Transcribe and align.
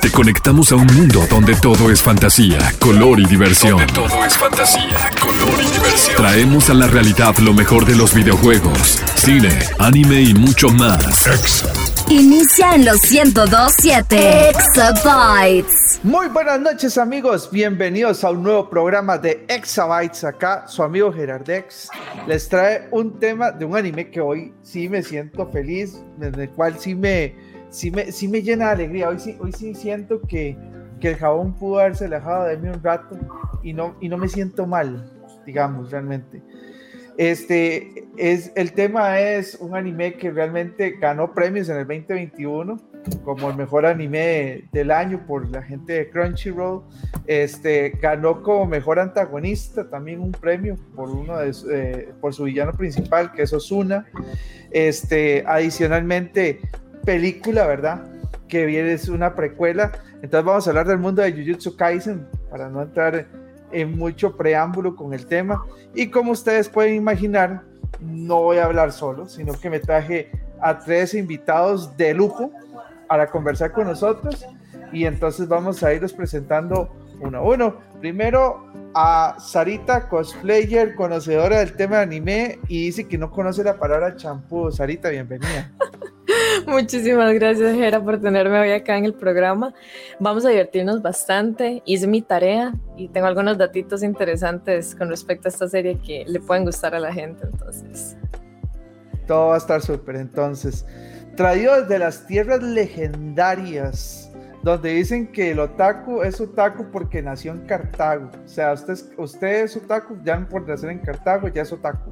Te 0.00 0.12
conectamos 0.12 0.70
a 0.70 0.76
un 0.76 0.86
mundo 0.86 1.26
donde 1.28 1.54
todo 1.56 1.90
es 1.90 2.00
fantasía, 2.00 2.58
color 2.78 3.18
y 3.18 3.26
diversión. 3.26 3.78
Donde 3.78 3.92
todo 3.92 4.24
es 4.24 4.36
fantasía, 4.36 5.10
color 5.20 5.48
y 5.60 5.72
diversión. 5.72 6.16
Traemos 6.16 6.70
a 6.70 6.74
la 6.74 6.86
realidad 6.86 7.36
lo 7.38 7.52
mejor 7.52 7.84
de 7.84 7.96
los 7.96 8.14
videojuegos, 8.14 9.02
cine, 9.16 9.50
anime 9.78 10.22
y 10.22 10.34
mucho 10.34 10.68
más. 10.68 11.26
Inicia 12.08 12.76
en 12.76 12.84
los 12.84 13.10
1027 13.10 14.50
Exabytes. 14.50 16.00
Muy 16.04 16.28
buenas 16.28 16.60
noches 16.60 16.96
amigos, 16.96 17.50
bienvenidos 17.50 18.22
a 18.22 18.30
un 18.30 18.44
nuevo 18.44 18.70
programa 18.70 19.18
de 19.18 19.44
Exabytes. 19.48 20.22
Acá 20.22 20.66
su 20.68 20.82
amigo 20.82 21.12
Gerardex 21.12 21.90
les 22.26 22.48
trae 22.48 22.88
un 22.92 23.18
tema 23.18 23.50
de 23.50 23.64
un 23.64 23.76
anime 23.76 24.10
que 24.10 24.20
hoy 24.20 24.54
sí 24.62 24.88
me 24.88 25.02
siento 25.02 25.50
feliz, 25.50 26.00
en 26.22 26.40
el 26.40 26.50
cual 26.50 26.78
sí 26.78 26.94
me, 26.94 27.34
sí 27.70 27.90
me, 27.90 28.12
sí 28.12 28.28
me 28.28 28.42
llena 28.42 28.66
de 28.66 28.72
alegría. 28.72 29.08
Hoy 29.08 29.18
sí, 29.18 29.36
hoy 29.40 29.52
sí 29.52 29.74
siento 29.74 30.20
que, 30.22 30.56
que 31.00 31.10
el 31.10 31.16
jabón 31.16 31.54
pudo 31.54 31.80
haberse 31.80 32.06
alejado 32.06 32.44
de 32.44 32.56
mí 32.56 32.68
un 32.68 32.82
rato 32.82 33.16
y 33.62 33.72
no, 33.72 33.96
y 34.00 34.08
no 34.08 34.18
me 34.18 34.28
siento 34.28 34.66
mal, 34.66 35.10
digamos, 35.46 35.90
realmente. 35.90 36.42
Este 37.18 38.06
es 38.16 38.52
el 38.54 38.72
tema 38.72 39.18
es 39.18 39.56
un 39.56 39.74
anime 39.74 40.14
que 40.14 40.30
realmente 40.30 40.92
ganó 41.00 41.34
premios 41.34 41.68
en 41.68 41.78
el 41.78 41.86
2021 41.86 42.76
como 43.24 43.50
el 43.50 43.56
mejor 43.56 43.86
anime 43.86 44.68
del 44.72 44.90
año 44.90 45.24
por 45.26 45.48
la 45.48 45.62
gente 45.62 45.94
de 45.94 46.10
Crunchyroll. 46.10 46.82
Este 47.26 47.90
ganó 48.00 48.42
como 48.42 48.66
mejor 48.66 49.00
antagonista 49.00 49.88
también 49.90 50.20
un 50.20 50.32
premio 50.32 50.76
por 50.94 51.10
uno 51.10 51.38
de 51.38 51.52
eh, 51.72 52.14
por 52.20 52.34
su 52.34 52.44
villano 52.44 52.72
principal 52.72 53.32
que 53.32 53.42
es 53.42 53.52
Osuna. 53.52 54.06
Este 54.70 55.42
adicionalmente 55.46 56.60
película, 57.08 57.66
¿verdad? 57.66 58.02
Que 58.48 58.66
viene 58.66 58.92
es 58.92 59.08
una 59.08 59.34
precuela. 59.34 59.92
Entonces 60.16 60.44
vamos 60.44 60.66
a 60.66 60.70
hablar 60.70 60.86
del 60.86 60.98
mundo 60.98 61.22
de 61.22 61.32
Jujutsu 61.32 61.74
Kaisen 61.74 62.28
para 62.50 62.68
no 62.68 62.82
entrar 62.82 63.26
en 63.72 63.96
mucho 63.96 64.36
preámbulo 64.36 64.94
con 64.94 65.14
el 65.14 65.24
tema. 65.24 65.64
Y 65.94 66.10
como 66.10 66.32
ustedes 66.32 66.68
pueden 66.68 66.96
imaginar, 66.96 67.62
no 67.98 68.42
voy 68.42 68.58
a 68.58 68.66
hablar 68.66 68.92
solo, 68.92 69.26
sino 69.26 69.54
que 69.54 69.70
me 69.70 69.80
traje 69.80 70.30
a 70.60 70.80
tres 70.80 71.14
invitados 71.14 71.96
de 71.96 72.12
lujo 72.12 72.52
para 73.08 73.28
conversar 73.28 73.72
con 73.72 73.86
nosotros. 73.86 74.44
Y 74.92 75.06
entonces 75.06 75.48
vamos 75.48 75.82
a 75.82 75.94
irlos 75.94 76.12
presentando 76.12 76.94
uno 77.22 77.38
a 77.38 77.40
uno. 77.40 77.76
Primero 78.00 78.66
a 78.94 79.36
Sarita, 79.40 80.10
cosplayer, 80.10 80.94
conocedora 80.94 81.60
del 81.60 81.72
tema 81.72 81.96
de 81.96 82.02
anime, 82.02 82.58
y 82.68 82.84
dice 82.84 83.08
que 83.08 83.16
no 83.16 83.30
conoce 83.30 83.64
la 83.64 83.78
palabra 83.78 84.14
champú. 84.14 84.70
Sarita, 84.70 85.08
bienvenida. 85.08 85.72
Muchísimas 86.66 87.32
gracias, 87.34 87.74
Jera, 87.74 88.02
por 88.02 88.20
tenerme 88.20 88.58
hoy 88.60 88.72
acá 88.72 88.96
en 88.96 89.04
el 89.04 89.14
programa. 89.14 89.74
Vamos 90.20 90.44
a 90.44 90.50
divertirnos 90.50 91.02
bastante. 91.02 91.82
Hice 91.84 92.06
mi 92.06 92.22
tarea 92.22 92.74
y 92.96 93.08
tengo 93.08 93.26
algunos 93.26 93.58
datitos 93.58 94.02
interesantes 94.02 94.94
con 94.94 95.08
respecto 95.08 95.48
a 95.48 95.50
esta 95.50 95.68
serie 95.68 95.98
que 95.98 96.24
le 96.26 96.40
pueden 96.40 96.64
gustar 96.64 96.94
a 96.94 97.00
la 97.00 97.12
gente. 97.12 97.44
Entonces, 97.50 98.16
todo 99.26 99.48
va 99.48 99.54
a 99.54 99.58
estar 99.58 99.80
súper. 99.82 100.16
Entonces, 100.16 100.84
traído 101.36 101.80
desde 101.80 101.98
las 101.98 102.26
tierras 102.26 102.62
legendarias, 102.62 104.30
donde 104.62 104.90
dicen 104.90 105.30
que 105.30 105.52
el 105.52 105.60
otaku 105.60 106.22
es 106.22 106.40
otaku 106.40 106.90
porque 106.90 107.22
nació 107.22 107.52
en 107.52 107.66
Cartago. 107.66 108.30
O 108.44 108.48
sea, 108.48 108.72
usted 108.72 108.94
es, 108.94 109.08
usted 109.16 109.64
es 109.64 109.76
otaku, 109.76 110.18
ya 110.24 110.38
por 110.48 110.66
nacer 110.66 110.90
en 110.90 110.98
Cartago, 110.98 111.48
ya 111.48 111.62
es 111.62 111.72
otaku. 111.72 112.10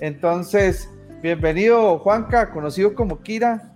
Entonces, 0.00 0.88
Bienvenido, 1.24 1.98
Juanca, 2.00 2.50
conocido 2.50 2.94
como 2.94 3.22
Kira, 3.22 3.72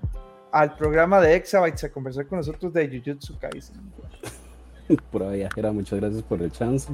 al 0.53 0.77
programa 0.77 1.19
de 1.19 1.35
Exabytes 1.35 1.83
a 1.83 1.91
conversar 1.91 2.27
con 2.27 2.37
nosotros 2.37 2.75
de 2.75 2.87
Jujutsu 2.87 3.39
Kaisen. 3.39 3.91
Pura 5.11 5.31
viajera, 5.31 5.73
muchas 5.73 5.99
gracias 5.99 6.23
por 6.23 6.43
el 6.43 6.53
chance. 6.53 6.93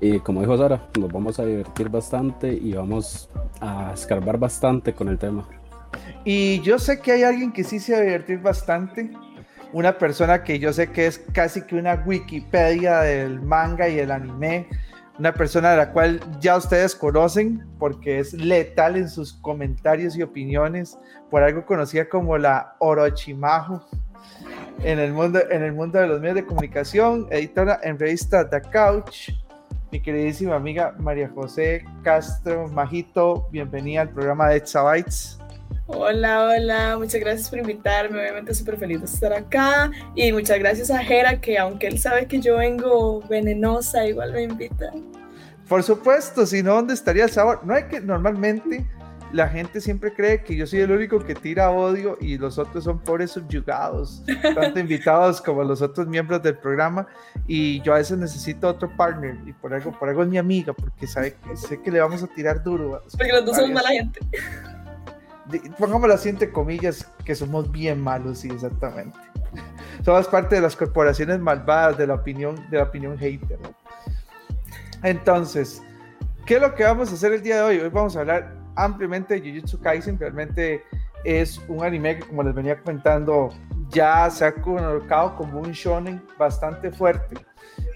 Y 0.00 0.20
como 0.20 0.42
dijo 0.42 0.56
Sara, 0.56 0.80
nos 0.96 1.12
vamos 1.12 1.40
a 1.40 1.44
divertir 1.44 1.88
bastante 1.88 2.52
y 2.52 2.72
vamos 2.72 3.28
a 3.60 3.90
escarbar 3.92 4.38
bastante 4.38 4.92
con 4.92 5.08
el 5.08 5.18
tema. 5.18 5.48
Y 6.24 6.60
yo 6.60 6.78
sé 6.78 7.00
que 7.00 7.10
hay 7.10 7.24
alguien 7.24 7.50
que 7.50 7.64
sí 7.64 7.80
se 7.80 7.94
va 7.94 7.98
a 7.98 8.02
divertir 8.02 8.38
bastante. 8.38 9.10
Una 9.72 9.98
persona 9.98 10.44
que 10.44 10.60
yo 10.60 10.72
sé 10.72 10.92
que 10.92 11.08
es 11.08 11.18
casi 11.32 11.62
que 11.62 11.74
una 11.74 11.94
Wikipedia 12.06 13.00
del 13.00 13.40
manga 13.40 13.88
y 13.88 13.98
el 13.98 14.12
anime 14.12 14.68
una 15.20 15.34
persona 15.34 15.72
de 15.72 15.76
la 15.76 15.92
cual 15.92 16.18
ya 16.40 16.56
ustedes 16.56 16.96
conocen 16.96 17.62
porque 17.78 18.20
es 18.20 18.32
letal 18.32 18.96
en 18.96 19.06
sus 19.06 19.34
comentarios 19.34 20.16
y 20.16 20.22
opiniones, 20.22 20.96
por 21.30 21.42
algo 21.42 21.66
conocida 21.66 22.08
como 22.08 22.38
la 22.38 22.74
Orochimaru 22.78 23.82
en 24.82 24.98
el 24.98 25.12
mundo, 25.12 25.38
en 25.50 25.62
el 25.62 25.72
mundo 25.72 25.98
de 25.98 26.06
los 26.06 26.20
medios 26.20 26.36
de 26.36 26.46
comunicación, 26.46 27.26
editora 27.30 27.78
en 27.82 27.98
revista 27.98 28.48
The 28.48 28.62
Couch, 28.62 29.32
mi 29.92 30.00
queridísima 30.00 30.56
amiga 30.56 30.94
María 30.98 31.28
José 31.28 31.84
Castro 32.02 32.68
Majito, 32.68 33.46
bienvenida 33.52 34.00
al 34.00 34.08
programa 34.08 34.48
de 34.48 34.56
Exabytes. 34.56 35.39
Hola, 35.86 36.44
hola, 36.44 36.96
muchas 36.98 37.20
gracias 37.20 37.50
por 37.50 37.58
invitarme, 37.58 38.20
obviamente 38.20 38.54
súper 38.54 38.76
feliz 38.76 39.00
de 39.00 39.06
estar 39.06 39.32
acá 39.32 39.90
y 40.14 40.32
muchas 40.32 40.58
gracias 40.58 40.90
a 40.90 40.98
Jera 40.98 41.40
que 41.40 41.58
aunque 41.58 41.88
él 41.88 41.98
sabe 41.98 42.26
que 42.26 42.40
yo 42.40 42.58
vengo 42.58 43.20
venenosa, 43.28 44.06
igual 44.06 44.32
me 44.32 44.44
invita. 44.44 44.92
Por 45.68 45.82
supuesto, 45.82 46.46
si 46.46 46.62
no, 46.62 46.74
¿dónde 46.74 46.94
estaría 46.94 47.24
el 47.24 47.30
sabor? 47.30 47.60
No 47.64 47.74
hay 47.74 47.84
que, 47.84 48.00
normalmente 48.00 48.86
la 49.32 49.48
gente 49.48 49.80
siempre 49.80 50.12
cree 50.12 50.42
que 50.42 50.56
yo 50.56 50.66
soy 50.66 50.80
el 50.80 50.90
único 50.90 51.18
que 51.20 51.34
tira 51.34 51.70
odio 51.70 52.16
y 52.20 52.38
los 52.38 52.58
otros 52.58 52.84
son 52.84 52.98
pobres 52.98 53.32
subyugados, 53.32 54.22
tanto 54.54 54.78
invitados 54.78 55.40
como 55.40 55.62
los 55.64 55.82
otros 55.82 56.06
miembros 56.06 56.42
del 56.42 56.56
programa 56.56 57.06
y 57.46 57.80
yo 57.82 57.94
a 57.94 57.98
veces 57.98 58.18
necesito 58.18 58.68
otro 58.68 58.90
partner 58.96 59.36
y 59.46 59.52
por 59.52 59.74
algo, 59.74 59.92
por 59.92 60.08
algo 60.08 60.22
es 60.22 60.28
mi 60.28 60.38
amiga 60.38 60.72
porque 60.72 61.06
sabe 61.06 61.36
que 61.46 61.56
sé 61.56 61.80
que 61.80 61.90
le 61.90 62.00
vamos 62.00 62.22
a 62.22 62.26
tirar 62.28 62.62
duro. 62.62 63.02
Porque 63.16 63.32
los 63.32 63.44
dos 63.44 63.56
somos 63.56 63.72
mala 63.72 63.90
gente 63.90 64.20
pongámoslo 65.78 66.14
así 66.14 66.28
entre 66.28 66.50
comillas, 66.50 67.10
que 67.24 67.34
somos 67.34 67.70
bien 67.70 68.00
malos, 68.00 68.38
sí, 68.38 68.48
exactamente. 68.50 69.18
Somos 70.04 70.28
parte 70.28 70.56
de 70.56 70.60
las 70.60 70.76
corporaciones 70.76 71.38
malvadas 71.40 71.98
de 71.98 72.06
la 72.06 72.14
opinión, 72.14 72.56
de 72.70 72.78
la 72.78 72.84
opinión 72.84 73.18
hater. 73.18 73.58
Entonces, 75.02 75.82
¿qué 76.46 76.56
es 76.56 76.60
lo 76.60 76.74
que 76.74 76.84
vamos 76.84 77.10
a 77.10 77.14
hacer 77.14 77.32
el 77.32 77.42
día 77.42 77.56
de 77.56 77.62
hoy? 77.62 77.78
Hoy 77.80 77.88
vamos 77.88 78.16
a 78.16 78.20
hablar 78.20 78.54
ampliamente 78.76 79.40
de 79.40 79.50
Jujutsu 79.50 79.80
Kaisen, 79.80 80.18
realmente 80.18 80.82
es 81.24 81.60
un 81.68 81.84
anime 81.84 82.18
que, 82.18 82.26
como 82.26 82.42
les 82.42 82.54
venía 82.54 82.78
comentando, 82.78 83.50
ya 83.90 84.30
se 84.30 84.44
ha 84.44 84.54
colocado 84.54 85.36
como 85.36 85.60
un 85.60 85.72
shonen 85.72 86.22
bastante 86.38 86.90
fuerte, 86.90 87.36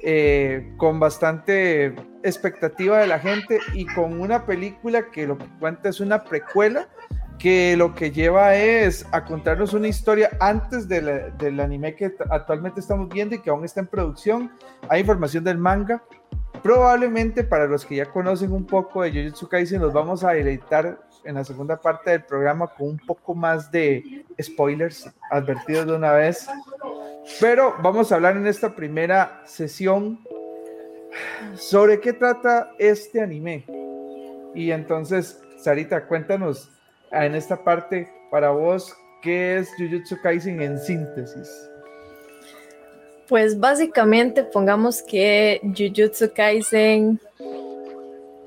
eh, 0.03 0.73
con 0.77 1.01
bastante 1.01 1.95
expectativa 2.23 2.99
de 2.99 3.07
la 3.07 3.19
gente 3.19 3.61
y 3.73 3.87
con 3.87 4.21
una 4.21 4.45
película 4.45 5.11
que 5.11 5.27
lo 5.27 5.39
que 5.39 5.47
cuenta 5.59 5.89
es 5.89 6.01
una 6.01 6.25
precuela 6.25 6.89
que 7.39 7.77
lo 7.77 7.95
que 7.95 8.11
lleva 8.11 8.55
es 8.55 9.07
a 9.13 9.25
contarnos 9.25 9.75
una 9.75 9.89
historia 9.89 10.31
antes 10.41 10.89
del 10.89 11.61
anime 11.61 11.95
que 11.95 12.15
actualmente 12.31 12.81
estamos 12.81 13.09
viendo 13.09 13.35
y 13.35 13.41
que 13.41 13.51
aún 13.51 13.65
está 13.65 13.81
en 13.81 13.87
producción. 13.87 14.51
Hay 14.89 15.01
información 15.01 15.45
del 15.45 15.59
manga. 15.59 16.03
Probablemente 16.63 17.45
para 17.45 17.67
los 17.67 17.85
que 17.85 17.97
ya 17.97 18.07
conocen 18.07 18.53
un 18.53 18.65
poco 18.65 19.03
de 19.03 19.11
Jujutsu 19.11 19.49
Kaisen, 19.49 19.83
nos 19.83 19.93
vamos 19.93 20.25
a 20.25 20.31
deleitar 20.31 20.99
en 21.25 21.35
la 21.35 21.45
segunda 21.45 21.77
parte 21.77 22.11
del 22.11 22.23
programa 22.23 22.69
con 22.69 22.89
un 22.89 22.99
poco 22.99 23.35
más 23.35 23.71
de 23.71 24.25
spoilers 24.41 25.11
advertidos 25.31 25.87
de 25.87 25.97
una 25.97 26.13
vez. 26.13 26.49
Pero 27.41 27.75
vamos 27.83 28.11
a 28.11 28.15
hablar 28.15 28.37
en 28.37 28.47
esta 28.47 28.75
primera 28.75 29.43
sesión 29.45 30.21
sobre 31.55 32.01
qué 32.01 32.13
trata 32.13 32.71
este 32.79 33.21
anime. 33.21 33.67
Y 34.55 34.71
entonces, 34.71 35.41
Sarita, 35.59 36.07
cuéntanos 36.07 36.71
en 37.23 37.35
esta 37.35 37.63
parte 37.63 38.09
para 38.31 38.51
vos, 38.51 38.97
¿qué 39.23 39.59
es 39.59 39.71
Jujutsu 39.79 40.21
Kaisen 40.23 40.61
en 40.61 40.79
síntesis? 40.79 41.49
Pues 43.29 43.59
básicamente 43.59 44.45
pongamos 44.45 45.03
que 45.03 45.61
Jujutsu 45.63 46.33
Kaisen, 46.35 47.21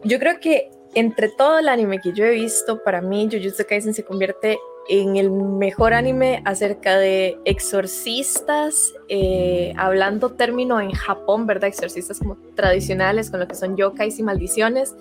yo 0.03 0.19
creo 0.19 0.39
que 0.39 0.69
entre 0.93 1.29
todo 1.29 1.59
el 1.59 1.69
anime 1.69 1.99
que 1.99 2.13
yo 2.13 2.25
he 2.25 2.31
visto, 2.31 2.83
para 2.83 3.01
mí 3.01 3.29
Jujutsu 3.31 3.65
Kaisen 3.67 3.93
se 3.93 4.03
convierte 4.03 4.59
en 4.89 5.17
el 5.17 5.31
mejor 5.31 5.93
anime 5.93 6.41
acerca 6.45 6.97
de 6.97 7.37
exorcistas, 7.43 8.93
eh, 9.09 9.73
hablando 9.77 10.31
término 10.31 10.79
en 10.79 10.91
Japón, 10.91 11.45
¿verdad? 11.45 11.69
Exorcistas 11.69 12.19
como 12.19 12.37
tradicionales, 12.55 13.29
con 13.29 13.39
lo 13.39 13.47
que 13.47 13.55
son 13.55 13.75
yokais 13.75 14.17
y 14.19 14.23
maldiciones 14.23 14.95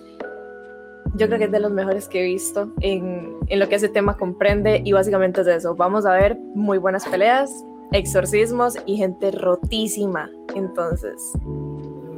yo 1.17 1.27
creo 1.27 1.39
que 1.39 1.45
es 1.45 1.53
de 1.53 1.61
los 1.61 1.73
mejores 1.73 2.09
que 2.09 2.21
he 2.21 2.25
visto 2.25 2.73
en, 2.81 3.37
en, 3.49 3.59
lo 3.59 3.69
que 3.69 3.77
ese 3.77 3.89
tema 3.89 4.17
comprende 4.17 4.83
y 4.85 4.93
básicamente 4.93 5.41
es 5.41 5.47
de 5.47 5.57
eso. 5.57 5.75
Vamos 5.75 6.07
a 6.07 6.13
ver 6.13 6.37
muy 6.55 6.79
buenas 6.79 7.07
peleas, 7.07 7.51
exorcismos 7.93 8.77
y 8.87 8.97
gente 8.97 9.31
rotísima. 9.31 10.31
Entonces, 10.55 11.33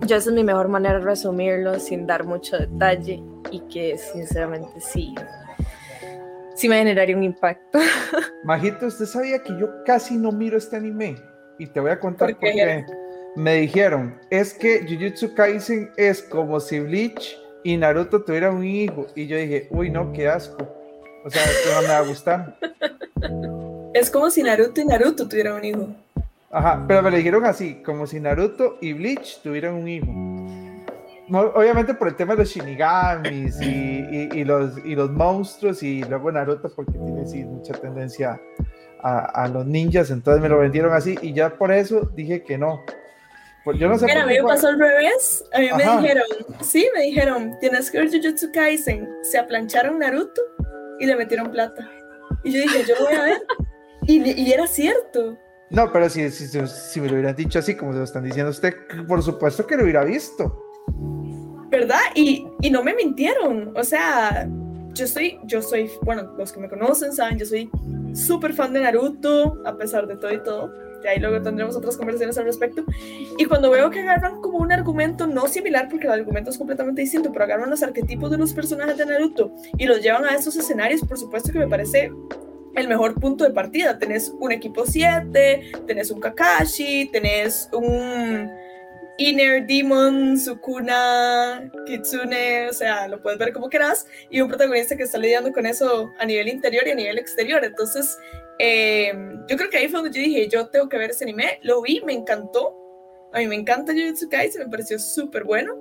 yo 0.07 0.17
esa 0.17 0.31
es 0.31 0.35
mi 0.35 0.45
mejor 0.45 0.69
manera 0.69 0.99
de 0.99 1.05
resumirlo 1.05 1.79
sin 1.79 2.07
dar 2.07 2.25
mucho 2.25 2.59
detalle 2.59 3.23
y 3.51 3.61
que 3.61 3.99
sinceramente 3.99 4.81
sí, 4.81 5.15
sí 6.55 6.69
me 6.69 6.79
generaría 6.79 7.17
un 7.17 7.25
impacto. 7.25 7.79
Majito, 8.45 8.87
¿usted 8.87 9.07
sabía 9.07 9.43
que 9.43 9.57
yo 9.59 9.69
casi 9.85 10.17
no 10.17 10.33
miro 10.33 10.59
este 10.59 10.77
anime? 10.77 11.17
y 11.59 11.67
te 11.67 11.81
voy 11.81 11.91
a 11.91 11.99
contar 11.99 12.31
por 12.31 12.39
qué. 12.39 12.87
Me 13.37 13.55
dijeron, 13.55 14.19
es 14.31 14.55
que 14.55 14.85
Jujutsu 14.89 15.35
Kaisen 15.35 15.91
es 15.97 16.23
como 16.23 16.59
si 16.61 16.81
Bleach 16.81 17.37
y 17.65 17.77
Naruto 17.77 18.23
tuvieran 18.23 18.57
un 18.57 18.65
hijo. 18.65 19.07
Y 19.15 19.27
yo 19.27 19.37
dije, 19.37 19.69
uy, 19.71 19.91
no, 19.91 20.13
qué 20.13 20.29
asco. 20.29 20.57
O 21.25 21.31
sea, 21.31 21.45
esto 21.45 21.71
no 21.75 21.83
me 21.83 21.89
va 21.89 21.99
a 21.99 22.03
gustar. 22.03 22.59
Es 23.95 24.11
como 24.11 24.31
si 24.31 24.43
Naruto 24.43 24.81
y 24.81 24.85
Naruto 24.85 25.29
tuvieran 25.29 25.55
un 25.55 25.65
hijo. 25.65 25.89
Ajá, 26.51 26.85
pero 26.87 27.03
me 27.03 27.11
lo 27.11 27.17
dijeron 27.17 27.45
así, 27.45 27.83
como 27.83 28.07
si 28.07 28.21
Naruto 28.21 28.79
y 28.81 28.93
Bleach 28.95 29.41
tuvieran 29.43 29.75
un 29.75 29.89
hijo. 29.89 30.07
Obviamente 31.31 31.93
por 31.93 32.09
el 32.09 32.17
tema 32.17 32.35
de 32.35 32.39
los 32.41 32.49
shinigamis 32.49 33.61
y, 33.61 34.45
los, 34.45 34.79
y 34.79 34.95
los 34.95 35.11
monstruos 35.11 35.83
y 35.83 36.03
luego 36.05 36.33
Naruto 36.33 36.73
porque 36.75 36.93
tiene 36.93 37.27
sí, 37.27 37.45
mucha 37.45 37.75
tendencia 37.75 38.41
a, 39.03 39.45
a, 39.45 39.49
los 39.49 39.67
ninjas, 39.67 40.11
entonces 40.11 40.43
me 40.43 40.49
lo 40.49 40.59
vendieron 40.59 40.95
así 40.95 41.17
y 41.21 41.35
ya 41.35 41.51
por 41.51 41.71
eso 41.71 42.11
dije 42.15 42.43
que 42.43 42.57
no. 42.57 42.83
Pues 43.69 43.81
yo 43.81 43.87
no 43.87 43.99
sé 43.99 44.07
Mira, 44.07 44.23
a 44.23 44.27
mí 44.27 44.33
me 44.33 44.45
pasó 44.45 44.69
al 44.69 44.79
revés. 44.79 45.45
A 45.53 45.59
mí 45.59 45.69
me 45.77 46.01
dijeron, 46.01 46.25
sí, 46.63 46.89
me 46.95 47.03
dijeron, 47.03 47.55
tienes 47.61 47.91
que 47.91 47.99
ver 47.99 48.09
Jujutsu 48.11 48.51
Kaisen. 48.51 49.07
Se 49.21 49.37
aplancharon 49.37 49.99
Naruto 49.99 50.41
y 50.99 51.05
le 51.05 51.15
metieron 51.15 51.51
plata. 51.51 51.87
Y 52.45 52.53
yo 52.53 52.63
dije, 52.63 52.87
yo 52.89 52.95
lo 52.95 53.05
voy 53.05 53.15
a 53.15 53.23
ver. 53.25 53.43
Y, 54.07 54.41
y 54.41 54.53
era 54.55 54.67
cierto. 54.67 55.37
No, 55.69 55.93
pero 55.93 56.09
si, 56.09 56.31
si, 56.31 56.49
si, 56.49 56.99
me 56.99 57.09
lo 57.09 57.13
hubieran 57.13 57.37
dicho 57.37 57.59
así, 57.59 57.75
como 57.75 57.93
se 57.93 57.99
lo 57.99 58.05
están 58.05 58.25
diciendo 58.25 58.53
usted, 58.53 58.75
por 59.07 59.23
supuesto 59.23 59.67
que 59.67 59.77
lo 59.77 59.83
hubiera 59.83 60.03
visto. 60.03 60.65
¿Verdad? 61.69 62.01
Y, 62.15 62.47
y 62.63 62.71
no 62.71 62.83
me 62.83 62.95
mintieron. 62.95 63.77
O 63.77 63.85
sea, 63.85 64.49
yo 64.95 65.07
soy, 65.07 65.39
yo 65.45 65.61
soy, 65.61 65.91
bueno, 66.05 66.23
los 66.39 66.53
que 66.53 66.61
me 66.61 66.71
conocen 66.71 67.13
saben, 67.13 67.37
yo 67.37 67.45
soy 67.45 67.71
súper 68.15 68.55
fan 68.55 68.73
de 68.73 68.81
Naruto, 68.81 69.61
a 69.67 69.77
pesar 69.77 70.07
de 70.07 70.17
todo 70.17 70.33
y 70.33 70.43
todo. 70.43 70.88
Y 71.03 71.07
ahí 71.07 71.19
luego 71.19 71.43
tendremos 71.43 71.77
otras 71.77 71.97
conversaciones 71.97 72.39
al 72.39 72.45
respecto. 72.45 72.85
Y 73.37 73.45
cuando 73.45 73.71
veo 73.71 73.91
que 73.91 74.01
agarran 74.01 74.41
como 74.41 74.59
un 74.59 74.73
argumento 74.73 75.27
no 75.27 75.47
similar, 75.49 75.89
porque 75.89 76.07
el 76.07 76.13
argumento 76.13 76.51
es 76.51 76.59
completamente 76.59 77.03
distinto, 77.03 77.33
pero 77.33 77.45
agarran 77.45 77.71
los 77.71 77.83
arquetipos 77.83 78.31
de 78.31 78.39
los 78.39 78.53
personajes 78.53 78.97
de 78.97 79.07
Naruto 79.07 79.53
y 79.77 79.87
los 79.87 80.03
llevan 80.03 80.25
a 80.25 80.35
esos 80.35 80.57
escenarios, 80.57 81.03
por 81.03 81.19
supuesto 81.19 81.53
que 81.53 81.59
me 81.59 81.69
parece 81.69 82.13
el 82.75 82.89
mejor 82.89 83.15
punto 83.15 83.45
de 83.45 83.51
partida. 83.51 83.99
Tenés 83.99 84.33
un 84.39 84.53
equipo 84.53 84.85
7, 84.87 85.73
tenés 85.87 86.11
un 86.11 86.21
Kakashi, 86.21 87.11
tenés 87.13 87.69
un 87.73 88.51
Inner 89.19 89.67
Demon, 89.67 90.39
Sukuna, 90.39 91.71
Kitsune, 91.87 92.69
o 92.69 92.73
sea, 92.73 93.09
lo 93.09 93.21
puedes 93.21 93.39
ver 93.39 93.53
como 93.53 93.69
quieras, 93.69 94.07
y 94.31 94.41
un 94.41 94.49
protagonista 94.49 94.97
que 94.97 95.03
está 95.03 95.19
lidiando 95.19 95.53
con 95.53 95.67
eso 95.67 96.11
a 96.19 96.25
nivel 96.25 96.49
interior 96.49 96.87
y 96.87 96.91
a 96.93 96.95
nivel 96.95 97.19
exterior. 97.19 97.65
Entonces, 97.65 98.17
eh, 98.61 99.13
yo 99.49 99.57
creo 99.57 99.71
que 99.71 99.79
ahí 99.79 99.89
fue 99.89 100.01
donde 100.01 100.17
yo 100.17 100.25
dije, 100.25 100.49
yo 100.49 100.69
tengo 100.69 100.89
que 100.89 100.99
ver 100.99 101.11
ese 101.11 101.25
anime, 101.25 101.59
lo 101.63 101.83
vi, 101.83 102.01
me 102.05 102.13
encantó, 102.13 102.77
a 103.33 103.41
mí 103.41 103.49
me 103.49 103.57
encanta 103.57 103.93
Jujutsu 103.93 104.29
Kaisen, 104.29 104.63
me 104.63 104.71
pareció 104.71 104.99
súper 104.99 105.43
bueno, 105.45 105.75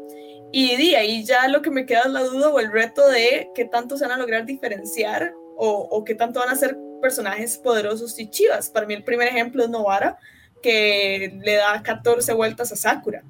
y 0.51 0.75
de 0.75 0.97
ahí 0.97 1.23
ya 1.23 1.47
lo 1.47 1.61
que 1.61 1.69
me 1.69 1.85
queda 1.85 2.01
es 2.05 2.11
la 2.11 2.23
duda 2.23 2.49
o 2.49 2.59
el 2.59 2.71
reto 2.71 3.07
de 3.07 3.49
qué 3.53 3.65
tanto 3.65 3.97
se 3.97 4.05
van 4.05 4.13
a 4.13 4.17
lograr 4.17 4.45
diferenciar 4.45 5.33
o, 5.55 5.87
o 5.91 6.03
qué 6.03 6.15
tanto 6.15 6.39
van 6.39 6.49
a 6.49 6.55
ser 6.55 6.77
personajes 7.01 7.57
poderosos 7.57 8.17
y 8.19 8.29
chivas. 8.29 8.69
Para 8.69 8.87
mí 8.87 8.93
el 8.93 9.03
primer 9.03 9.27
ejemplo 9.27 9.63
es 9.63 9.69
Novara, 9.69 10.17
que 10.61 11.39
le 11.43 11.55
da 11.55 11.81
14 11.83 12.33
vueltas 12.33 12.71
a 12.71 12.75
Sakura. 12.75 13.23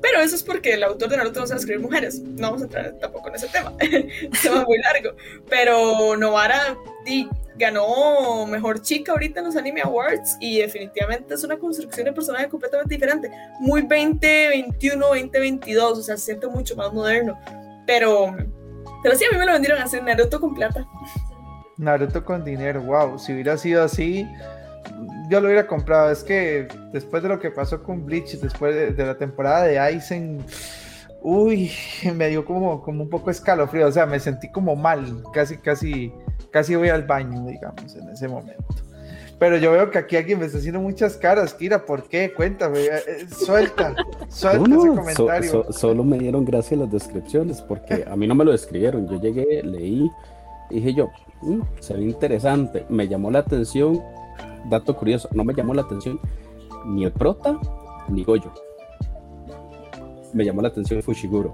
Pero 0.00 0.20
eso 0.20 0.36
es 0.36 0.42
porque 0.42 0.74
el 0.74 0.84
autor 0.84 1.08
de 1.08 1.16
Naruto 1.16 1.40
no 1.40 1.46
sabe 1.46 1.60
escribir 1.60 1.82
mujeres. 1.82 2.20
No 2.20 2.48
vamos 2.48 2.62
a 2.62 2.64
entrar 2.64 2.92
tampoco 3.00 3.28
en 3.28 3.34
ese 3.34 3.48
tema. 3.48 3.72
tema 4.42 4.64
muy 4.64 4.78
largo. 4.78 5.16
Pero 5.48 6.16
Novara 6.16 6.76
ganó 7.56 8.46
mejor 8.46 8.80
chica 8.82 9.12
ahorita 9.12 9.40
en 9.40 9.46
los 9.46 9.56
Anime 9.56 9.80
Awards 9.80 10.36
y 10.40 10.60
definitivamente 10.60 11.34
es 11.34 11.42
una 11.42 11.56
construcción 11.56 12.04
de 12.04 12.12
personaje 12.12 12.48
completamente 12.48 12.94
diferente. 12.94 13.30
Muy 13.60 13.82
2021, 13.82 15.04
2022. 15.04 15.98
O 15.98 16.02
sea, 16.02 16.16
se 16.16 16.26
siente 16.26 16.46
mucho 16.46 16.76
más 16.76 16.92
moderno. 16.92 17.38
Pero, 17.86 18.36
pero 19.02 19.16
sí, 19.16 19.24
a 19.24 19.32
mí 19.32 19.38
me 19.38 19.46
lo 19.46 19.52
vendieron 19.52 19.80
así: 19.82 20.00
Naruto 20.00 20.40
con 20.40 20.54
plata. 20.54 20.86
Naruto 21.76 22.24
con 22.24 22.44
dinero, 22.44 22.82
wow. 22.82 23.18
Si 23.18 23.32
hubiera 23.32 23.56
sido 23.56 23.82
así 23.82 24.26
yo 25.28 25.40
lo 25.40 25.46
hubiera 25.46 25.66
comprado. 25.66 26.10
Es 26.10 26.22
que 26.24 26.68
después 26.92 27.22
de 27.22 27.28
lo 27.28 27.38
que 27.38 27.50
pasó 27.50 27.82
con 27.82 28.04
Bleach, 28.04 28.38
después 28.40 28.96
de, 28.96 29.04
la 29.04 29.16
temporada 29.16 29.64
de 29.64 29.78
Aizen, 29.78 30.44
uy, 31.22 31.70
me 32.14 32.28
dio 32.28 32.44
como, 32.44 32.82
como 32.82 33.02
un 33.04 33.10
poco 33.10 33.30
escalofrío. 33.30 33.86
O 33.86 33.92
sea, 33.92 34.06
me 34.06 34.20
sentí 34.20 34.50
como 34.50 34.76
mal. 34.76 35.22
Casi, 35.32 35.58
casi, 35.58 36.12
casi 36.50 36.74
voy 36.76 36.88
al 36.88 37.04
baño, 37.04 37.46
digamos, 37.46 37.94
en 37.94 38.08
ese 38.08 38.28
momento. 38.28 38.64
Pero 39.38 39.56
yo 39.56 39.70
veo 39.70 39.90
que 39.90 39.98
aquí 39.98 40.16
alguien 40.16 40.40
me 40.40 40.46
está 40.46 40.58
haciendo 40.58 40.80
muchas 40.80 41.16
caras. 41.16 41.54
Kira, 41.54 41.84
¿por 41.84 42.08
qué? 42.08 42.32
Cuéntame. 42.34 42.80
Eh, 42.80 42.90
eh, 43.06 43.26
suelta, 43.30 43.94
suelta 44.28 44.74
ese 44.74 44.88
comentario. 44.88 45.72
solo 45.72 46.02
me 46.02 46.18
dieron 46.18 46.44
gracias 46.44 46.80
las 46.80 46.90
descripciones, 46.90 47.60
porque 47.62 48.04
a 48.10 48.16
mí 48.16 48.26
no 48.26 48.34
me 48.34 48.44
lo 48.44 48.50
describieron. 48.50 49.08
Yo 49.08 49.20
llegué, 49.20 49.62
leí, 49.62 50.10
dije 50.70 50.92
yo, 50.92 51.10
mm, 51.42 51.60
se 51.78 51.94
ve 51.94 52.02
interesante. 52.02 52.84
Me 52.88 53.06
llamó 53.06 53.30
la 53.30 53.40
atención 53.40 54.02
dato 54.68 54.96
curioso, 54.96 55.28
no 55.32 55.44
me 55.44 55.54
llamó 55.54 55.74
la 55.74 55.82
atención 55.82 56.20
ni 56.86 57.04
el 57.04 57.12
prota 57.12 57.58
ni 58.08 58.24
Goyo. 58.24 58.52
Me 60.32 60.44
llamó 60.44 60.62
la 60.62 60.68
atención 60.68 61.02
Fushiguro, 61.02 61.52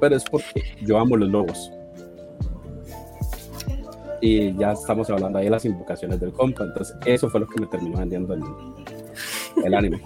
pero 0.00 0.16
es 0.16 0.24
porque 0.24 0.62
yo 0.82 0.98
amo 0.98 1.16
los 1.16 1.28
lobos. 1.28 1.70
Y 4.20 4.56
ya 4.56 4.72
estamos 4.72 5.10
hablando 5.10 5.38
ahí 5.38 5.44
de 5.44 5.50
las 5.50 5.64
invocaciones 5.64 6.18
del 6.18 6.32
compa, 6.32 6.64
entonces 6.64 6.96
eso 7.04 7.28
fue 7.28 7.40
lo 7.40 7.46
que 7.46 7.60
me 7.60 7.66
terminó 7.66 7.98
vendiendo 7.98 8.34
el, 8.34 8.42
el 9.64 9.74
anime. 9.74 10.00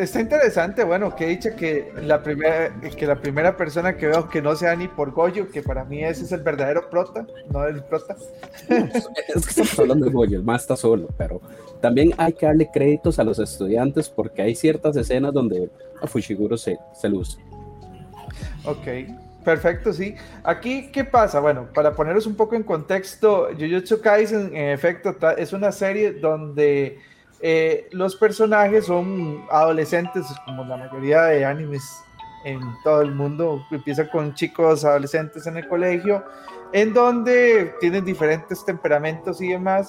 Está 0.00 0.20
interesante, 0.20 0.82
bueno, 0.84 1.14
que 1.14 1.26
he 1.26 1.28
dicho 1.28 1.50
que 1.56 1.92
la 2.02 2.22
primera 2.22 2.72
que 2.80 3.06
la 3.06 3.20
primera 3.20 3.56
persona 3.56 3.96
que 3.96 4.08
veo 4.08 4.28
que 4.28 4.42
no 4.42 4.56
sea 4.56 4.74
ni 4.74 4.88
por 4.88 5.12
Goyo, 5.12 5.48
que 5.48 5.62
para 5.62 5.84
mí 5.84 6.02
ese 6.02 6.24
es 6.24 6.32
el 6.32 6.42
verdadero 6.42 6.90
prota, 6.90 7.26
no 7.50 7.64
el 7.64 7.82
prota. 7.84 8.16
es 8.68 9.06
que 9.44 9.50
estamos 9.50 9.78
hablando 9.78 10.06
de 10.06 10.12
Goyo, 10.12 10.38
el 10.38 10.44
más 10.44 10.62
está 10.62 10.76
solo, 10.76 11.08
pero 11.16 11.40
también 11.80 12.12
hay 12.16 12.32
que 12.32 12.46
darle 12.46 12.68
créditos 12.72 13.18
a 13.18 13.24
los 13.24 13.38
estudiantes 13.38 14.08
porque 14.08 14.42
hay 14.42 14.54
ciertas 14.54 14.96
escenas 14.96 15.32
donde 15.32 15.70
a 16.02 16.06
Fushiguro 16.06 16.56
se, 16.56 16.78
se 16.92 17.08
luce. 17.08 17.38
Ok, 18.64 18.88
Perfecto, 19.44 19.94
sí. 19.94 20.14
Aquí, 20.42 20.90
¿qué 20.92 21.04
pasa? 21.04 21.40
Bueno, 21.40 21.68
para 21.72 21.94
poneros 21.94 22.26
un 22.26 22.34
poco 22.34 22.54
en 22.54 22.62
contexto, 22.62 23.48
Jujutsu 23.58 24.00
Kaisen, 24.00 24.54
en 24.54 24.70
efecto, 24.70 25.16
es 25.38 25.54
una 25.54 25.72
serie 25.72 26.12
donde 26.12 26.98
eh, 27.40 27.88
los 27.92 28.16
personajes 28.16 28.86
son 28.86 29.44
adolescentes, 29.50 30.26
como 30.44 30.64
la 30.64 30.76
mayoría 30.76 31.22
de 31.24 31.44
animes 31.44 32.04
en 32.44 32.60
todo 32.82 33.02
el 33.02 33.12
mundo. 33.12 33.64
Empieza 33.70 34.08
con 34.10 34.34
chicos 34.34 34.84
adolescentes 34.84 35.46
en 35.46 35.56
el 35.56 35.68
colegio, 35.68 36.24
en 36.72 36.92
donde 36.92 37.74
tienen 37.80 38.04
diferentes 38.04 38.64
temperamentos 38.64 39.40
y 39.40 39.48
demás, 39.48 39.88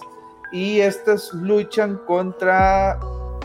y 0.52 0.80
estos 0.80 1.34
luchan 1.34 1.98
contra 2.06 3.00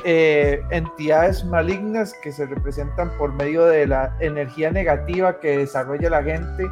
eh, 0.04 0.62
entidades 0.70 1.44
malignas 1.44 2.14
que 2.23 2.30
se 2.30 2.46
representan 2.46 3.11
por 3.16 3.32
medio 3.32 3.64
de 3.64 3.87
la 3.87 4.14
energía 4.20 4.70
negativa 4.70 5.40
que 5.40 5.58
desarrolla 5.58 6.11
la 6.11 6.23
gente 6.23 6.64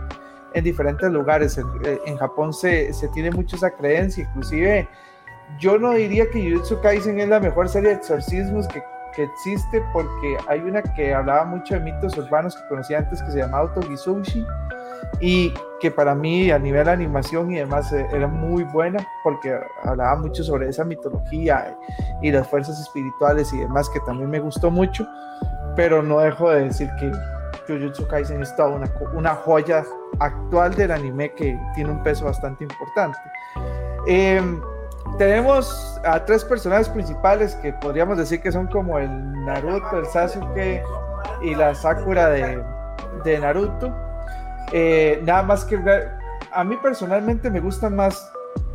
en 0.54 0.64
diferentes 0.64 1.10
lugares. 1.10 1.56
En, 1.56 1.66
en 2.04 2.16
Japón 2.18 2.52
se, 2.52 2.92
se, 2.92 3.08
tiene 3.08 3.30
mucho 3.30 3.56
esa 3.56 3.70
creencia, 3.70 4.24
inclusive 4.28 4.86
yo 5.58 5.78
no 5.78 5.92
diría 5.92 6.28
que 6.30 6.50
Jujutsu 6.50 6.80
Kaisen 6.80 7.20
es 7.20 7.28
la 7.28 7.40
mejor 7.40 7.68
serie 7.68 7.90
de 7.90 7.96
exorcismos 7.96 8.66
que, 8.68 8.82
que, 9.14 9.24
existe 9.24 9.82
porque 9.92 10.36
hay 10.48 10.60
una 10.60 10.82
que 10.82 11.14
hablaba 11.14 11.44
mucho 11.44 11.74
de 11.74 11.80
mitos 11.80 12.16
urbanos 12.16 12.56
que 12.56 12.68
conocía 12.68 12.98
antes 12.98 13.22
que 13.22 13.30
se 13.30 13.38
llamaba 13.38 13.68
Autogisushi 13.68 14.46
y 15.20 15.52
que 15.80 15.90
para 15.90 16.14
mí 16.14 16.50
a 16.50 16.58
nivel 16.58 16.84
de 16.84 16.92
animación 16.92 17.50
y 17.52 17.56
demás 17.56 17.92
eh, 17.92 18.06
era 18.12 18.26
muy 18.26 18.64
buena 18.64 19.06
porque 19.22 19.58
hablaba 19.84 20.16
mucho 20.16 20.42
sobre 20.42 20.68
esa 20.68 20.84
mitología 20.84 21.76
y 22.20 22.30
las 22.30 22.48
fuerzas 22.48 22.80
espirituales 22.80 23.52
y 23.52 23.58
demás 23.58 23.88
que 23.88 24.00
también 24.00 24.30
me 24.30 24.40
gustó 24.40 24.70
mucho, 24.70 25.06
pero 25.76 26.02
no 26.02 26.20
dejo 26.20 26.50
de 26.50 26.64
decir 26.64 26.90
que 26.98 27.12
Jujutsu 27.66 28.06
Kaisen 28.08 28.42
es 28.42 28.54
toda 28.56 28.70
una, 28.70 28.90
una 29.14 29.34
joya 29.34 29.84
actual 30.18 30.74
del 30.74 30.90
anime 30.90 31.32
que 31.34 31.58
tiene 31.74 31.90
un 31.90 32.02
peso 32.02 32.24
bastante 32.24 32.64
importante. 32.64 33.18
Eh, 34.08 34.42
tenemos 35.18 36.00
a 36.04 36.24
tres 36.24 36.44
personajes 36.44 36.88
principales 36.88 37.54
que 37.56 37.72
podríamos 37.74 38.18
decir 38.18 38.40
que 38.40 38.50
son 38.50 38.66
como 38.66 38.98
el 38.98 39.44
Naruto, 39.44 39.98
el 39.98 40.06
Sasuke 40.06 40.82
y 41.42 41.54
la 41.54 41.74
Sakura 41.74 42.28
de, 42.30 42.62
de 43.24 43.38
Naruto. 43.38 43.94
Eh, 44.72 45.20
nada 45.24 45.42
más 45.42 45.64
que 45.64 45.78
a 46.52 46.64
mí 46.64 46.76
personalmente 46.82 47.50
me 47.50 47.60
gusta 47.60 47.90
más 47.90 48.32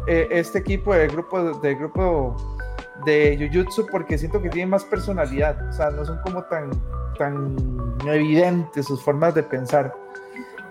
eh, 0.07 0.27
este 0.31 0.59
equipo 0.59 0.93
del 0.93 1.09
grupo, 1.09 1.59
del 1.59 1.75
grupo 1.77 2.35
de 3.05 3.37
Jujutsu 3.37 3.85
porque 3.87 4.17
siento 4.17 4.41
que 4.41 4.49
tiene 4.49 4.71
más 4.71 4.83
personalidad, 4.85 5.67
o 5.67 5.71
sea, 5.71 5.89
no 5.89 6.05
son 6.05 6.19
como 6.21 6.43
tan, 6.43 6.69
tan 7.17 7.55
evidentes 8.05 8.85
sus 8.85 9.03
formas 9.03 9.33
de 9.35 9.43
pensar. 9.43 9.93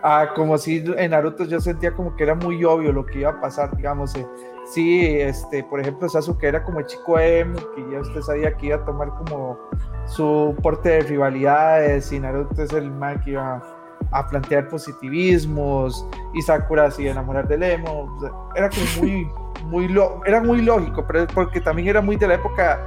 Ah, 0.03 0.29
como 0.35 0.57
si 0.59 0.85
en 0.97 1.11
Naruto 1.11 1.45
yo 1.45 1.61
sentía 1.61 1.93
como 1.93 2.15
que 2.15 2.23
era 2.23 2.35
muy 2.35 2.63
obvio 2.65 2.93
lo 2.93 3.05
que 3.05 3.21
iba 3.21 3.31
a 3.31 3.41
pasar, 3.41 3.77
digamos. 3.77 4.15
Eh, 4.15 4.27
sí, 4.67 5.21
este, 5.21 5.65
por 5.65 5.81
ejemplo, 5.81 6.09
Sasuke 6.09 6.45
era 6.45 6.63
como 6.63 6.81
el 6.81 6.87
chico 6.87 7.19
emo, 7.19 7.59
que 7.75 7.85
ya 7.91 8.01
usted 8.01 8.21
sabía 8.21 8.57
que 8.57 8.67
iba 8.67 8.77
a 8.77 8.85
tomar 8.85 9.09
como 9.11 9.59
su 10.07 10.55
porte 10.63 10.91
de 10.91 11.01
rivalidades, 11.01 12.13
y 12.13 12.21
Naruto 12.21 12.63
es 12.63 12.73
el 12.73 12.91
mal 12.91 13.21
que 13.21 13.31
iba 13.31 13.63
a 14.11 14.27
plantear 14.29 14.69
positivismos, 14.69 16.07
y 16.35 16.43
Sakura 16.43 16.91
se 16.91 17.03
iba 17.03 17.11
a 17.11 17.13
enamorar 17.13 17.49
del 17.49 17.63
emo. 17.63 18.19
era 18.55 18.69
como 18.71 18.85
muy, 18.99 19.31
muy, 19.65 19.89
lo, 19.89 20.25
era 20.25 20.41
muy 20.41 20.63
lógico, 20.63 21.05
pero 21.07 21.27
porque 21.29 21.61
también 21.61 21.89
era 21.89 22.01
muy 22.01 22.17
de 22.17 22.29
la 22.29 22.35
época 22.35 22.81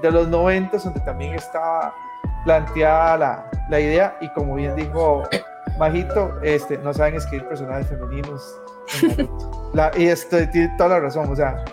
de 0.00 0.10
los 0.10 0.28
90, 0.28 0.78
donde 0.78 1.00
también 1.00 1.34
estaba 1.34 1.94
planteada 2.44 3.16
la, 3.18 3.50
la 3.68 3.80
idea, 3.80 4.16
y 4.20 4.28
como 4.30 4.56
bien 4.56 4.74
dijo 4.74 5.22
Majito, 5.78 6.40
este, 6.42 6.78
no 6.78 6.92
saben 6.92 7.14
escribir 7.14 7.48
personajes 7.48 7.88
femeninos. 7.88 8.61
La, 9.72 9.90
y 9.96 10.06
esto 10.06 10.36
tiene 10.50 10.74
toda 10.76 10.90
la 10.90 11.00
razón, 11.00 11.30
o 11.30 11.36
sea, 11.36 11.64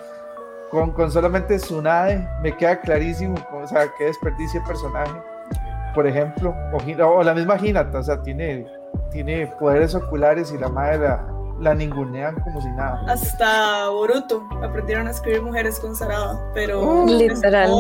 con, 0.72 0.92
con 0.92 1.12
solamente 1.12 1.58
Tsunade 1.58 2.28
me 2.42 2.56
queda 2.56 2.80
clarísimo, 2.80 3.36
o 3.54 3.68
sea, 3.68 3.88
que 3.98 4.06
desperdicia 4.06 4.60
el 4.60 4.66
personaje. 4.66 5.22
Por 5.96 6.06
ejemplo, 6.06 6.56
o, 6.72 7.04
o, 7.06 7.24
la 7.24 7.34
misma 7.34 7.58
Hinata, 7.58 8.00
o 8.00 8.04
sea, 8.04 8.22
tiene, 8.22 8.68
tiene 9.12 9.48
poderes 9.60 9.96
oculares 9.96 10.52
y 10.52 10.58
la 10.60 10.70
madre 10.70 11.00
la, 11.00 11.28
la 11.60 11.74
ningunean 11.74 12.36
como 12.42 12.62
si 12.62 12.70
nada. 12.70 13.04
Hasta 13.08 13.90
Boruto 13.90 14.48
aprendieron 14.64 15.08
a 15.08 15.12
escribir 15.12 15.42
mujeres 15.42 15.80
con 15.80 15.96
Sarada, 15.96 16.40
pero. 16.54 16.82
Uh, 16.82 17.08
literal 17.08 17.72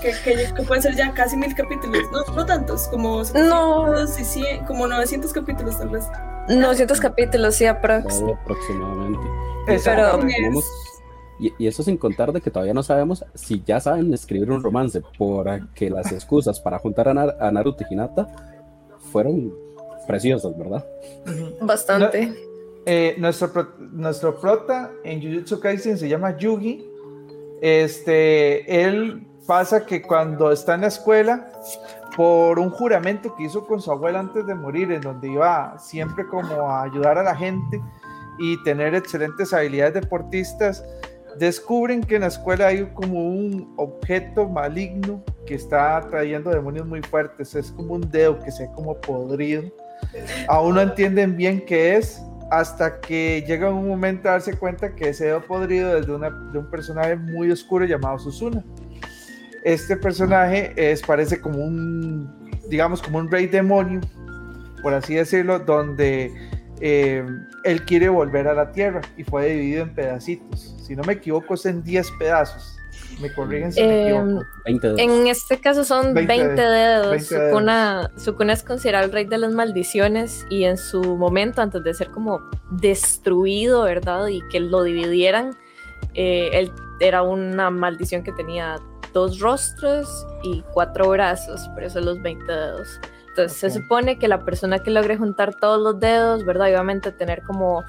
que, 0.00 0.12
que, 0.54 0.62
pueden 0.62 0.82
ser 0.82 0.96
ya 0.96 1.12
casi 1.12 1.36
mil 1.36 1.54
capítulos, 1.54 2.02
no, 2.10 2.34
no 2.34 2.46
tantos, 2.46 2.88
como, 2.88 3.22
no. 3.34 4.04
y 4.04 4.58
como 4.66 4.86
900 4.86 5.32
capítulos 5.32 5.78
tal 5.78 5.90
vez. 5.90 6.08
900 6.58 7.00
capítulos, 7.00 7.54
sí, 7.54 7.66
aproximadamente. 7.66 9.26
Pero, 9.66 10.20
y, 11.38 11.52
y, 11.58 11.66
eso 11.66 11.82
sin 11.82 11.96
contar 11.96 12.32
de 12.32 12.40
que 12.40 12.50
todavía 12.50 12.74
no 12.74 12.82
sabemos 12.82 13.24
si 13.34 13.62
ya 13.64 13.80
saben 13.80 14.12
escribir 14.12 14.50
un 14.50 14.62
romance, 14.62 15.00
porque 15.16 15.88
las 15.88 16.12
excusas 16.12 16.60
para 16.60 16.78
juntar 16.78 17.08
a, 17.08 17.50
Naruto 17.50 17.84
y 17.88 17.94
Hinata 17.94 18.28
fueron 19.10 19.54
preciosas, 20.06 20.56
¿verdad? 20.58 20.84
Bastante. 21.62 22.34
eh, 22.84 23.14
nuestro, 23.18 23.74
nuestro 23.92 24.38
prota 24.38 24.90
en 25.04 25.22
Jujutsu 25.22 25.60
Kaisen 25.60 25.96
se 25.96 26.08
llama 26.08 26.36
Yugi. 26.36 26.86
Este, 27.62 28.84
él 28.84 29.26
pasa 29.46 29.86
que 29.86 30.02
cuando 30.02 30.50
está 30.52 30.74
en 30.74 30.82
la 30.82 30.86
escuela, 30.88 31.52
por 32.20 32.58
un 32.58 32.68
juramento 32.68 33.34
que 33.34 33.44
hizo 33.44 33.66
con 33.66 33.80
su 33.80 33.90
abuela 33.90 34.20
antes 34.20 34.44
de 34.44 34.54
morir, 34.54 34.92
en 34.92 35.00
donde 35.00 35.26
iba 35.26 35.74
siempre 35.78 36.26
como 36.26 36.68
a 36.68 36.82
ayudar 36.82 37.16
a 37.16 37.22
la 37.22 37.34
gente 37.34 37.80
y 38.38 38.62
tener 38.62 38.94
excelentes 38.94 39.54
habilidades 39.54 39.94
deportistas, 39.94 40.84
descubren 41.38 42.02
que 42.02 42.16
en 42.16 42.20
la 42.20 42.26
escuela 42.26 42.66
hay 42.66 42.84
como 42.92 43.26
un 43.26 43.72
objeto 43.78 44.46
maligno 44.46 45.24
que 45.46 45.54
está 45.54 45.98
trayendo 46.10 46.50
demonios 46.50 46.86
muy 46.86 47.00
fuertes. 47.00 47.54
Es 47.54 47.72
como 47.72 47.94
un 47.94 48.10
dedo 48.10 48.38
que 48.38 48.50
se 48.50 48.64
ve 48.64 48.70
como 48.74 49.00
podrido. 49.00 49.62
Aún 50.46 50.74
no 50.74 50.82
entienden 50.82 51.38
bien 51.38 51.64
qué 51.64 51.96
es 51.96 52.22
hasta 52.50 53.00
que 53.00 53.42
llega 53.46 53.70
un 53.70 53.88
momento 53.88 54.28
a 54.28 54.32
darse 54.32 54.58
cuenta 54.58 54.94
que 54.94 55.08
ese 55.08 55.24
dedo 55.24 55.40
podrido 55.40 55.96
es 55.96 56.06
de, 56.06 56.12
una, 56.12 56.28
de 56.28 56.58
un 56.58 56.68
personaje 56.68 57.16
muy 57.16 57.50
oscuro 57.50 57.86
llamado 57.86 58.18
Susuna 58.18 58.62
este 59.64 59.96
personaje 59.96 60.72
es, 60.76 61.02
parece 61.02 61.40
como 61.40 61.58
un, 61.58 62.50
digamos, 62.68 63.02
como 63.02 63.18
un 63.18 63.30
rey 63.30 63.46
demonio, 63.46 64.00
por 64.82 64.94
así 64.94 65.14
decirlo, 65.14 65.58
donde 65.58 66.32
eh, 66.80 67.24
él 67.64 67.84
quiere 67.84 68.08
volver 68.08 68.48
a 68.48 68.54
la 68.54 68.72
tierra 68.72 69.02
y 69.16 69.24
fue 69.24 69.50
dividido 69.50 69.82
en 69.82 69.94
pedacitos. 69.94 70.74
Si 70.86 70.96
no 70.96 71.02
me 71.04 71.14
equivoco, 71.14 71.54
es 71.54 71.66
en 71.66 71.82
10 71.82 72.10
pedazos. 72.18 72.76
Me 73.20 73.32
corrigen 73.32 73.72
si 73.72 73.82
me 73.82 74.08
em, 74.08 74.38
equivoco. 74.64 74.98
En 74.98 75.26
este 75.26 75.60
caso 75.60 75.84
son 75.84 76.14
20, 76.14 76.32
dedos. 76.56 77.26
Sukuna, 77.26 78.52
es 78.52 78.62
considerado 78.62 79.04
el 79.04 79.12
rey 79.12 79.26
de 79.26 79.36
las 79.36 79.52
maldiciones 79.52 80.46
y 80.48 80.64
en 80.64 80.78
su 80.78 81.16
momento, 81.16 81.60
antes 81.60 81.82
de 81.84 81.92
ser 81.92 82.10
como 82.10 82.40
destruido, 82.70 83.82
¿verdad? 83.82 84.28
Y 84.28 84.40
que 84.48 84.60
lo 84.60 84.82
dividieran, 84.82 85.50
eh, 86.14 86.48
él 86.54 86.72
era 86.98 87.22
una 87.22 87.70
maldición 87.70 88.22
que 88.22 88.32
tenía 88.32 88.76
dos 89.12 89.38
rostros 89.40 90.26
y 90.42 90.62
cuatro 90.72 91.08
brazos, 91.10 91.68
por 91.68 91.84
eso 91.84 92.00
los 92.00 92.20
20 92.22 92.44
dedos. 92.44 93.00
Entonces 93.28 93.58
se 93.58 93.70
supone 93.70 94.18
que 94.18 94.28
la 94.28 94.44
persona 94.44 94.80
que 94.80 94.90
logre 94.90 95.16
juntar 95.16 95.54
todos 95.54 95.80
los 95.80 96.00
dedos, 96.00 96.44
¿verdad? 96.44 96.68
obviamente 96.68 97.12
tener 97.12 97.42
como, 97.42 97.84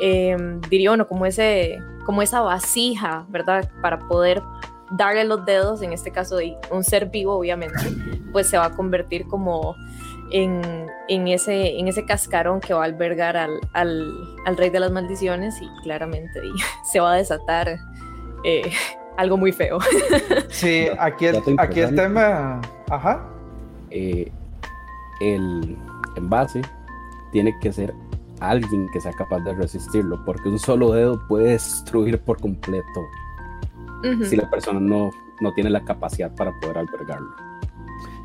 eh, 0.00 0.36
diría 0.68 0.92
uno, 0.92 1.06
como, 1.06 1.26
ese, 1.26 1.80
como 2.04 2.22
esa 2.22 2.40
vasija, 2.40 3.24
¿verdad? 3.28 3.70
Para 3.82 3.98
poder 4.00 4.42
darle 4.90 5.24
los 5.24 5.44
dedos, 5.44 5.82
en 5.82 5.92
este 5.92 6.10
caso 6.10 6.36
de 6.36 6.56
un 6.70 6.82
ser 6.82 7.06
vivo, 7.06 7.34
obviamente, 7.34 7.78
pues 8.32 8.48
se 8.48 8.58
va 8.58 8.66
a 8.66 8.70
convertir 8.70 9.26
como 9.28 9.76
en, 10.32 10.88
en, 11.08 11.28
ese, 11.28 11.78
en 11.78 11.88
ese 11.88 12.04
cascarón 12.04 12.60
que 12.60 12.74
va 12.74 12.82
a 12.82 12.84
albergar 12.84 13.36
al, 13.36 13.60
al, 13.72 14.12
al 14.46 14.56
rey 14.56 14.70
de 14.70 14.80
las 14.80 14.90
maldiciones 14.90 15.60
y 15.60 15.68
claramente 15.82 16.40
se 16.90 17.00
va 17.00 17.12
a 17.12 17.16
desatar 17.16 17.78
eh, 18.44 18.72
algo 19.20 19.36
muy 19.36 19.52
feo. 19.52 19.78
Sí, 20.48 20.88
aquí 20.98 21.26
el, 21.26 21.42
aquí 21.58 21.80
el 21.80 21.94
tema. 21.94 22.60
Ajá. 22.90 23.24
Eh, 23.90 24.30
el 25.20 25.76
envase 26.16 26.62
tiene 27.30 27.56
que 27.60 27.72
ser 27.72 27.94
alguien 28.40 28.88
que 28.92 29.00
sea 29.00 29.12
capaz 29.12 29.40
de 29.40 29.54
resistirlo, 29.54 30.22
porque 30.24 30.48
un 30.48 30.58
solo 30.58 30.92
dedo 30.92 31.20
puede 31.28 31.52
destruir 31.52 32.18
por 32.18 32.40
completo 32.40 33.00
si 34.24 34.34
la 34.34 34.48
persona 34.48 34.80
no, 34.80 35.10
no 35.40 35.52
tiene 35.52 35.68
la 35.68 35.84
capacidad 35.84 36.34
para 36.34 36.52
poder 36.58 36.78
albergarlo. 36.78 37.30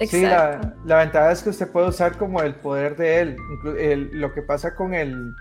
Sí, 0.07 0.21
la, 0.21 0.73
la, 0.85 0.97
ventaja 0.97 1.31
es 1.31 1.43
que 1.43 1.49
usted 1.49 1.69
puede 1.69 1.89
usar 1.89 2.17
como 2.17 2.41
el 2.41 2.55
poder 2.55 2.95
de 2.95 3.19
él. 3.19 3.37
lo 4.13 4.33
que 4.33 4.41
pasa 4.41 4.73
con 4.73 4.93
el 4.93 5.33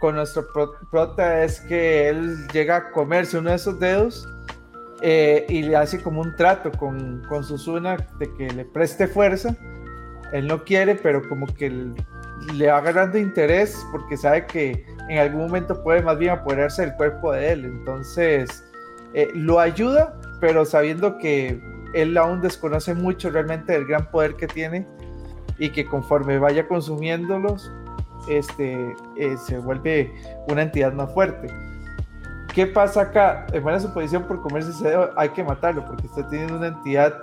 con 0.00 0.16
nuestro 0.16 0.44
prota 0.90 1.44
es 1.44 1.60
que 1.60 2.08
él 2.08 2.46
llega 2.52 2.76
a 2.76 2.90
comerse 2.90 3.38
uno 3.38 3.50
de 3.50 3.56
esos 3.56 3.80
dedos 3.80 4.28
eh, 5.02 5.46
y 5.48 5.62
le 5.62 5.76
hace 5.76 6.02
como 6.02 6.20
un 6.20 6.34
trato 6.36 6.70
con, 6.72 7.22
con 7.28 7.44
Susuna 7.44 7.96
de 8.18 8.32
que 8.34 8.50
le 8.50 8.64
preste 8.64 9.06
fuerza. 9.06 9.56
Él 10.32 10.46
no 10.46 10.64
quiere, 10.64 10.94
pero 10.94 11.26
como 11.28 11.46
que 11.46 11.92
le 12.54 12.66
va 12.70 12.80
ganando 12.80 13.18
interés 13.18 13.84
porque 13.92 14.16
sabe 14.16 14.46
que 14.46 14.84
en 15.08 15.18
algún 15.18 15.42
momento 15.42 15.82
puede 15.82 16.02
más 16.02 16.18
bien 16.18 16.32
apoderarse 16.32 16.82
del 16.82 16.94
cuerpo 16.94 17.32
de 17.32 17.52
él. 17.52 17.64
Entonces 17.64 18.64
eh, 19.14 19.28
lo 19.34 19.60
ayuda, 19.60 20.18
pero 20.40 20.64
sabiendo 20.64 21.18
que 21.18 21.60
él 21.94 22.16
aún 22.16 22.40
desconoce 22.40 22.94
mucho 22.94 23.30
realmente 23.30 23.72
del 23.72 23.86
gran 23.86 24.10
poder 24.10 24.34
que 24.36 24.46
tiene 24.46 24.86
y 25.58 25.70
que 25.70 25.84
conforme 25.86 26.38
vaya 26.38 26.66
consumiéndolos, 26.68 27.72
este, 28.28 28.94
eh, 29.16 29.36
se 29.46 29.58
vuelve 29.58 30.12
una 30.48 30.62
entidad 30.62 30.92
más 30.92 31.12
fuerte. 31.14 31.48
¿Qué 32.56 32.66
pasa 32.66 33.02
acá? 33.02 33.46
En 33.52 33.62
buena 33.62 33.78
suposición, 33.78 34.22
por 34.22 34.40
comerse 34.40 34.82
dedo 34.82 35.10
hay 35.14 35.28
que 35.28 35.44
matarlo, 35.44 35.84
porque 35.84 36.06
está 36.06 36.26
teniendo 36.26 36.56
una 36.56 36.68
entidad 36.68 37.22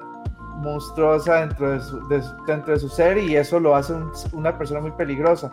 monstruosa 0.57 1.37
dentro 1.37 1.71
de 1.71 1.81
su, 1.81 2.07
dentro 2.45 2.73
de 2.73 2.79
su 2.79 2.87
ser 2.87 3.17
y 3.17 3.35
eso 3.35 3.59
lo 3.59 3.75
hace 3.75 3.95
una 4.31 4.55
persona 4.55 4.79
muy 4.79 4.91
peligrosa. 4.91 5.51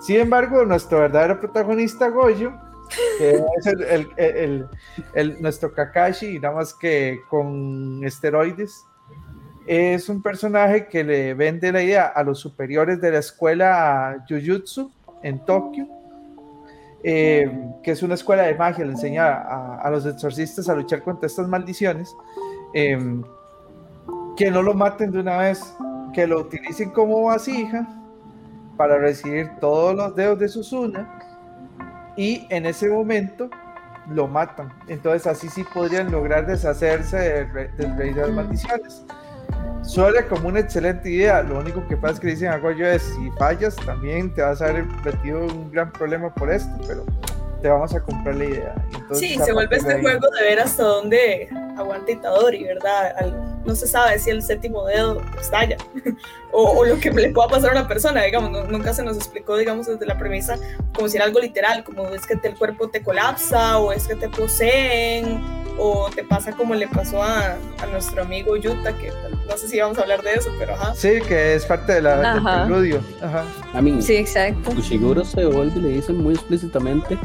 Sin 0.00 0.16
embargo, 0.16 0.64
nuestro 0.64 0.98
verdadero 0.98 1.38
protagonista, 1.38 2.08
Goyo, 2.08 2.54
que 3.18 3.36
es 3.58 3.66
el, 3.66 4.08
el, 4.16 4.68
el, 5.14 5.40
nuestro 5.40 5.72
Kakashi, 5.72 6.40
nada 6.40 6.56
más 6.56 6.74
que 6.74 7.20
con 7.28 8.02
esteroides, 8.02 8.84
es 9.64 10.08
un 10.08 10.22
personaje 10.22 10.88
que 10.88 11.04
le 11.04 11.34
vende 11.34 11.70
la 11.70 11.82
idea 11.84 12.06
a 12.06 12.24
los 12.24 12.40
superiores 12.40 13.00
de 13.00 13.12
la 13.12 13.18
escuela 13.18 14.24
Jujutsu 14.28 14.90
en 15.22 15.44
Tokio 15.44 15.99
eh, 17.02 17.50
que 17.82 17.92
es 17.92 18.02
una 18.02 18.14
escuela 18.14 18.42
de 18.42 18.54
magia, 18.54 18.84
le 18.84 18.92
enseña 18.92 19.32
a, 19.32 19.90
los 19.90 20.04
exorcistas 20.06 20.68
a 20.68 20.74
luchar 20.74 21.02
contra 21.02 21.26
estas 21.26 21.48
maldiciones, 21.48 22.14
eh, 22.74 22.98
que 24.36 24.50
no 24.50 24.62
lo 24.62 24.74
maten 24.74 25.10
de 25.10 25.20
una 25.20 25.38
vez, 25.38 25.74
que 26.12 26.26
lo 26.26 26.40
utilicen 26.40 26.90
como 26.90 27.22
vasija 27.24 27.86
para 28.76 28.98
recibir 28.98 29.50
todos 29.60 29.94
los 29.94 30.16
dedos 30.16 30.38
de 30.38 30.48
Susuna 30.48 31.18
y 32.16 32.46
en 32.50 32.66
ese 32.66 32.88
momento 32.88 33.48
lo 34.08 34.26
matan. 34.26 34.72
Entonces 34.88 35.26
así 35.26 35.48
sí 35.48 35.64
podrían 35.72 36.10
lograr 36.10 36.46
deshacerse 36.46 37.16
del, 37.16 37.76
del 37.76 37.96
rey 37.96 38.12
de 38.12 38.22
las 38.22 38.30
maldiciones. 38.30 39.04
Suele 39.90 40.24
como 40.26 40.46
una 40.46 40.60
excelente 40.60 41.10
idea. 41.10 41.42
Lo 41.42 41.58
único 41.58 41.84
que 41.88 41.96
pasa 41.96 42.14
es 42.14 42.20
que 42.20 42.28
dicen 42.28 42.48
a 42.48 42.60
yo 42.60 42.86
es 42.86 43.02
si 43.02 43.28
fallas 43.32 43.74
también 43.84 44.32
te 44.32 44.40
vas 44.40 44.62
a 44.62 44.66
haber 44.66 44.84
metido 44.84 45.40
un 45.40 45.68
gran 45.72 45.90
problema 45.90 46.32
por 46.32 46.52
esto, 46.52 46.70
pero 46.86 47.04
te 47.60 47.68
vamos 47.68 47.92
a 47.92 48.00
comprar 48.00 48.36
la 48.36 48.44
idea. 48.44 48.74
sí, 49.12 49.36
se 49.44 49.52
vuelve 49.52 49.76
este 49.76 50.00
juego 50.00 50.28
de 50.30 50.44
ver 50.44 50.60
hasta 50.60 50.84
dónde, 50.84 51.48
aguanta 51.76 52.12
Itadori, 52.12 52.62
¿verdad? 52.62 53.34
no 53.64 53.74
se 53.74 53.88
sabe 53.88 54.16
si 54.20 54.30
el 54.30 54.44
séptimo 54.44 54.86
dedo 54.86 55.20
estalla 55.40 55.76
o, 56.52 56.84
lo 56.84 56.98
que 57.00 57.10
le 57.10 57.30
pueda 57.30 57.48
pasar 57.48 57.70
a 57.70 57.80
una 57.80 57.88
persona, 57.88 58.22
digamos, 58.22 58.68
nunca 58.70 58.94
se 58.94 59.02
nos 59.02 59.16
explicó, 59.16 59.56
digamos, 59.56 59.88
desde 59.88 60.06
la 60.06 60.16
premisa 60.16 60.56
como 60.94 61.08
si 61.08 61.16
era 61.16 61.26
algo 61.26 61.40
literal, 61.40 61.82
como 61.82 62.08
es 62.10 62.24
que 62.26 62.38
el 62.40 62.54
cuerpo 62.56 62.88
te 62.88 63.02
colapsa 63.02 63.78
o 63.78 63.90
es 63.90 64.06
que 64.06 64.14
te 64.14 64.28
poseen 64.28 65.59
o 65.78 66.08
te 66.14 66.24
pasa 66.24 66.52
como 66.52 66.74
le 66.74 66.88
pasó 66.88 67.22
a, 67.22 67.56
a 67.82 67.86
nuestro 67.90 68.22
amigo 68.22 68.56
Yuta, 68.56 68.96
que 68.96 69.12
no 69.48 69.56
sé 69.56 69.68
si 69.68 69.80
vamos 69.80 69.98
a 69.98 70.02
hablar 70.02 70.22
de 70.22 70.34
eso, 70.34 70.50
pero 70.58 70.74
ajá. 70.74 70.94
Sí, 70.94 71.20
que 71.26 71.54
es 71.54 71.64
parte 71.66 71.94
de 71.94 72.02
la, 72.02 72.34
del 72.34 72.42
preludio. 72.42 73.00
Ajá. 73.22 73.44
A 73.72 73.82
mí, 73.82 74.00
sí, 74.02 74.16
exacto. 74.16 74.70
Ushiguro 74.70 75.24
se 75.24 75.44
vuelve 75.46 75.78
y 75.78 75.82
le 75.82 75.88
dicen 75.88 76.18
muy 76.18 76.34
explícitamente 76.34 77.18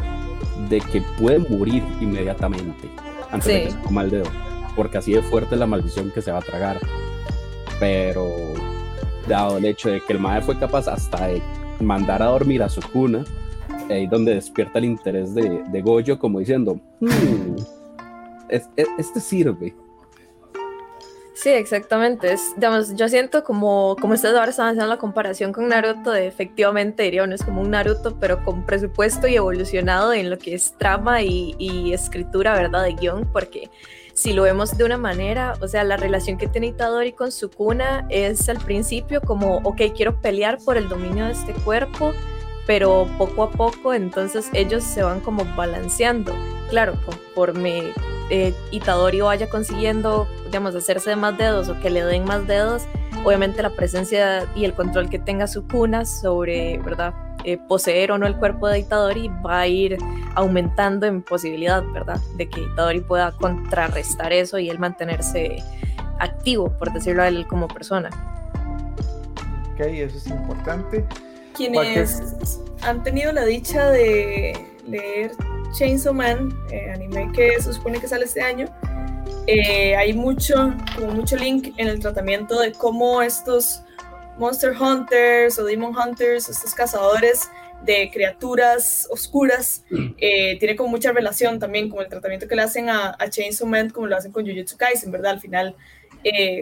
de 0.70 0.80
que 0.80 1.02
puede 1.20 1.40
morir 1.40 1.84
inmediatamente 2.00 2.90
antes 3.32 3.48
de 3.48 3.64
que 3.66 3.72
se 3.72 3.78
coma 3.80 4.04
el 4.04 4.12
dedo, 4.12 4.26
porque 4.76 4.98
así 4.98 5.14
es 5.14 5.26
fuerte 5.26 5.56
la 5.56 5.68
maldición 5.68 6.12
que 6.12 6.22
se 6.22 6.32
va 6.32 6.40
a 6.40 6.42
tragar. 6.42 6.80
Pero 7.80 8.54
dado 9.28 9.58
el 9.58 9.66
hecho 9.66 9.90
de 9.90 10.02
que 10.02 10.14
el 10.14 10.20
madre 10.20 10.42
fue 10.42 10.58
capaz 10.58 10.88
hasta 10.88 11.28
de 11.28 11.42
mandar 11.80 12.22
a 12.22 12.28
dormir 12.28 12.64
a 12.64 12.70
su 12.70 12.82
cuna, 12.82 13.26
ahí 13.90 14.08
donde 14.08 14.36
despierta 14.36 14.80
el 14.80 14.86
interés 14.86 15.36
de, 15.36 15.64
de 15.68 15.82
Goyo 15.82 16.18
como 16.18 16.40
diciendo, 16.40 16.80
hmm, 17.02 17.56
este 18.50 19.20
sirve. 19.20 19.76
Sí, 21.36 21.50
exactamente. 21.50 22.32
Es, 22.32 22.54
digamos, 22.56 22.96
yo 22.96 23.10
siento 23.10 23.44
como, 23.44 23.98
como 24.00 24.14
ustedes 24.14 24.36
ahora 24.36 24.52
están 24.52 24.68
haciendo 24.68 24.88
la 24.88 24.98
comparación 24.98 25.52
con 25.52 25.68
Naruto, 25.68 26.12
de 26.12 26.28
efectivamente 26.28 27.04
diría 27.04 27.26
es 27.26 27.44
como 27.44 27.62
un 27.62 27.72
Naruto, 27.72 28.18
pero 28.20 28.42
con 28.44 28.66
presupuesto 28.66 29.28
y 29.28 29.36
evolucionado 29.36 30.14
en 30.14 30.30
lo 30.30 30.38
que 30.38 30.56
es 30.56 30.74
trama 30.78 31.22
y, 31.22 31.54
y 31.60 31.92
escritura, 31.92 32.56
¿verdad? 32.56 32.84
De 32.84 32.94
guion, 32.94 33.30
porque 33.34 33.70
si 34.14 34.32
lo 34.32 34.44
vemos 34.44 34.78
de 34.78 34.86
una 34.86 34.98
manera, 34.98 35.58
o 35.60 35.68
sea, 35.68 35.84
la 35.84 35.98
relación 35.98 36.38
que 36.38 36.48
tiene 36.48 36.68
Itadori 36.68 37.12
con 37.12 37.34
su 37.34 37.52
cuna 37.52 38.08
es 38.10 38.48
al 38.48 38.60
principio 38.60 39.20
como, 39.20 39.58
ok, 39.58 39.82
quiero 39.94 40.22
pelear 40.22 40.58
por 40.64 40.78
el 40.78 40.88
dominio 40.88 41.26
de 41.26 41.34
este 41.34 41.52
cuerpo, 41.52 42.14
pero 42.66 43.08
poco 43.18 43.44
a 43.44 43.52
poco 43.52 43.94
entonces 43.94 44.50
ellos 44.54 44.84
se 44.84 45.04
van 45.04 45.20
como 45.20 45.46
balanceando. 45.56 46.34
Claro, 46.70 46.96
conforme 47.06 47.94
eh, 48.30 48.54
Itadori 48.72 49.22
vaya 49.22 49.50
consiguiendo, 49.50 50.28
digamos, 50.46 50.76
hacerse 50.76 51.12
de 51.12 51.16
más 51.16 51.38
dedos 51.38 51.70
o 51.70 51.80
que 51.80 51.90
le 51.90 52.04
den 52.04 52.26
más 52.26 52.48
dedos, 52.48 52.84
obviamente 53.24 53.62
la 53.62 53.70
presencia 53.70 54.48
y 54.56 54.66
el 54.66 54.74
control 54.74 55.10
que 55.10 55.20
tenga 55.20 55.48
su 55.48 55.68
cuna 55.68 56.06
sobre, 56.06 56.80
¿verdad? 56.80 57.14
Eh, 57.44 57.60
poseer 57.68 58.12
o 58.12 58.18
no 58.18 58.26
el 58.26 58.36
cuerpo 58.38 58.68
de 58.68 58.80
Itadori 58.80 59.30
va 59.46 59.60
a 59.60 59.68
ir 59.68 59.98
aumentando 60.34 61.06
en 61.06 61.22
posibilidad, 61.22 61.84
¿verdad? 61.94 62.20
De 62.38 62.50
que 62.50 62.62
Itadori 62.62 63.02
pueda 63.02 63.32
contrarrestar 63.34 64.34
eso 64.34 64.58
y 64.58 64.70
él 64.70 64.80
mantenerse 64.80 65.58
activo, 66.20 66.70
por 66.80 66.92
decirlo 66.92 67.22
a 67.22 67.28
él 67.28 67.46
como 67.46 67.68
persona. 67.68 68.10
Ok, 69.74 69.82
eso 69.82 70.18
es 70.18 70.28
importante. 70.28 71.06
Quienes 71.56 72.22
han 72.82 73.04
tenido 73.04 73.32
la 73.32 73.46
dicha 73.46 73.90
de 73.90 74.54
leer 74.88 75.32
Chainsaw 75.78 76.14
Man, 76.14 76.58
eh, 76.72 76.92
anime 76.94 77.32
que 77.34 77.60
se 77.62 77.74
supone 77.74 78.00
que 78.00 78.08
sale 78.08 78.26
este 78.26 78.42
año, 78.42 78.68
eh, 79.48 79.96
hay 79.96 80.14
mucho, 80.14 80.74
como 80.96 81.12
mucho 81.14 81.36
link 81.36 81.74
en 81.78 81.88
el 81.88 82.00
tratamiento 82.00 82.60
de 82.60 82.72
cómo 82.72 83.22
estos 83.22 83.82
Monster 84.38 84.74
Hunters 84.80 85.58
o 85.60 85.66
Demon 85.66 85.96
Hunters, 85.96 86.50
estos 86.50 86.74
cazadores 86.74 87.50
de 87.84 88.10
criaturas 88.12 89.08
oscuras, 89.12 89.84
eh, 90.18 90.58
tiene 90.60 90.76
como 90.76 90.90
mucha 90.90 91.12
relación 91.12 91.60
también 91.60 91.90
con 91.90 92.02
el 92.02 92.10
tratamiento 92.10 92.48
que 92.48 92.56
le 92.56 92.64
hacen 92.64 92.90
a, 92.90 93.16
a 93.18 93.30
Chainsaw 93.30 93.68
Man, 93.68 93.90
como 93.90 94.08
lo 94.08 94.18
hacen 94.18 94.32
con 94.32 94.46
Jujutsu 94.46 94.78
Kaisen, 94.78 95.12
¿verdad? 95.12 95.34
Al 95.34 95.40
final, 95.40 95.76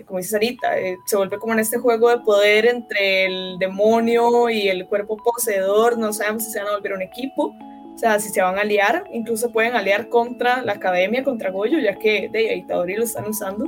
como 0.05 0.20
dice 0.20 0.32
Sarita, 0.32 0.74
se 1.05 1.15
vuelve 1.15 1.38
como 1.39 1.53
en 1.53 1.60
este 1.60 1.77
juego 1.77 2.10
de 2.10 2.20
poder 2.20 2.65
entre 2.65 3.25
el 3.25 3.58
demonio 3.60 4.50
y 4.50 4.67
el 4.67 4.86
cuerpo 4.88 5.17
poseedor, 5.17 5.98
no 5.98 6.12
sabemos 6.12 6.43
si 6.43 6.51
se 6.51 6.60
van 6.60 6.67
a 6.67 6.75
volver 6.75 6.93
un 6.93 7.01
equipo, 7.01 7.55
o 7.93 7.98
sea, 7.98 8.20
si 8.20 8.29
se 8.29 8.41
van 8.41 8.58
a 8.58 8.62
aliar, 8.62 9.05
incluso 9.13 9.51
pueden 9.51 9.75
aliar 9.75 10.10
contra 10.10 10.63
la 10.63 10.74
academia, 10.74 11.24
contra 11.24 11.51
Goyo, 11.51 11.79
ya 11.79 11.96
que 11.96 12.27
de 12.29 12.55
Itadori 12.55 12.96
lo 12.96 13.03
están 13.03 13.27
usando. 13.27 13.65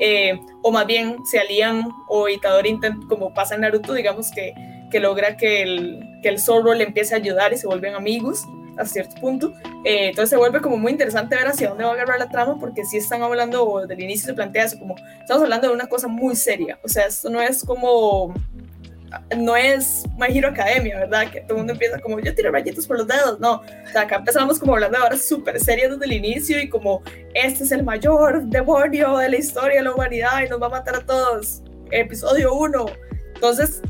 Eh, 0.00 0.40
o 0.62 0.72
más 0.72 0.86
bien 0.86 1.18
se 1.26 1.38
alían 1.38 1.88
o 2.08 2.28
Itadori, 2.28 2.70
intenta, 2.70 3.06
como 3.06 3.34
pasa 3.34 3.54
en 3.54 3.60
Naruto, 3.60 3.92
digamos 3.92 4.30
que, 4.30 4.54
que 4.90 4.98
logra 4.98 5.36
que 5.36 5.62
el, 5.62 6.00
que 6.22 6.30
el 6.30 6.40
Zorro 6.40 6.72
le 6.72 6.84
empiece 6.84 7.14
a 7.14 7.18
ayudar 7.18 7.52
y 7.52 7.58
se 7.58 7.66
vuelven 7.66 7.94
amigos 7.94 8.46
a 8.78 8.84
cierto 8.84 9.20
punto. 9.20 9.52
Eh, 9.84 10.08
entonces 10.08 10.30
se 10.30 10.36
vuelve 10.36 10.60
como 10.60 10.76
muy 10.76 10.92
interesante 10.92 11.36
ver 11.36 11.48
hacia 11.48 11.68
dónde 11.68 11.84
va 11.84 11.90
a 11.90 11.94
agarrar 11.94 12.18
la 12.18 12.28
trama, 12.28 12.58
porque 12.58 12.84
si 12.84 12.98
están 12.98 13.22
hablando, 13.22 13.64
o 13.64 13.92
inicio 13.92 14.26
se 14.26 14.34
plantea 14.34 14.64
eso, 14.64 14.78
como 14.78 14.96
estamos 15.20 15.42
hablando 15.42 15.68
de 15.68 15.74
una 15.74 15.86
cosa 15.86 16.08
muy 16.08 16.36
seria. 16.36 16.78
O 16.82 16.88
sea, 16.88 17.06
esto 17.06 17.30
no 17.30 17.40
es 17.40 17.64
como 17.64 18.34
no 19.36 19.56
es 19.56 20.04
My 20.18 20.36
Hero 20.36 20.48
Academia, 20.48 20.98
¿verdad? 20.98 21.30
Que 21.30 21.40
todo 21.40 21.52
el 21.52 21.58
mundo 21.58 21.72
empieza 21.72 21.98
como, 22.00 22.20
yo 22.20 22.34
tiro 22.34 22.50
rayitos 22.50 22.86
por 22.86 22.98
los 22.98 23.06
dedos, 23.06 23.38
no. 23.40 23.54
O 23.54 23.92
sea, 23.92 24.02
acá 24.02 24.16
empezamos 24.16 24.58
como 24.58 24.74
hablando 24.74 24.98
de 24.98 25.04
ahora 25.04 25.16
súper 25.16 25.60
serias 25.60 25.92
desde 25.92 26.04
el 26.04 26.12
inicio 26.12 26.60
y 26.60 26.68
como, 26.68 27.02
este 27.34 27.64
es 27.64 27.72
el 27.72 27.82
mayor 27.82 28.44
demonio 28.44 29.16
de 29.18 29.28
la 29.30 29.36
historia 29.36 29.78
de 29.78 29.84
la 29.84 29.94
humanidad 29.94 30.42
y 30.44 30.48
nos 30.48 30.60
va 30.60 30.66
a 30.66 30.70
matar 30.70 30.96
a 30.96 31.00
todos. 31.00 31.62
Episodio 31.90 32.54
1. 32.54 32.86
Entonces, 33.34 33.80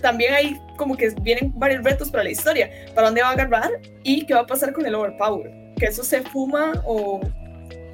también 0.00 0.34
hay 0.34 0.60
como 0.76 0.96
que 0.96 1.10
vienen 1.22 1.52
varios 1.56 1.82
retos 1.84 2.10
para 2.10 2.24
la 2.24 2.30
historia. 2.30 2.70
¿Para 2.94 3.08
dónde 3.08 3.22
va 3.22 3.28
a 3.28 3.32
agarrar? 3.32 3.70
¿Y 4.02 4.26
qué 4.26 4.34
va 4.34 4.40
a 4.40 4.46
pasar 4.46 4.72
con 4.72 4.86
el 4.86 4.94
Overpower? 4.94 5.50
Que 5.76 5.86
eso 5.86 6.04
se 6.04 6.22
fuma 6.22 6.72
o 6.84 7.20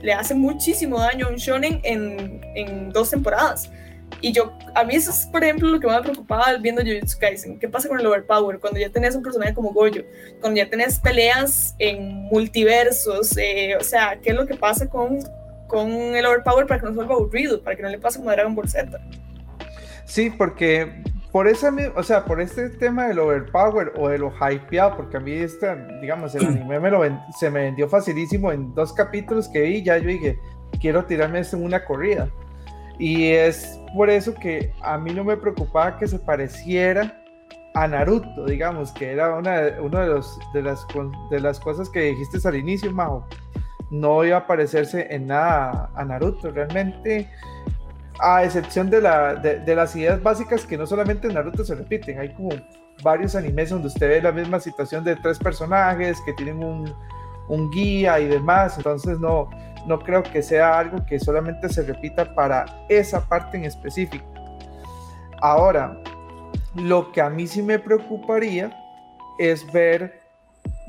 le 0.03 0.13
hace 0.13 0.35
muchísimo 0.35 1.01
daño 1.01 1.27
a 1.27 1.31
un 1.31 1.37
shonen 1.37 1.81
en, 1.83 2.41
en 2.55 2.91
dos 2.91 3.11
temporadas. 3.11 3.71
Y 4.21 4.33
yo, 4.33 4.57
a 4.75 4.85
mí 4.85 4.95
eso 4.95 5.11
es, 5.11 5.27
por 5.27 5.43
ejemplo, 5.43 5.69
lo 5.69 5.81
que 5.81 5.87
me 5.87 6.01
preocupaba 6.01 6.55
viendo 6.59 6.83
Jujutsu 6.83 7.19
Kaisen. 7.19 7.59
¿Qué 7.59 7.69
pasa 7.69 7.89
con 7.89 7.99
el 8.01 8.07
overpower? 8.07 8.59
Cuando 8.59 8.79
ya 8.79 8.89
tenés 8.89 9.15
un 9.15 9.23
personaje 9.23 9.53
como 9.53 9.73
Goyo, 9.73 10.05
cuando 10.41 10.59
ya 10.59 10.69
tenés 10.69 10.99
peleas 10.99 11.75
en 11.79 12.15
multiversos, 12.31 13.37
eh, 13.37 13.77
o 13.79 13.85
sea, 13.85 14.19
¿qué 14.23 14.31
es 14.31 14.37
lo 14.37 14.47
que 14.47 14.55
pasa 14.55 14.89
con, 14.89 15.19
con 15.67 15.91
el 15.91 16.25
overpower 16.25 16.67
para 16.67 16.81
que 16.81 16.87
no 16.87 16.93
se 16.93 16.97
vuelva 16.97 17.15
aburrido, 17.15 17.63
para 17.63 17.77
que 17.77 17.83
no 17.83 17.89
le 17.89 17.99
pase 17.99 18.19
como 18.19 18.31
Dragon 18.31 18.55
Ball 18.55 18.69
Z? 18.69 18.99
Sí, 20.05 20.31
porque 20.31 21.03
por 21.37 21.49
esa, 21.49 21.71
o 21.95 22.03
sea, 22.03 22.25
por 22.25 22.41
este 22.41 22.71
tema 22.71 23.09
del 23.09 23.19
overpower 23.19 23.93
o 23.99 24.09
de 24.09 24.17
lo 24.17 24.33
hypeado, 24.41 24.97
porque 24.97 25.19
a 25.19 25.21
mí 25.21 25.33
este, 25.33 25.67
digamos, 26.01 26.35
el 26.35 26.47
anime 26.47 26.81
me 26.81 26.91
lo 26.91 27.03
se 27.39 27.51
me 27.51 27.65
vendió 27.65 27.91
facilísimo 27.91 28.53
en 28.53 28.75
dos 28.75 28.95
capítulos 28.95 29.47
que 29.47 29.61
vi, 29.61 29.83
ya 29.83 29.99
yo 29.99 30.09
dije, 30.09 30.39
quiero 30.81 31.05
tirarme 31.05 31.41
esto 31.41 31.59
en 31.59 31.65
una 31.65 31.85
corrida. 31.85 32.31
Y 32.99 33.33
es 33.33 33.79
por 33.95 34.09
eso 34.09 34.33
que 34.33 34.73
a 34.81 34.97
mí 34.97 35.13
no 35.13 35.25
me 35.25 35.37
preocupaba 35.37 35.99
que 35.99 36.09
se 36.09 36.19
pareciera 36.19 37.23
a 37.75 37.87
Naruto, 37.87 38.47
digamos, 38.47 38.91
que 38.93 39.13
era 39.13 39.37
una, 39.37 39.61
uno 39.83 40.01
de, 40.01 40.07
los, 40.07 40.39
de, 40.55 40.63
las, 40.63 40.87
de 41.31 41.41
las 41.41 41.61
cosas 41.61 41.91
que 41.91 42.01
dijiste 42.01 42.49
al 42.49 42.57
inicio, 42.57 42.91
Majo. 42.93 43.27
No 43.91 44.25
iba 44.25 44.39
a 44.39 44.47
parecerse 44.47 45.07
en 45.11 45.27
nada 45.27 45.91
a 45.95 46.03
Naruto, 46.03 46.51
realmente, 46.51 47.29
a 48.21 48.45
excepción 48.45 48.91
de, 48.91 49.01
la, 49.01 49.35
de, 49.35 49.75
las 49.75 49.95
ideas 49.97 50.23
básicas 50.23 50.67
que 50.67 50.79
no 50.79 50.87
solamente 50.87 51.29
en 51.29 51.35
Naruto 51.35 51.65
se 51.65 51.75
repiten, 51.75 52.19
hay 52.19 52.33
como 52.33 52.51
varios 53.03 53.35
animes 53.35 53.71
donde 53.71 53.89
usted 53.89 54.09
ve 54.09 54.23
la 54.23 54.33
misma 54.33 54.59
situación 54.61 55.05
de 55.05 55.17
tres 55.17 55.39
personajes 55.39 56.19
que 56.25 56.33
tienen 56.33 56.63
un, 56.63 57.71
guía 57.71 58.19
y 58.19 58.27
demás, 58.27 58.77
entonces 58.77 59.21
no, 59.21 59.51
no 59.87 59.99
creo 60.01 60.23
que 60.23 60.43
sea 60.43 60.79
algo 60.79 61.05
que 61.07 61.21
solamente 61.21 61.69
se 61.69 61.83
repita 61.83 62.35
para 62.35 62.65
esa 62.89 63.29
parte 63.29 63.57
en 63.57 63.65
específico. 63.65 64.27
Ahora, 65.41 66.01
lo 66.75 67.13
que 67.13 67.21
a 67.21 67.31
mí 67.31 67.47
sí 67.47 67.63
me 67.63 67.79
preocuparía 67.79 68.71
es 69.39 69.71
ver, 69.73 70.23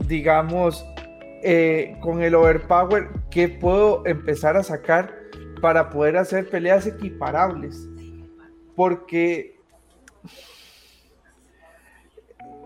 digamos, 0.08 0.86
eh, 1.44 1.96
con 2.00 2.24
el 2.24 2.34
overpower, 2.34 3.10
qué 3.30 3.48
puedo 3.50 4.06
empezar 4.06 4.58
a 4.58 4.63
sacar 4.63 5.16
para 5.62 5.89
poder 5.89 6.17
hacer 6.17 6.50
peleas 6.50 6.86
equiparables. 6.86 7.88
Porque 8.76 9.58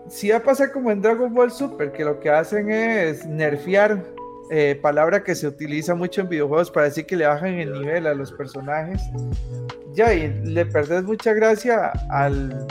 si 0.08 0.30
va 0.30 0.38
a 0.38 0.42
pasar 0.42 0.72
como 0.72 0.90
en 0.90 1.00
Dragon 1.00 1.32
Ball 1.32 1.50
Super, 1.50 1.92
que 1.92 2.04
lo 2.04 2.20
que 2.20 2.30
hacen 2.30 2.70
es 2.70 3.24
nerfear 3.26 4.02
eh, 4.50 4.78
palabra 4.82 5.24
que 5.24 5.34
se 5.34 5.46
utiliza 5.46 5.94
mucho 5.94 6.20
en 6.20 6.28
videojuegos 6.28 6.70
para 6.70 6.86
decir 6.86 7.06
que 7.06 7.16
le 7.16 7.26
bajan 7.26 7.54
el 7.54 7.72
nivel 7.72 8.06
a 8.06 8.14
los 8.14 8.32
personajes. 8.32 9.00
Ya, 9.94 10.12
y 10.12 10.28
le 10.44 10.66
perdés 10.66 11.04
mucha 11.04 11.32
gracia 11.32 11.92
al, 12.10 12.66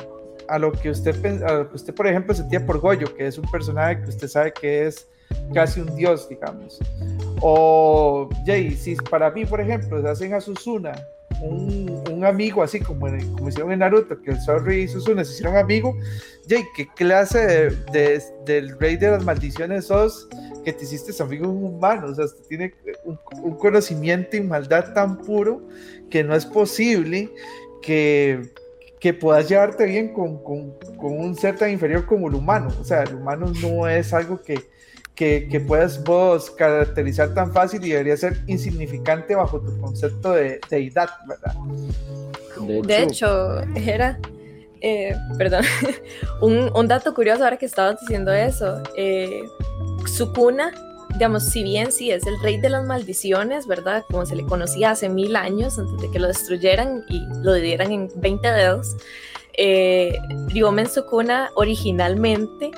a, 0.47 0.59
lo 0.59 0.71
que 0.71 0.89
usted, 0.89 1.43
a 1.43 1.53
lo 1.53 1.69
que 1.69 1.75
usted, 1.75 1.93
por 1.93 2.07
ejemplo, 2.07 2.33
sentía 2.35 2.65
por 2.65 2.79
Goyo, 2.79 3.13
que 3.15 3.27
es 3.27 3.37
un 3.37 3.49
personaje 3.49 4.01
que 4.03 4.09
usted 4.09 4.27
sabe 4.27 4.53
que 4.53 4.87
es 4.87 5.07
casi 5.53 5.79
un 5.79 5.95
dios, 5.95 6.27
digamos. 6.29 6.79
O, 7.41 8.29
ya, 8.45 8.57
y 8.57 8.71
si 8.71 8.95
para 8.95 9.31
mí, 9.31 9.45
por 9.45 9.61
ejemplo, 9.61 10.01
se 10.01 10.07
hacen 10.07 10.33
a 10.33 10.41
Susuna 10.41 10.93
un, 11.41 12.03
un 12.11 12.25
amigo, 12.25 12.63
así 12.63 12.79
como, 12.79 13.07
en, 13.07 13.33
como 13.33 13.49
hicieron 13.49 13.71
en 13.71 13.79
Naruto, 13.79 14.21
que 14.21 14.31
el 14.31 14.41
Zorro 14.41 14.71
y 14.71 14.87
Suzume 14.87 15.25
se 15.25 15.33
hicieron 15.33 15.57
amigos, 15.57 15.95
Jay, 16.47 16.63
¿qué 16.75 16.87
clase 16.95 17.39
de, 17.39 17.69
de, 17.91 18.23
del 18.45 18.79
rey 18.79 18.97
de 18.97 19.11
las 19.11 19.23
maldiciones 19.23 19.85
sos 19.85 20.27
que 20.63 20.73
te 20.73 20.83
hiciste 20.83 21.11
amigo 21.21 21.49
un 21.49 21.63
humano? 21.63 22.07
O 22.07 22.15
sea, 22.15 22.25
tiene 22.47 22.73
un, 23.05 23.19
un, 23.41 23.55
conocimiento 23.57 24.37
y 24.37 24.41
maldad 24.41 24.93
tan 24.93 25.17
puro 25.17 25.61
que 26.09 26.23
no 26.23 26.35
es 26.35 26.45
posible 26.45 27.29
que, 27.81 28.51
que 28.99 29.13
puedas 29.13 29.49
llevarte 29.49 29.85
bien 29.85 30.13
con, 30.13 30.43
con, 30.43 30.71
con 30.97 31.19
un 31.19 31.35
ser 31.35 31.57
tan 31.57 31.71
inferior 31.71 32.05
como 32.05 32.27
el 32.27 32.35
humano. 32.35 32.71
O 32.79 32.83
sea, 32.83 33.03
el 33.03 33.15
humano 33.15 33.51
no 33.61 33.87
es 33.87 34.13
algo 34.13 34.41
que 34.41 34.59
que, 35.15 35.47
que 35.49 35.59
puedas 35.59 36.03
vos 36.03 36.49
caracterizar 36.51 37.33
tan 37.33 37.51
fácil 37.53 37.83
y 37.85 37.89
debería 37.89 38.17
ser 38.17 38.41
insignificante 38.47 39.35
bajo 39.35 39.59
tu 39.59 39.79
concepto 39.79 40.33
de 40.33 40.59
deidad, 40.69 41.09
¿verdad? 41.27 41.55
De 42.83 43.03
hecho, 43.03 43.59
era, 43.75 44.19
eh, 44.81 45.15
perdón, 45.37 45.63
un, 46.41 46.71
un, 46.75 46.87
dato 46.87 47.13
curioso 47.13 47.43
ahora 47.43 47.57
que 47.57 47.65
estabas 47.65 47.99
diciendo 47.99 48.31
eso, 48.31 48.81
eh, 48.95 49.43
su 50.05 50.31
cuna, 50.33 50.71
digamos, 51.13 51.43
si 51.43 51.63
bien 51.63 51.91
sí 51.91 52.11
es 52.11 52.25
el 52.25 52.39
rey 52.41 52.59
de 52.59 52.69
las 52.69 52.85
maldiciones, 52.85 53.67
¿verdad? 53.67 54.05
Como 54.09 54.25
se 54.25 54.35
le 54.35 54.43
conocía 54.43 54.91
hace 54.91 55.09
mil 55.09 55.35
años, 55.35 55.77
antes 55.77 56.01
de 56.01 56.09
que 56.11 56.19
lo 56.19 56.27
destruyeran 56.27 57.03
y 57.09 57.25
lo 57.41 57.53
dividieran 57.53 57.91
en 57.91 58.09
20 58.15 58.47
dedos, 58.47 58.95
eh, 59.57 60.17
Ryomen 60.47 60.89
Sukuna 60.89 61.51
originalmente 61.55 62.71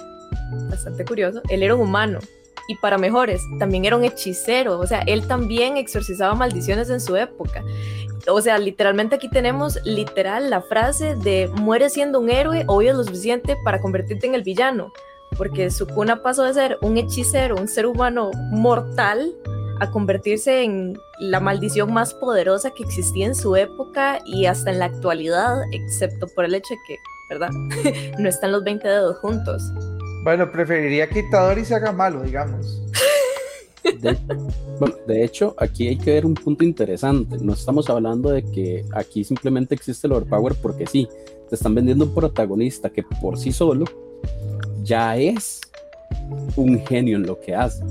bastante 0.70 1.06
curioso, 1.06 1.42
él 1.50 1.64
era 1.64 1.76
un 1.76 1.82
humano. 1.82 2.20
Y 2.68 2.76
para 2.76 2.98
mejores, 2.98 3.42
también 3.60 3.84
era 3.84 3.98
un 3.98 4.06
hechicero, 4.06 4.80
o 4.80 4.88
sea, 4.88 5.00
él 5.02 5.28
también 5.28 5.76
exorcizaba 5.76 6.34
maldiciones 6.34 6.90
en 6.90 7.02
su 7.02 7.18
época. 7.18 7.62
O 8.28 8.42
sea, 8.42 8.58
literalmente 8.58 9.16
aquí 9.16 9.30
tenemos 9.30 9.80
literal 9.84 10.50
la 10.50 10.62
frase 10.62 11.16
de 11.16 11.50
muere 11.54 11.90
siendo 11.90 12.22
un 12.22 12.30
héroe 12.30 12.64
o 12.68 12.82
es 12.82 12.96
lo 12.96 13.04
suficiente 13.04 13.58
para 13.66 13.82
convertirte 13.82 14.28
en 14.28 14.36
el 14.36 14.44
villano, 14.44 14.94
porque 15.38 15.72
su 15.72 15.88
cuna 15.88 16.22
pasó 16.22 16.44
de 16.44 16.54
ser 16.54 16.78
un 16.82 16.98
hechicero, 16.98 17.58
un 17.58 17.68
ser 17.68 17.86
humano 17.86 18.32
mortal, 18.52 19.36
a 19.80 19.92
convertirse 19.92 20.64
en 20.64 20.98
la 21.20 21.40
maldición 21.40 21.92
más 21.92 22.14
poderosa 22.14 22.72
que 22.72 22.84
existía 22.84 23.26
en 23.26 23.36
su 23.36 23.56
época 23.56 24.20
y 24.26 24.46
hasta 24.46 24.72
en 24.72 24.80
la 24.80 24.86
actualidad, 24.86 25.58
excepto 25.72 26.28
por 26.28 26.46
el 26.46 26.56
hecho 26.56 26.74
de 26.74 26.80
que, 26.88 27.00
¿verdad? 27.30 27.50
no 28.20 28.30
están 28.30 28.52
los 28.52 28.64
20 28.64 28.88
dedos 28.88 29.18
juntos. 29.18 29.64
Bueno, 30.24 30.50
preferiría 30.50 31.10
que 31.10 31.20
Itadori 31.20 31.66
se 31.66 31.76
haga 31.76 31.92
malo, 31.92 32.24
digamos. 32.24 32.82
De, 33.84 34.18
bueno, 34.80 34.96
de 35.06 35.26
hecho, 35.26 35.54
aquí 35.58 35.90
hay 35.90 35.98
que 35.98 36.14
ver 36.14 36.26
un 36.26 36.34
punto 36.34 36.64
interesante. 36.64 37.38
No 37.42 37.52
estamos 37.52 37.90
hablando 37.90 38.30
de 38.30 38.42
que 38.42 38.86
aquí 38.94 39.26
simplemente 39.26 39.76
existe 39.76 40.08
el 40.08 40.14
overpower 40.14 40.56
porque 40.62 40.88
sí. 40.88 41.10
Te 41.50 41.56
están 41.56 41.76
vendiendo 41.76 42.06
un 42.06 42.16
protagonista 42.16 42.90
que 42.90 43.04
por 43.04 43.38
sí 43.38 43.52
solo 43.52 43.86
ya 44.82 45.18
es 45.18 45.60
un 46.56 46.80
genio 46.86 47.18
en 47.18 47.28
lo 47.28 47.40
que 47.42 47.54
hace. 47.54 47.84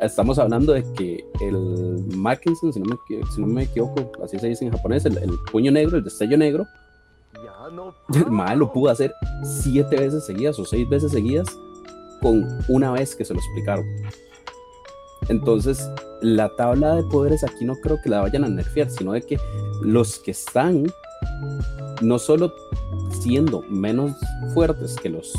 Estamos 0.00 0.38
hablando 0.38 0.72
de 0.72 0.84
que 0.96 1.24
el 1.40 2.04
Mackinson, 2.16 2.72
si 2.72 2.78
no 2.78 2.86
me, 2.86 2.96
si 3.34 3.40
no 3.40 3.46
me 3.48 3.64
equivoco, 3.64 4.12
así 4.22 4.38
se 4.38 4.48
dice 4.48 4.64
en 4.64 4.70
japonés, 4.70 5.04
el, 5.04 5.18
el 5.18 5.32
puño 5.50 5.72
negro, 5.72 5.96
el 5.96 6.04
destello 6.04 6.36
negro, 6.36 6.64
el 8.14 8.30
mal 8.30 8.58
lo 8.58 8.72
pudo 8.72 8.90
hacer 8.90 9.14
siete 9.62 9.96
veces 9.96 10.24
seguidas 10.24 10.58
o 10.58 10.64
seis 10.64 10.88
veces 10.88 11.12
seguidas 11.12 11.46
con 12.20 12.46
una 12.68 12.90
vez 12.92 13.14
que 13.14 13.24
se 13.24 13.34
lo 13.34 13.40
explicaron. 13.40 13.84
Entonces, 15.28 15.90
la 16.20 16.54
tabla 16.56 16.96
de 16.96 17.02
poderes 17.04 17.44
aquí 17.44 17.64
no 17.64 17.74
creo 17.76 17.98
que 18.02 18.10
la 18.10 18.20
vayan 18.20 18.44
a 18.44 18.48
nerfear, 18.48 18.90
sino 18.90 19.12
de 19.12 19.22
que 19.22 19.38
los 19.82 20.18
que 20.18 20.32
están, 20.32 20.86
no 22.02 22.18
solo 22.18 22.52
siendo 23.10 23.62
menos 23.68 24.12
fuertes 24.52 24.96
que 24.96 25.08
los 25.08 25.32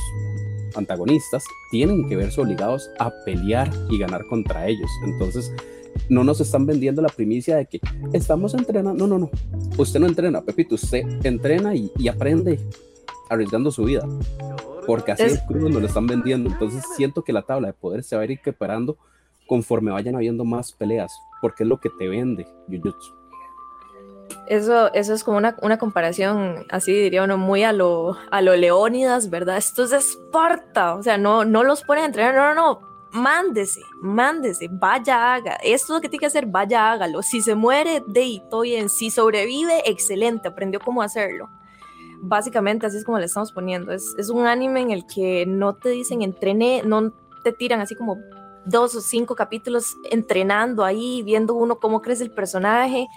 antagonistas, 0.75 1.43
tienen 1.71 2.07
que 2.07 2.15
verse 2.15 2.41
obligados 2.41 2.89
a 2.99 3.11
pelear 3.25 3.71
y 3.89 3.99
ganar 3.99 4.25
contra 4.27 4.67
ellos. 4.67 4.89
Entonces, 5.05 5.51
no 6.09 6.23
nos 6.23 6.41
están 6.41 6.65
vendiendo 6.65 7.01
la 7.01 7.09
primicia 7.09 7.57
de 7.57 7.65
que 7.65 7.79
estamos 8.13 8.53
entrenando. 8.53 9.07
No, 9.07 9.17
no, 9.17 9.19
no. 9.19 9.31
Usted 9.77 9.99
no 9.99 10.07
entrena, 10.07 10.41
Pepito. 10.41 10.75
Usted 10.75 11.03
entrena 11.25 11.75
y, 11.75 11.91
y 11.97 12.07
aprende 12.07 12.59
arriesgando 13.29 13.71
su 13.71 13.83
vida. 13.83 14.07
Porque 14.85 15.11
así 15.11 15.23
es 15.23 15.41
crudo 15.47 15.69
nos 15.69 15.81
lo 15.81 15.87
están 15.87 16.07
vendiendo. 16.07 16.49
Entonces 16.49 16.83
siento 16.95 17.23
que 17.23 17.33
la 17.33 17.41
tabla 17.41 17.67
de 17.67 17.73
poder 17.73 18.03
se 18.03 18.15
va 18.15 18.21
a 18.21 18.25
ir 18.25 18.39
preparando 18.41 18.97
conforme 19.47 19.91
vayan 19.91 20.15
habiendo 20.15 20.45
más 20.45 20.71
peleas. 20.71 21.11
Porque 21.41 21.63
es 21.63 21.69
lo 21.69 21.79
que 21.79 21.89
te 21.89 22.07
vende 22.07 22.47
Jujutsu. 22.67 23.13
Eso, 24.47 24.93
eso 24.93 25.13
es 25.13 25.23
como 25.23 25.37
una, 25.37 25.55
una, 25.61 25.77
comparación, 25.77 26.65
así 26.69 26.93
diría 26.93 27.23
uno, 27.23 27.37
muy 27.37 27.63
a 27.63 27.73
lo, 27.73 28.15
a 28.29 28.41
lo 28.41 28.55
Leónidas, 28.55 29.29
¿verdad? 29.31 29.57
Esto 29.57 29.83
es 29.83 29.91
Esparta, 29.91 30.95
o 30.95 31.03
sea, 31.03 31.17
no, 31.17 31.45
no 31.45 31.63
los 31.63 31.83
ponen 31.83 32.03
a 32.03 32.07
entrenar, 32.07 32.35
no, 32.35 32.53
no, 32.53 32.55
no, 32.55 32.94
mándese, 33.15 33.81
mándese, 34.01 34.67
vaya, 34.71 35.33
haga. 35.33 35.55
Esto 35.63 35.93
es 35.93 35.97
lo 35.97 36.01
que 36.01 36.09
tiene 36.09 36.21
que 36.21 36.25
hacer, 36.27 36.45
vaya, 36.45 36.91
hágalo. 36.91 37.21
Si 37.21 37.41
se 37.41 37.55
muere, 37.55 38.03
de 38.07 38.41
todo 38.49 38.61
bien. 38.61 38.89
Si 38.89 39.09
sobrevive, 39.09 39.89
excelente, 39.89 40.47
aprendió 40.47 40.79
cómo 40.79 41.01
hacerlo. 41.01 41.49
Básicamente, 42.21 42.85
así 42.85 42.97
es 42.97 43.05
como 43.05 43.19
le 43.19 43.25
estamos 43.25 43.51
poniendo. 43.51 43.91
Es, 43.91 44.13
es 44.17 44.29
un 44.29 44.45
anime 44.45 44.81
en 44.81 44.91
el 44.91 45.05
que 45.07 45.45
no 45.45 45.75
te 45.75 45.89
dicen 45.89 46.21
entrené, 46.21 46.81
no 46.83 47.11
te 47.43 47.51
tiran 47.51 47.81
así 47.81 47.95
como 47.95 48.17
dos 48.65 48.95
o 48.95 49.01
cinco 49.01 49.35
capítulos 49.35 49.95
entrenando 50.11 50.83
ahí, 50.83 51.21
viendo 51.23 51.53
uno 51.53 51.79
cómo 51.79 52.01
crece 52.01 52.23
el 52.23 52.31
personaje. 52.31 53.07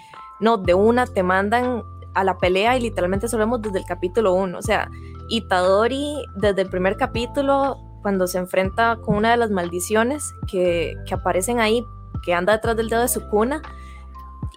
No, 0.40 0.56
de 0.56 0.74
una 0.74 1.06
te 1.06 1.22
mandan 1.22 1.82
a 2.14 2.24
la 2.24 2.38
pelea 2.38 2.76
y 2.76 2.80
literalmente 2.80 3.28
solemos 3.28 3.61
desde 3.62 3.78
el 3.78 3.84
capítulo 3.84 4.34
uno. 4.34 4.58
O 4.58 4.62
sea, 4.62 4.90
Itadori 5.28 6.24
desde 6.37 6.62
el 6.62 6.70
primer 6.70 6.96
capítulo 6.96 7.88
cuando 8.02 8.26
se 8.26 8.38
enfrenta 8.38 8.98
con 9.04 9.16
una 9.16 9.32
de 9.32 9.37
las 9.37 9.50
maldiciones 9.50 10.32
que, 10.50 10.94
que 11.06 11.14
aparecen 11.14 11.61
ahí, 11.61 11.84
que 12.24 12.34
anda 12.34 12.52
detrás 12.52 12.76
del 12.76 12.88
dedo 12.88 13.02
de 13.02 13.08
su 13.08 13.28
cuna, 13.28 13.62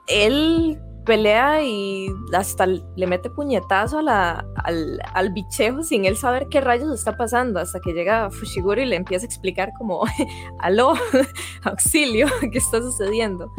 él 0.07 0.79
pelea 1.05 1.63
y 1.63 2.13
hasta 2.33 2.65
le 2.67 3.07
mete 3.07 3.29
puñetazo 3.29 3.99
a 3.99 4.01
la, 4.01 4.45
al, 4.63 4.99
al, 5.13 5.31
bichejo 5.31 5.83
sin 5.83 6.05
él 6.05 6.15
saber 6.15 6.47
qué 6.49 6.61
rayos 6.61 6.93
está 6.93 7.17
pasando, 7.17 7.59
hasta 7.59 7.79
que 7.79 7.93
llega 7.93 8.29
Fushiguro 8.29 8.81
y 8.81 8.85
le 8.85 8.95
empieza 8.95 9.25
a 9.25 9.27
explicar 9.27 9.71
como, 9.77 10.03
aló, 10.59 10.93
auxilio, 11.63 12.27
¿qué 12.51 12.57
está 12.57 12.81
sucediendo? 12.81 13.51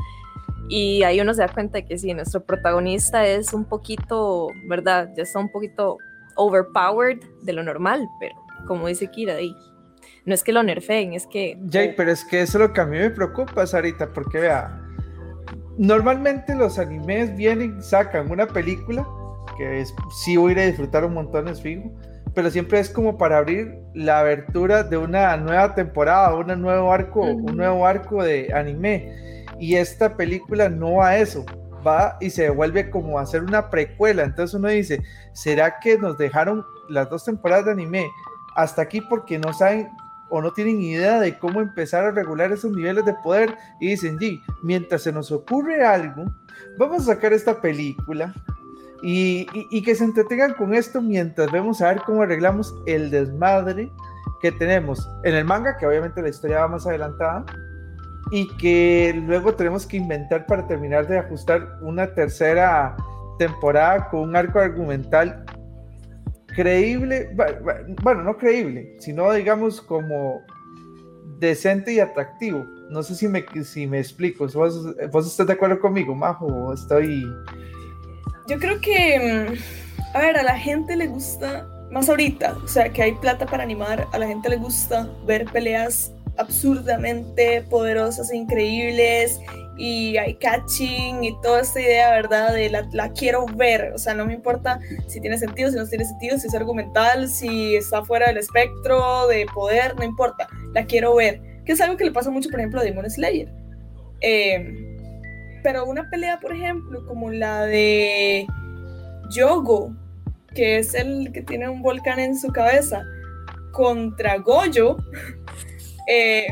Y 0.68 1.02
ahí 1.02 1.20
uno 1.20 1.34
se 1.34 1.42
da 1.42 1.48
cuenta 1.48 1.78
de 1.78 1.86
que 1.86 1.98
sí, 1.98 2.14
nuestro 2.14 2.44
protagonista 2.44 3.26
es 3.26 3.52
un 3.52 3.64
poquito, 3.64 4.48
¿verdad? 4.68 5.10
Ya 5.16 5.24
está 5.24 5.38
un 5.38 5.50
poquito 5.50 5.98
overpowered 6.36 7.20
de 7.42 7.52
lo 7.52 7.62
normal, 7.62 8.06
pero 8.20 8.34
como 8.66 8.86
dice 8.86 9.10
Kira, 9.10 9.34
ahí 9.34 9.54
no 10.24 10.34
es 10.34 10.44
que 10.44 10.52
lo 10.52 10.62
nerfeen, 10.62 11.12
es 11.14 11.26
que... 11.26 11.58
Jay, 11.70 11.94
pero 11.96 12.12
es 12.12 12.24
que 12.24 12.42
eso 12.42 12.58
es 12.58 12.68
lo 12.68 12.72
que 12.72 12.80
a 12.80 12.86
mí 12.86 12.98
me 12.98 13.10
preocupa, 13.10 13.66
Sarita, 13.66 14.12
porque 14.12 14.38
vea, 14.38 14.80
normalmente 15.78 16.54
los 16.54 16.78
animes 16.78 17.34
vienen, 17.34 17.82
sacan 17.82 18.30
una 18.30 18.46
película, 18.46 19.06
que 19.56 19.80
es, 19.80 19.94
sí 20.24 20.36
voy 20.36 20.50
a 20.50 20.52
ir 20.52 20.58
a 20.60 20.66
disfrutar 20.66 21.04
un 21.04 21.14
montón, 21.14 21.48
es 21.48 21.60
fijo, 21.60 21.90
pero 22.34 22.50
siempre 22.50 22.80
es 22.80 22.88
como 22.88 23.18
para 23.18 23.38
abrir 23.38 23.74
la 23.94 24.20
abertura 24.20 24.82
de 24.82 24.96
una 24.96 25.36
nueva 25.36 25.74
temporada, 25.74 26.34
un 26.34 26.62
nuevo 26.62 26.92
arco, 26.92 27.20
un 27.20 27.56
nuevo 27.56 27.86
arco 27.86 28.22
de 28.22 28.50
anime. 28.54 29.44
Y 29.58 29.76
esta 29.76 30.16
película 30.16 30.68
no 30.68 30.94
va 30.94 31.08
a 31.08 31.18
eso, 31.18 31.44
va 31.86 32.16
y 32.20 32.30
se 32.30 32.44
devuelve 32.44 32.88
como 32.88 33.18
a 33.18 33.22
hacer 33.22 33.42
una 33.42 33.68
precuela. 33.68 34.22
Entonces 34.22 34.54
uno 34.54 34.68
dice, 34.68 35.02
¿será 35.34 35.78
que 35.78 35.98
nos 35.98 36.16
dejaron 36.16 36.64
las 36.88 37.10
dos 37.10 37.24
temporadas 37.24 37.66
de 37.66 37.72
anime 37.72 38.06
hasta 38.56 38.82
aquí 38.82 39.00
porque 39.02 39.38
no 39.38 39.52
saben 39.52 39.88
o 40.34 40.40
no 40.40 40.50
tienen 40.54 40.80
idea 40.80 41.20
de 41.20 41.38
cómo 41.38 41.60
empezar 41.60 42.04
a 42.04 42.10
regular 42.10 42.50
esos 42.52 42.72
niveles 42.72 43.04
de 43.04 43.12
poder 43.22 43.54
y 43.80 43.88
dicen, 43.88 44.18
sí, 44.18 44.42
mientras 44.62 45.02
se 45.02 45.12
nos 45.12 45.30
ocurre 45.30 45.84
algo, 45.84 46.24
vamos 46.78 47.02
a 47.02 47.14
sacar 47.14 47.34
esta 47.34 47.60
película 47.60 48.32
y, 49.02 49.46
y, 49.52 49.82
que 49.82 49.94
se 49.94 50.04
entretengan 50.04 50.54
con 50.54 50.72
esto 50.72 51.02
mientras 51.02 51.52
vemos 51.52 51.82
a 51.82 51.88
ver 51.88 52.02
cómo 52.06 52.22
arreglamos 52.22 52.74
el 52.86 53.10
desmadre 53.10 53.92
que 54.40 54.52
tenemos 54.52 55.06
en 55.24 55.34
el 55.34 55.44
manga, 55.44 55.76
que 55.76 55.86
obviamente 55.86 56.22
la 56.22 56.30
historia 56.30 56.60
va 56.60 56.68
más 56.68 56.86
adelantada, 56.86 57.44
y 58.30 58.48
que 58.56 59.12
luego 59.26 59.54
tenemos 59.54 59.86
que 59.86 59.98
inventar 59.98 60.46
para 60.46 60.66
terminar 60.66 61.06
de 61.08 61.18
ajustar 61.18 61.76
una 61.82 62.14
tercera 62.14 62.96
temporada 63.38 64.08
con 64.08 64.20
un 64.20 64.36
arco 64.36 64.60
argumental 64.60 65.44
creíble, 66.54 67.30
bueno, 68.02 68.22
no 68.22 68.36
creíble, 68.36 68.96
sino 68.98 69.32
digamos 69.32 69.80
como 69.80 70.42
decente 71.38 71.92
y 71.92 72.00
atractivo. 72.00 72.64
No 72.90 73.02
sé 73.02 73.14
si 73.14 73.28
me, 73.28 73.44
si 73.64 73.86
me 73.86 73.98
explico. 73.98 74.46
¿Vos, 74.54 74.94
¿Vos 75.10 75.26
estás 75.26 75.46
de 75.46 75.54
acuerdo 75.54 75.80
conmigo, 75.80 76.14
Majo? 76.14 76.72
Estoy... 76.72 77.24
Yo 78.48 78.58
creo 78.58 78.80
que, 78.80 79.48
mm, 79.50 80.16
a 80.16 80.20
ver, 80.20 80.36
a 80.36 80.42
la 80.42 80.58
gente 80.58 80.96
le 80.96 81.06
gusta, 81.06 81.68
más 81.90 82.08
ahorita, 82.08 82.56
o 82.62 82.68
sea, 82.68 82.92
que 82.92 83.02
hay 83.02 83.12
plata 83.12 83.46
para 83.46 83.62
animar, 83.62 84.06
a 84.12 84.18
la 84.18 84.26
gente 84.26 84.48
le 84.48 84.56
gusta 84.56 85.08
ver 85.26 85.44
peleas 85.46 86.12
absurdamente 86.38 87.62
poderosas 87.62 88.30
e 88.30 88.36
increíbles 88.36 89.38
y 89.76 90.16
eye 90.18 90.36
catching 90.38 91.24
y 91.24 91.40
toda 91.40 91.60
esta 91.60 91.80
idea, 91.80 92.10
¿verdad? 92.10 92.52
De 92.52 92.70
la, 92.70 92.86
la, 92.92 93.12
quiero 93.12 93.46
ver, 93.46 93.92
o 93.94 93.98
sea, 93.98 94.14
no 94.14 94.26
me 94.26 94.34
importa 94.34 94.78
si 95.06 95.20
tiene 95.20 95.38
sentido, 95.38 95.70
si 95.70 95.76
no 95.76 95.86
tiene 95.86 96.04
sentido, 96.04 96.38
si 96.38 96.46
es 96.46 96.54
argumental, 96.54 97.28
si 97.28 97.76
está 97.76 98.04
fuera 98.04 98.26
del 98.26 98.38
espectro 98.38 99.26
de 99.28 99.46
poder, 99.54 99.96
no 99.96 100.04
importa, 100.04 100.46
la 100.74 100.84
quiero 100.84 101.14
ver, 101.14 101.40
que 101.64 101.72
es 101.72 101.80
algo 101.80 101.96
que 101.96 102.04
le 102.04 102.12
pasa 102.12 102.30
mucho, 102.30 102.50
por 102.50 102.60
ejemplo, 102.60 102.80
a 102.80 102.84
Demon 102.84 103.08
Slayer. 103.10 103.48
Eh, 104.20 104.92
pero 105.62 105.86
una 105.86 106.08
pelea, 106.10 106.38
por 106.40 106.52
ejemplo, 106.52 107.04
como 107.06 107.30
la 107.30 107.62
de 107.62 108.46
Yogo, 109.30 109.94
que 110.54 110.78
es 110.78 110.94
el 110.94 111.32
que 111.32 111.42
tiene 111.42 111.68
un 111.68 111.82
volcán 111.82 112.18
en 112.18 112.36
su 112.38 112.48
cabeza, 112.48 113.04
contra 113.72 114.36
Goyo, 114.38 114.98
eh, 116.08 116.46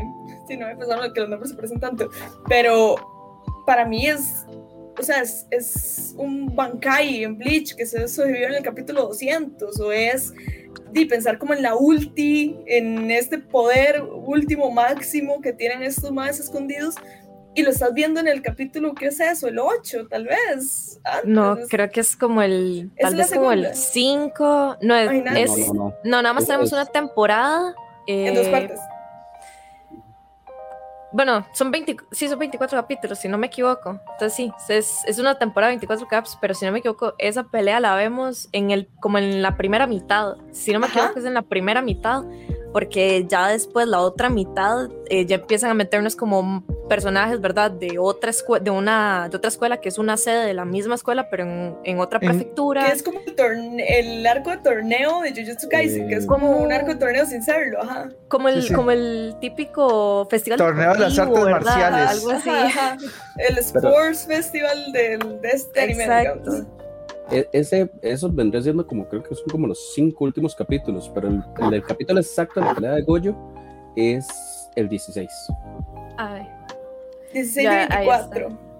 si 0.47 0.57
no 0.57 0.67
me 0.67 0.75
pensaron 0.75 1.13
que 1.13 1.19
los 1.19 1.29
nombres 1.29 1.51
se 1.51 1.55
parecen 1.55 1.79
tanto, 1.79 2.09
pero 2.47 2.95
para 3.65 3.85
mí 3.85 4.07
es, 4.07 4.45
o 4.99 5.03
sea, 5.03 5.21
es, 5.21 5.47
es 5.51 6.13
un 6.17 6.55
Bankai 6.55 7.23
en 7.23 7.37
Bleach 7.37 7.75
que 7.75 7.85
se 7.85 8.07
sobrevivió 8.07 8.47
en 8.47 8.55
el 8.55 8.63
capítulo 8.63 9.03
200, 9.07 9.79
o 9.79 9.91
es 9.91 10.33
de 10.91 11.05
pensar 11.05 11.37
como 11.37 11.53
en 11.53 11.61
la 11.61 11.75
ulti, 11.75 12.57
en 12.65 13.09
este 13.11 13.37
poder 13.37 14.03
último 14.03 14.71
máximo 14.71 15.41
que 15.41 15.53
tienen 15.53 15.83
estos 15.83 16.11
más 16.11 16.39
escondidos, 16.39 16.95
y 17.53 17.63
lo 17.63 17.71
estás 17.71 17.93
viendo 17.93 18.19
en 18.19 18.27
el 18.27 18.41
capítulo, 18.41 18.93
¿qué 18.93 19.07
es 19.07 19.19
eso? 19.19 19.47
¿El 19.47 19.59
8 19.59 20.07
tal 20.09 20.25
vez? 20.25 20.99
no, 21.25 21.57
creo 21.69 21.89
que 21.89 21.99
es 21.99 22.15
como 22.15 22.41
el, 22.41 22.91
tal 22.99 23.15
vez 23.15 23.33
como 23.33 23.51
el 23.51 23.75
5, 23.75 24.77
no, 24.81 24.95
es, 24.95 25.11
es 25.35 25.73
no, 25.73 25.93
nada 26.03 26.33
más 26.33 26.45
tenemos 26.45 26.71
una 26.71 26.85
temporada. 26.85 27.75
en 28.07 28.35
dos 28.35 28.47
eh, 28.47 28.51
partes. 28.51 28.79
Bueno, 31.13 31.45
son 31.53 31.71
20, 31.71 31.97
sí, 32.11 32.29
son 32.29 32.39
24 32.39 32.79
capítulos, 32.79 33.19
si 33.19 33.27
no 33.27 33.37
me 33.37 33.47
equivoco. 33.47 33.99
Entonces 34.13 34.33
sí, 34.33 34.51
es, 34.69 35.03
es 35.05 35.19
una 35.19 35.37
temporada 35.37 35.69
de 35.69 35.77
24 35.77 36.07
caps, 36.07 36.37
pero 36.39 36.53
si 36.53 36.65
no 36.65 36.71
me 36.71 36.79
equivoco, 36.79 37.13
esa 37.17 37.43
pelea 37.43 37.79
la 37.79 37.95
vemos 37.95 38.47
en 38.53 38.71
el, 38.71 38.87
como 38.99 39.17
en 39.17 39.41
la 39.41 39.57
primera 39.57 39.87
mitad. 39.87 40.37
Si 40.51 40.71
no 40.71 40.79
me 40.79 40.87
equivoco, 40.87 41.19
es 41.19 41.25
en 41.25 41.33
la 41.33 41.41
primera 41.41 41.81
mitad 41.81 42.23
porque 42.71 43.25
ya 43.27 43.47
después 43.47 43.87
la 43.87 43.99
otra 43.99 44.29
mitad 44.29 44.89
eh, 45.09 45.25
ya 45.25 45.35
empiezan 45.35 45.71
a 45.71 45.73
meternos 45.73 46.15
como 46.15 46.63
personajes, 46.87 47.39
¿verdad? 47.39 47.71
De 47.71 47.97
otra, 47.99 48.31
de, 48.61 48.69
una, 48.71 49.27
de 49.29 49.37
otra 49.37 49.49
escuela 49.49 49.77
que 49.77 49.89
es 49.89 49.97
una 49.97 50.17
sede 50.17 50.45
de 50.45 50.53
la 50.53 50.65
misma 50.65 50.95
escuela, 50.95 51.29
pero 51.29 51.43
en, 51.43 51.75
en 51.83 51.99
otra 51.99 52.19
prefectura. 52.19 52.85
Que 52.85 52.91
es 52.91 53.03
como 53.03 53.19
el, 53.77 54.27
arco 54.27 54.49
de 54.49 54.57
torneo 54.57 55.21
de 55.21 55.31
Jujutsu 55.31 55.69
Kaisen, 55.69 56.07
que 56.07 56.15
es 56.15 56.25
como 56.25 56.51
un 56.51 56.71
arco 56.71 56.87
de 56.87 56.95
torneo 56.95 57.25
sin 57.25 57.43
serlo, 57.43 57.81
ajá. 57.81 58.09
Como 58.27 58.49
el, 58.49 58.73
Como 58.73 58.91
el 58.91 59.35
típico 59.39 60.27
festival 60.29 60.57
Torneo 60.57 60.93
de 60.93 60.99
las 60.99 61.19
artes 61.19 61.43
marciales. 61.43 62.09
Algo 62.09 62.31
así. 62.31 62.49
El 63.37 63.57
Sports 63.57 64.25
Festival 64.27 64.91
de, 64.91 65.17
de 65.41 65.49
este 65.49 65.81
anime, 65.81 66.03
Exacto. 66.03 66.57
E, 66.57 66.80
ese, 67.51 67.89
eso 68.01 68.29
vendría 68.31 68.61
siendo 68.61 68.85
como, 68.85 69.07
creo 69.07 69.23
que 69.23 69.35
son 69.35 69.45
como 69.49 69.67
los 69.67 69.93
cinco 69.93 70.25
últimos 70.25 70.55
capítulos, 70.55 71.09
pero 71.13 71.29
el, 71.29 71.83
capítulo 71.83 72.19
exacto 72.19 72.59
de 72.59 72.65
la 72.65 72.75
pelea 72.75 72.91
de 72.93 73.01
Goyo 73.03 73.35
es 73.95 74.27
el 74.75 74.89
16. 74.89 75.29
Ay. 76.17 76.47
16 77.33 77.65
y 77.65 77.69
24. 77.69 78.71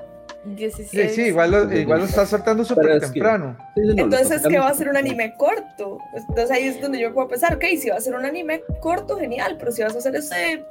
16. 0.43 0.89
Sí, 0.89 1.15
sí, 1.15 1.27
igual 1.27 1.51
lo, 1.51 1.77
igual 1.77 1.99
lo 1.99 2.05
está 2.05 2.25
soltando 2.25 2.65
súper 2.65 2.99
temprano. 2.99 3.55
Entonces, 3.75 4.41
¿qué 4.47 4.57
va 4.57 4.69
a 4.69 4.73
ser 4.73 4.89
un 4.89 4.97
anime 4.97 5.35
corto? 5.37 5.99
Entonces 6.13 6.51
ahí 6.51 6.65
es 6.65 6.81
donde 6.81 6.99
yo 6.99 7.13
puedo 7.13 7.27
pensar, 7.27 7.55
ok, 7.55 7.63
si 7.79 7.89
va 7.89 7.97
a 7.97 8.01
ser 8.01 8.15
un 8.15 8.25
anime 8.25 8.63
corto, 8.79 9.17
genial, 9.17 9.57
pero 9.59 9.71
si 9.71 9.83
vas 9.83 9.95
a 9.95 9.99
hacer 9.99 10.15
ese 10.15 10.63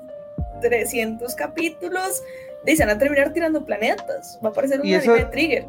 300 0.61 1.35
capítulos, 1.37 2.23
dicen 2.65 2.91
a 2.91 2.99
terminar 2.99 3.33
tirando 3.33 3.65
planetas, 3.65 4.39
va 4.45 4.51
a 4.51 4.53
parecer 4.53 4.81
un 4.81 4.93
anime 4.93 5.15
de 5.15 5.25
Trigger. 5.27 5.67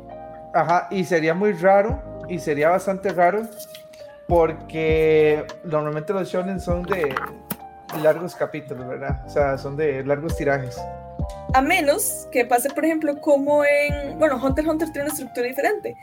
Ajá, 0.53 0.87
y 0.91 1.03
sería 1.05 1.33
muy 1.33 1.53
raro, 1.53 2.01
y 2.27 2.39
sería 2.39 2.69
bastante 2.69 3.09
raro, 3.09 3.43
porque 4.27 5.45
normalmente 5.63 6.13
los 6.13 6.29
shonen 6.29 6.59
son 6.59 6.83
de 6.83 7.13
largos 8.01 8.35
capítulos, 8.35 8.87
¿verdad? 8.87 9.21
O 9.25 9.29
sea, 9.29 9.57
son 9.57 9.77
de 9.77 10.03
largos 10.03 10.35
tirajes. 10.37 10.79
A 11.53 11.61
menos 11.61 12.27
que 12.31 12.45
pase, 12.45 12.69
por 12.69 12.85
ejemplo, 12.85 13.19
como 13.19 13.63
en. 13.65 14.17
Bueno, 14.17 14.35
Hunter 14.35 14.63
x 14.63 14.71
Hunter 14.71 14.91
tiene 14.91 15.03
una 15.03 15.13
estructura 15.13 15.47
diferente, 15.47 15.95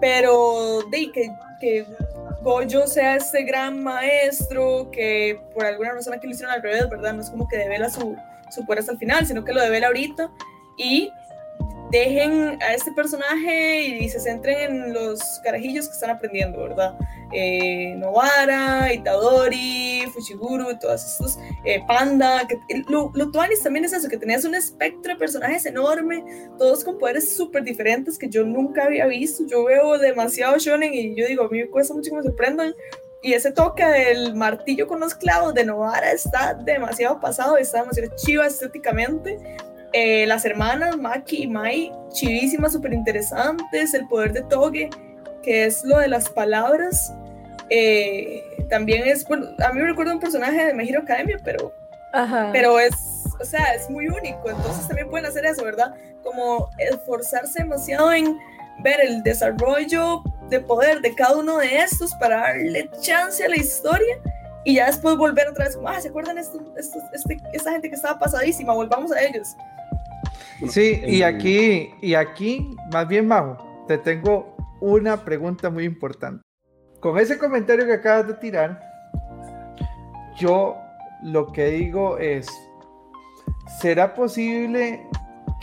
pero 0.00 0.80
de 0.90 1.10
que, 1.12 1.30
que 1.60 1.86
Gojo 2.42 2.86
sea 2.86 3.16
ese 3.16 3.44
gran 3.44 3.82
maestro 3.82 4.90
que 4.90 5.40
por 5.54 5.64
alguna 5.64 5.92
razón 5.92 6.14
aquí 6.14 6.26
lo 6.26 6.32
hicieron 6.32 6.54
al 6.54 6.62
revés, 6.62 6.88
¿verdad? 6.90 7.14
No 7.14 7.22
es 7.22 7.30
como 7.30 7.46
que 7.46 7.56
devela 7.58 7.88
su, 7.88 8.16
su 8.50 8.66
poder 8.66 8.80
hasta 8.80 8.92
el 8.92 8.98
final, 8.98 9.24
sino 9.26 9.44
que 9.44 9.52
lo 9.52 9.60
devela 9.60 9.86
ahorita 9.86 10.28
y 10.76 11.12
dejen 11.92 12.58
a 12.62 12.72
este 12.72 12.90
personaje 12.90 13.82
y 13.82 14.08
se 14.08 14.18
centren 14.18 14.58
en 14.58 14.94
los 14.94 15.20
carajillos 15.44 15.86
que 15.86 15.92
están 15.92 16.10
aprendiendo, 16.10 16.62
¿verdad? 16.62 16.98
Eh, 17.34 17.94
Novara, 17.96 18.92
Itadori, 18.92 20.04
Fushiguro, 20.12 20.78
todos 20.78 21.04
estos, 21.04 21.38
eh, 21.66 21.82
Panda, 21.86 22.48
que, 22.48 22.58
lo, 22.88 23.12
lo 23.14 23.30
Tuanis 23.30 23.62
también 23.62 23.84
es 23.84 23.92
eso, 23.92 24.08
que 24.08 24.16
tenías 24.16 24.46
un 24.46 24.54
espectro 24.54 25.12
de 25.12 25.18
personajes 25.18 25.66
enorme, 25.66 26.24
todos 26.58 26.82
con 26.82 26.98
poderes 26.98 27.36
súper 27.36 27.62
diferentes 27.62 28.18
que 28.18 28.28
yo 28.28 28.42
nunca 28.42 28.84
había 28.84 29.06
visto, 29.06 29.44
yo 29.46 29.64
veo 29.64 29.98
demasiado 29.98 30.56
shonen 30.58 30.94
y 30.94 31.14
yo 31.14 31.26
digo, 31.26 31.44
a 31.44 31.48
mí 31.50 31.58
me 31.58 31.68
cuesta 31.68 31.92
mucho 31.92 32.10
que 32.10 32.16
me 32.16 32.22
sorprendan, 32.22 32.74
y 33.20 33.34
ese 33.34 33.52
toque 33.52 33.84
del 33.84 34.34
martillo 34.34 34.88
con 34.88 34.98
los 34.98 35.14
clavos 35.14 35.54
de 35.54 35.64
Novara 35.64 36.10
está 36.10 36.54
demasiado 36.54 37.20
pasado, 37.20 37.56
está 37.56 37.80
demasiado 37.80 38.16
chiva 38.16 38.46
estéticamente, 38.46 39.38
eh, 39.92 40.26
las 40.26 40.44
hermanas 40.44 40.96
Maki 40.96 41.44
y 41.44 41.46
Mai, 41.46 41.92
chivísimas, 42.12 42.72
súper 42.72 42.92
interesantes. 42.92 43.94
El 43.94 44.06
poder 44.08 44.32
de 44.32 44.42
Toge, 44.42 44.90
que 45.42 45.66
es 45.66 45.84
lo 45.84 45.98
de 45.98 46.08
las 46.08 46.28
palabras. 46.28 47.12
Eh, 47.68 48.42
también 48.68 49.06
es, 49.06 49.26
bueno, 49.26 49.46
a 49.64 49.72
mí 49.72 49.80
me 49.80 49.88
recuerda 49.88 50.14
un 50.14 50.20
personaje 50.20 50.64
de 50.66 50.74
Mejiro 50.74 51.00
Academia, 51.00 51.38
pero, 51.44 51.72
pero 52.52 52.78
es, 52.78 52.94
o 53.40 53.44
sea, 53.44 53.74
es 53.74 53.88
muy 53.90 54.08
único. 54.08 54.50
Entonces 54.50 54.86
también 54.86 55.08
pueden 55.08 55.26
hacer 55.26 55.44
eso, 55.44 55.64
¿verdad? 55.64 55.94
Como 56.22 56.70
esforzarse 56.78 57.62
demasiado 57.62 58.12
en 58.12 58.38
ver 58.78 59.00
el 59.00 59.22
desarrollo 59.22 60.22
de 60.48 60.60
poder 60.60 61.00
de 61.00 61.14
cada 61.14 61.36
uno 61.36 61.58
de 61.58 61.78
estos 61.78 62.14
para 62.16 62.40
darle 62.40 62.90
chance 63.00 63.44
a 63.44 63.48
la 63.48 63.56
historia 63.56 64.16
y 64.64 64.74
ya 64.74 64.86
después 64.86 65.16
volver 65.16 65.48
otra 65.48 65.66
vez 65.66 65.78
ah, 65.86 66.00
¿se 66.00 66.08
acuerdan 66.08 66.38
esto, 66.38 66.60
esto, 66.76 66.98
este, 67.12 67.40
esta 67.52 67.72
gente 67.72 67.88
que 67.88 67.96
estaba 67.96 68.18
pasadísima? 68.18 68.72
Volvamos 68.72 69.12
a 69.12 69.22
ellos. 69.22 69.56
Sí, 70.68 71.00
y 71.06 71.22
aquí, 71.22 71.90
y 72.00 72.14
aquí, 72.14 72.76
más 72.92 73.08
bien, 73.08 73.26
Majo, 73.26 73.84
te 73.88 73.98
tengo 73.98 74.56
una 74.80 75.24
pregunta 75.24 75.70
muy 75.70 75.84
importante. 75.84 76.44
Con 77.00 77.18
ese 77.18 77.38
comentario 77.38 77.84
que 77.86 77.94
acabas 77.94 78.28
de 78.28 78.34
tirar, 78.34 78.80
yo 80.38 80.76
lo 81.22 81.52
que 81.52 81.66
digo 81.66 82.18
es, 82.18 82.48
¿será 83.80 84.14
posible 84.14 85.06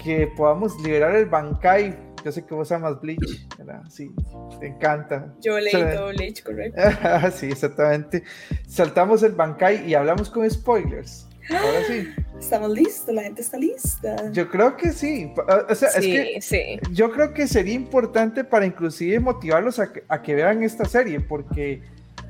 que 0.01 0.27
podamos 0.27 0.79
liberar 0.81 1.15
el 1.15 1.25
Bankai? 1.25 1.97
Yo 2.23 2.31
sé 2.31 2.45
que 2.45 2.53
vos 2.53 2.71
amas 2.71 2.99
Bleach, 2.99 3.47
¿verdad? 3.57 3.81
Sí, 3.89 4.13
te 4.59 4.67
encanta. 4.67 5.33
Yo 5.39 5.57
leí 5.59 5.71
todo 5.71 6.09
Bleach, 6.09 6.43
correcto. 6.43 6.81
sí, 7.31 7.47
exactamente. 7.47 8.23
Saltamos 8.67 9.23
el 9.23 9.31
Bankai 9.31 9.89
y 9.89 9.93
hablamos 9.93 10.29
con 10.29 10.49
spoilers. 10.49 11.28
Ahora 11.49 11.83
sí. 11.87 12.07
Estamos 12.39 12.71
listos, 12.71 13.13
la 13.13 13.23
gente 13.23 13.41
está 13.41 13.57
lista. 13.57 14.31
Yo 14.31 14.49
creo 14.49 14.77
que 14.77 14.91
sí. 14.91 15.31
O 15.69 15.75
sea, 15.75 15.89
es 15.89 16.05
que 16.05 16.79
yo 16.91 17.11
creo 17.11 17.33
que 17.33 17.47
sería 17.47 17.73
importante 17.73 18.43
para 18.43 18.65
inclusive 18.65 19.19
motivarlos 19.19 19.79
a 19.79 20.21
que, 20.21 20.35
vean 20.35 20.63
esta 20.63 20.85
serie, 20.85 21.19
porque 21.19 21.81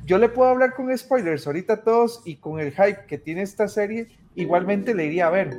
yo 0.05 0.17
le 0.17 0.29
puedo 0.29 0.49
hablar 0.49 0.73
con 0.73 0.95
spoilers 0.97 1.45
ahorita 1.45 1.73
a 1.73 1.81
todos 1.83 2.21
y 2.25 2.37
con 2.37 2.59
el 2.59 2.71
hype 2.71 3.05
que 3.07 3.19
tiene 3.19 3.43
esta 3.43 3.67
serie, 3.67 4.07
igualmente 4.35 4.95
le 4.95 5.05
iría 5.05 5.27
a 5.27 5.29
ver. 5.29 5.55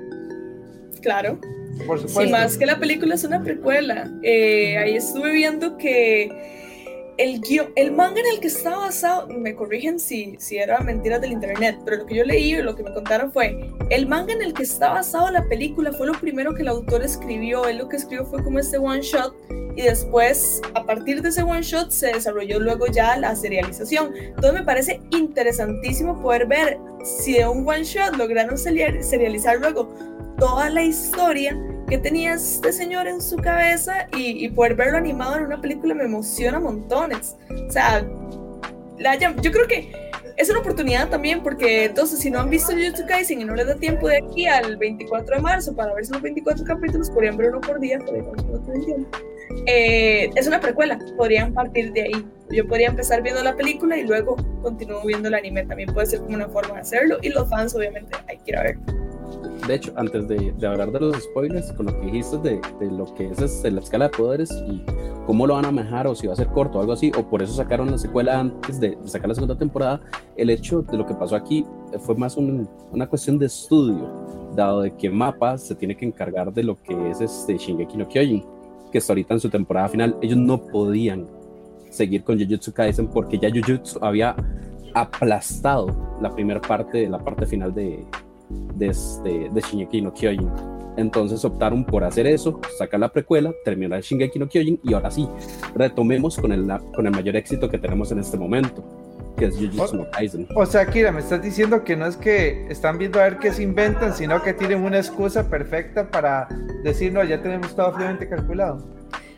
Claro. 1.01 1.39
Por 1.87 1.99
supuesto. 1.99 2.23
Sí, 2.23 2.31
más 2.31 2.59
que 2.59 2.67
la 2.67 2.79
película 2.79 3.15
es 3.15 3.25
una 3.25 3.43
precuela. 3.43 4.11
Eh, 4.23 4.77
ahí 4.79 4.97
estuve 4.97 5.33
viendo 5.33 5.79
que 5.79 6.61
el, 7.21 7.43
el 7.77 7.93
manga 7.93 8.21
en 8.21 8.27
el 8.27 8.41
que 8.41 8.47
está 8.47 8.75
basado, 8.77 9.27
me 9.29 9.55
corrigen 9.55 10.01
si, 10.01 10.37
si 10.39 10.57
era 10.57 10.81
mentiras 10.81 11.21
del 11.21 11.33
internet, 11.33 11.79
pero 11.85 11.99
lo 11.99 12.07
que 12.07 12.15
yo 12.15 12.25
leí 12.25 12.55
y 12.55 12.63
lo 12.63 12.75
que 12.75 12.83
me 12.83 12.95
contaron 12.95 13.31
fue, 13.31 13.71
el 13.91 14.07
manga 14.07 14.33
en 14.33 14.41
el 14.41 14.55
que 14.55 14.63
está 14.63 14.91
basado 14.91 15.31
la 15.31 15.45
película 15.47 15.93
fue 15.93 16.07
lo 16.07 16.15
primero 16.15 16.55
que 16.55 16.63
el 16.63 16.69
autor 16.69 17.05
escribió, 17.05 17.67
él 17.67 17.77
lo 17.77 17.91
que 17.91 17.99
escribió 17.99 18.25
fue 18.25 18.43
como 18.43 18.59
este 18.59 18.79
one 18.79 19.03
shot 19.03 19.35
y 19.77 19.83
después 19.83 20.63
a 20.75 20.83
partir 20.85 21.21
de 21.21 21.29
ese 21.29 21.43
one 21.43 21.61
shot 21.61 21.91
se 21.91 22.07
desarrolló 22.07 22.59
luego 22.59 22.87
ya 22.87 23.17
la 23.19 23.37
serialización. 23.37 24.17
Entonces 24.17 24.53
me 24.55 24.65
parece 24.65 25.01
interesantísimo 25.11 26.21
poder 26.23 26.47
ver 26.47 26.79
si 27.05 27.35
de 27.35 27.47
un 27.47 27.69
one 27.69 27.85
shot 27.85 28.17
lograron 28.17 28.57
serializar 28.57 29.59
luego 29.59 29.89
toda 30.39 30.71
la 30.71 30.83
historia 30.83 31.55
que 31.91 31.99
tenía 31.99 32.35
este 32.35 32.73
señor 32.73 33.09
en 33.09 33.21
su 33.21 33.37
cabeza 33.37 34.07
y, 34.17 34.49
poder 34.51 34.77
verlo 34.77 34.97
animado 34.97 35.37
en 35.37 35.43
una 35.43 35.61
película 35.61 35.93
me 35.93 36.05
emociona 36.05 36.61
montones. 36.61 37.37
O 37.69 37.71
sea, 37.71 38.07
yo 39.43 39.51
creo 39.51 39.67
que 39.67 39.93
es 40.37 40.49
una 40.49 40.61
oportunidad 40.61 41.09
también 41.09 41.43
porque 41.43 41.87
entonces 41.87 42.21
si 42.21 42.31
no 42.31 42.39
han 42.41 42.49
visto 42.49 42.73
Jujutsu 42.73 43.07
Kaisen 43.07 43.41
y 43.41 43.45
no 43.45 43.55
les 43.57 43.67
da 43.67 43.75
tiempo 43.75 44.09
de 44.09 44.19
aquí 44.19 44.47
al 44.47 44.77
24 44.77 45.37
de 45.37 45.43
marzo 45.43 45.75
para 45.75 45.93
ver 45.93 46.05
los 46.09 46.23
24 46.23 46.65
capítulos, 46.65 47.11
podrían 47.11 47.37
ver 47.37 47.51
uno 47.51 47.61
por 47.61 47.81
día, 47.81 47.99
eh, 49.67 50.31
es 50.35 50.47
una 50.47 50.61
precuela, 50.61 50.99
podrían 51.17 51.53
partir 51.53 51.93
de 51.93 52.03
ahí. 52.03 52.27
Yo 52.51 52.67
podría 52.67 52.89
empezar 52.89 53.23
viendo 53.23 53.43
la 53.43 53.55
película 53.55 53.97
y 53.97 54.03
luego 54.03 54.37
continúo 54.63 55.05
viendo 55.05 55.29
el 55.29 55.35
anime, 55.35 55.65
también 55.67 55.93
puede 55.93 56.07
ser 56.07 56.21
como 56.21 56.35
una 56.35 56.49
forma 56.49 56.75
de 56.75 56.81
hacerlo 56.81 57.19
y 57.23 57.29
los 57.29 57.49
fans 57.49 57.75
obviamente 57.75 58.17
hay 58.29 58.39
que 58.39 58.51
ir 58.51 58.57
a 58.57 58.63
verlo 58.63 59.01
de 59.67 59.75
hecho, 59.75 59.93
antes 59.97 60.27
de, 60.27 60.53
de, 60.53 60.67
hablar 60.67 60.91
de 60.91 61.01
los 61.01 61.23
spoilers, 61.23 61.73
con 61.73 61.87
lo 61.87 62.01
que 62.01 62.07
dijiste 62.07 62.39
de, 62.39 62.61
de 62.81 62.91
lo 62.91 63.13
que 63.15 63.27
es 63.27 63.41
este, 63.41 63.71
la 63.71 63.81
escala 63.81 64.09
de 64.09 64.17
poderes 64.17 64.51
y 64.67 64.83
cómo 65.27 65.47
lo 65.47 65.55
van 65.55 65.67
a 65.67 65.71
manejar 65.71 66.07
o 66.07 66.15
si 66.15 66.27
va 66.27 66.33
a 66.33 66.37
ser 66.37 66.49
corto 66.49 66.79
o 66.79 66.81
algo 66.81 66.93
así, 66.93 67.13
o 67.17 67.29
por 67.29 67.43
eso 67.43 67.53
sacaron 67.55 67.91
la 67.91 67.99
secuela 67.99 68.41
antes 68.41 68.81
de, 68.81 68.99
sacar 69.05 69.29
la 69.29 69.35
segunda 69.35 69.57
temporada, 69.57 70.01
el 70.37 70.51
hecho 70.51 70.83
de 70.83 70.97
lo 70.97 71.07
que 71.07 71.15
pasó 71.15 71.37
aquí 71.37 71.65
fue 72.01 72.15
más 72.17 72.37
un, 72.37 72.69
una 72.91 73.09
cuestión 73.09 73.39
de 73.39 73.47
estudio, 73.47 74.11
dado 74.57 74.83
de 74.83 74.97
que 74.97 75.11
Mapa 75.11 75.59
se 75.59 75.75
tiene 75.75 75.97
que 75.97 76.07
encargar 76.07 76.53
de 76.53 76.65
lo 76.65 76.81
que 76.83 77.11
es 77.11 77.21
este 77.21 77.57
Shingeki 77.57 77.97
no 77.97 78.09
Kyojin, 78.09 78.45
que 78.91 78.99
está 78.99 79.13
ahorita 79.13 79.35
en 79.35 79.41
su 79.41 79.51
temporada 79.51 79.89
final, 79.89 80.17
ellos 80.21 80.39
no 80.39 80.67
podían 80.67 81.27
seguir 81.91 82.23
con 82.23 82.39
Jujutsu 82.39 82.73
Kaisen 82.73 83.09
porque 83.09 83.39
ya 83.39 83.51
Jujutsu 83.51 83.99
había 84.03 84.37
aplastado 84.95 86.19
la 86.21 86.31
primera 86.31 86.61
parte 86.61 87.09
la 87.09 87.19
parte 87.19 87.47
final 87.47 87.73
de, 87.75 88.05
de, 88.75 88.87
este, 88.89 89.51
de 89.51 89.61
Shingeki 89.61 90.03
no 90.03 90.13
Kyojin. 90.13 90.51
Entonces 90.97 91.45
optaron 91.45 91.85
por 91.85 92.05
hacer 92.05 92.27
eso, 92.27 92.61
sacar 92.77 93.01
la 93.01 93.09
precuela, 93.09 93.53
terminar 93.65 94.01
Shingeki 94.01 94.39
no 94.39 94.49
Kyojin 94.49 94.81
y 94.83 94.93
ahora 94.93 95.11
sí, 95.11 95.29
retomemos 95.75 96.37
con 96.37 96.53
el, 96.53 96.67
con 96.95 97.07
el 97.07 97.13
mayor 97.13 97.37
éxito 97.37 97.69
que 97.69 97.79
tenemos 97.79 98.11
en 98.13 98.19
este 98.19 98.37
momento, 98.37 98.85
que 99.41 99.47
es 99.47 99.57
Jujutsu 99.57 99.97
no 99.97 100.11
Kaisen. 100.11 100.47
O 100.55 100.67
sea, 100.67 100.87
Kira, 100.87 101.11
me 101.11 101.21
estás 101.21 101.43
diciendo 101.43 101.83
que 101.83 101.97
no 101.97 102.07
es 102.07 102.17
que 102.17 102.67
están 102.69 102.99
viendo 102.99 103.19
a 103.19 103.25
ver 103.25 103.39
qué 103.39 103.53
se 103.53 103.63
inventan, 103.63 104.15
sino 104.15 104.43
que 104.43 104.53
tienen 104.53 104.83
una 104.85 104.99
excusa 104.99 105.49
perfecta 105.49 106.11
para 106.11 106.47
decir, 106.85 107.13
no, 107.13 107.25
ya 107.25 107.43
tenemos 107.43 107.75
todo 107.75 107.93
fríamente 107.95 108.29
calculado. 108.29 108.87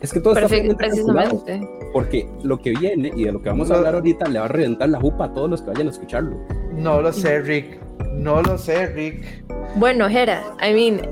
Es 0.01 0.13
que 0.13 0.21
todo 0.21 0.35
está 0.35 0.49
precisamente. 0.49 1.69
Porque 1.93 2.29
lo 2.43 2.59
que 2.59 2.71
viene 2.73 3.13
y 3.15 3.25
de 3.25 3.33
lo 3.33 3.41
que 3.41 3.49
vamos 3.49 3.71
a 3.71 3.77
hablar 3.77 3.95
ahorita 3.95 4.29
le 4.29 4.41
va 4.41 4.47
a 4.47 4.49
reventar 4.49 4.89
la 4.89 4.99
jupa 4.99 5.27
a 5.27 5.33
todos 5.33 5.49
los 5.49 5.63
que 5.63 5.71
vayan 5.71 5.87
a 5.87 5.91
escucharlo. 5.91 6.37
No 6.75 7.01
lo 7.01 7.13
sé, 7.13 7.41
Rick. 7.41 7.79
No 8.13 8.43
lo 8.43 8.59
sé, 8.59 8.87
Rick. 8.89 9.45
Bueno, 9.77 10.09
Jera, 10.09 10.43
I 10.61 10.75
mean, 10.75 11.09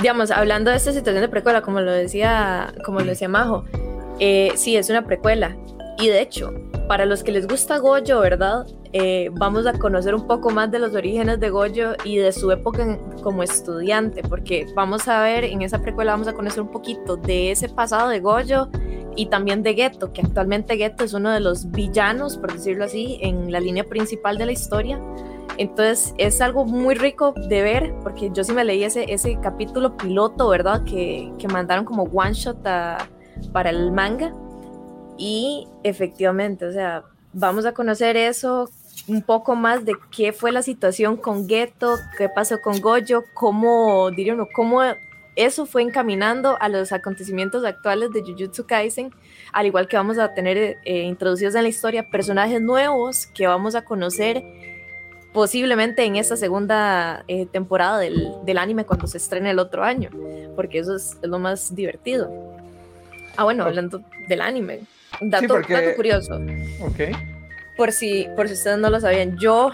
digamos, 0.00 0.32
hablando 0.32 0.72
de 0.72 0.76
esta 0.78 0.92
situación 0.92 1.22
de 1.22 1.28
precuela, 1.28 1.62
como 1.62 1.80
lo 1.80 1.92
decía, 1.92 2.74
como 2.84 2.98
lo 2.98 3.06
decía 3.06 3.28
Majo, 3.28 3.64
eh, 4.18 4.50
sí, 4.56 4.76
es 4.76 4.90
una 4.90 5.06
precuela. 5.06 5.56
Y 5.98 6.08
de 6.08 6.20
hecho, 6.20 6.52
para 6.88 7.06
los 7.06 7.22
que 7.22 7.32
les 7.32 7.46
gusta 7.46 7.78
Goyo, 7.78 8.20
¿verdad? 8.20 8.66
Eh, 8.92 9.30
vamos 9.32 9.66
a 9.66 9.72
conocer 9.72 10.14
un 10.14 10.26
poco 10.26 10.50
más 10.50 10.70
de 10.70 10.78
los 10.78 10.94
orígenes 10.94 11.40
de 11.40 11.50
Goyo 11.50 11.94
y 12.04 12.16
de 12.18 12.32
su 12.32 12.50
época 12.50 12.98
como 13.22 13.42
estudiante, 13.42 14.22
porque 14.22 14.66
vamos 14.74 15.08
a 15.08 15.22
ver, 15.22 15.44
en 15.44 15.62
esa 15.62 15.80
precuela 15.80 16.12
vamos 16.12 16.28
a 16.28 16.34
conocer 16.34 16.62
un 16.62 16.70
poquito 16.70 17.16
de 17.16 17.50
ese 17.50 17.68
pasado 17.68 18.08
de 18.10 18.20
Goyo 18.20 18.68
y 19.16 19.26
también 19.26 19.62
de 19.62 19.74
Geto, 19.74 20.12
que 20.12 20.20
actualmente 20.20 20.76
Geto 20.76 21.04
es 21.04 21.14
uno 21.14 21.30
de 21.30 21.40
los 21.40 21.70
villanos, 21.70 22.36
por 22.36 22.52
decirlo 22.52 22.84
así, 22.84 23.18
en 23.22 23.50
la 23.50 23.60
línea 23.60 23.84
principal 23.84 24.36
de 24.38 24.46
la 24.46 24.52
historia. 24.52 25.00
Entonces 25.58 26.14
es 26.18 26.42
algo 26.42 26.66
muy 26.66 26.94
rico 26.94 27.32
de 27.48 27.62
ver, 27.62 27.94
porque 28.02 28.30
yo 28.32 28.44
sí 28.44 28.52
me 28.52 28.64
leí 28.64 28.84
ese, 28.84 29.12
ese 29.12 29.38
capítulo 29.40 29.96
piloto, 29.96 30.48
¿verdad? 30.48 30.84
Que, 30.84 31.32
que 31.38 31.48
mandaron 31.48 31.86
como 31.86 32.02
one 32.04 32.34
shot 32.34 32.58
para 33.52 33.70
el 33.70 33.90
manga. 33.90 34.32
Y 35.18 35.66
efectivamente, 35.82 36.66
o 36.66 36.72
sea, 36.72 37.04
vamos 37.32 37.66
a 37.66 37.72
conocer 37.72 38.16
eso, 38.16 38.70
un 39.08 39.22
poco 39.22 39.54
más 39.54 39.84
de 39.84 39.94
qué 40.10 40.32
fue 40.32 40.52
la 40.52 40.62
situación 40.62 41.16
con 41.16 41.48
Geto, 41.48 41.96
qué 42.18 42.28
pasó 42.28 42.60
con 42.60 42.80
Goyo, 42.80 43.24
cómo, 43.34 44.10
diríamos, 44.10 44.48
cómo 44.54 44.82
eso 45.36 45.66
fue 45.66 45.82
encaminando 45.82 46.56
a 46.60 46.68
los 46.68 46.92
acontecimientos 46.92 47.64
actuales 47.64 48.10
de 48.10 48.22
Jujutsu 48.22 48.66
Kaisen, 48.66 49.12
al 49.52 49.66
igual 49.66 49.86
que 49.86 49.96
vamos 49.96 50.18
a 50.18 50.32
tener 50.34 50.78
eh, 50.84 51.02
introducidos 51.02 51.54
en 51.54 51.62
la 51.64 51.68
historia 51.68 52.08
personajes 52.10 52.60
nuevos 52.60 53.26
que 53.26 53.46
vamos 53.46 53.74
a 53.74 53.84
conocer 53.84 54.42
posiblemente 55.34 56.02
en 56.04 56.16
esta 56.16 56.34
segunda 56.38 57.22
eh, 57.28 57.44
temporada 57.44 57.98
del, 57.98 58.32
del, 58.46 58.56
anime 58.56 58.86
cuando 58.86 59.06
se 59.06 59.18
estrene 59.18 59.50
el 59.50 59.58
otro 59.58 59.84
año, 59.84 60.08
porque 60.56 60.78
eso 60.78 60.96
es, 60.96 61.18
lo 61.20 61.38
más 61.38 61.74
divertido. 61.74 62.30
Ah, 63.36 63.44
bueno, 63.44 63.64
hablando 63.64 64.00
del 64.28 64.40
anime, 64.40 64.80
dato, 65.20 65.60
dato 65.68 65.94
curioso. 65.96 66.40
Ok. 66.80 67.00
Por 67.76 67.92
si, 67.92 68.28
por 68.34 68.48
si 68.48 68.54
ustedes 68.54 68.78
no 68.78 68.90
lo 68.90 69.00
sabían, 69.00 69.36
yo, 69.36 69.70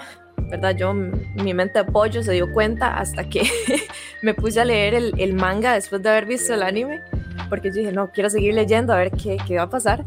¿verdad? 0.49 0.77
Yo, 0.77 0.93
mi 0.93 1.55
mente 1.55 1.79
de 1.79 1.85
pollo 1.85 2.23
se 2.23 2.33
dio 2.33 2.53
cuenta 2.53 2.99
hasta 2.99 3.29
que 3.29 3.43
me 4.23 4.35
puse 4.35 4.61
a 4.61 4.65
leer 4.65 4.95
el, 4.95 5.15
el, 5.19 5.35
manga 5.35 5.75
después 5.75 6.03
de 6.03 6.11
haber 6.11 6.27
visto 6.27 6.53
el 6.55 6.63
anime, 6.63 7.01
porque 7.49 7.69
yo 7.69 7.77
dije, 7.77 7.93
no, 7.93 8.11
quiero 8.11 8.29
seguir 8.29 8.55
leyendo 8.55 8.93
a 8.93 8.97
ver 8.97 9.11
qué, 9.13 9.37
qué 9.47 9.57
va 9.57 9.63
a 9.63 9.71
pasar. 9.71 10.05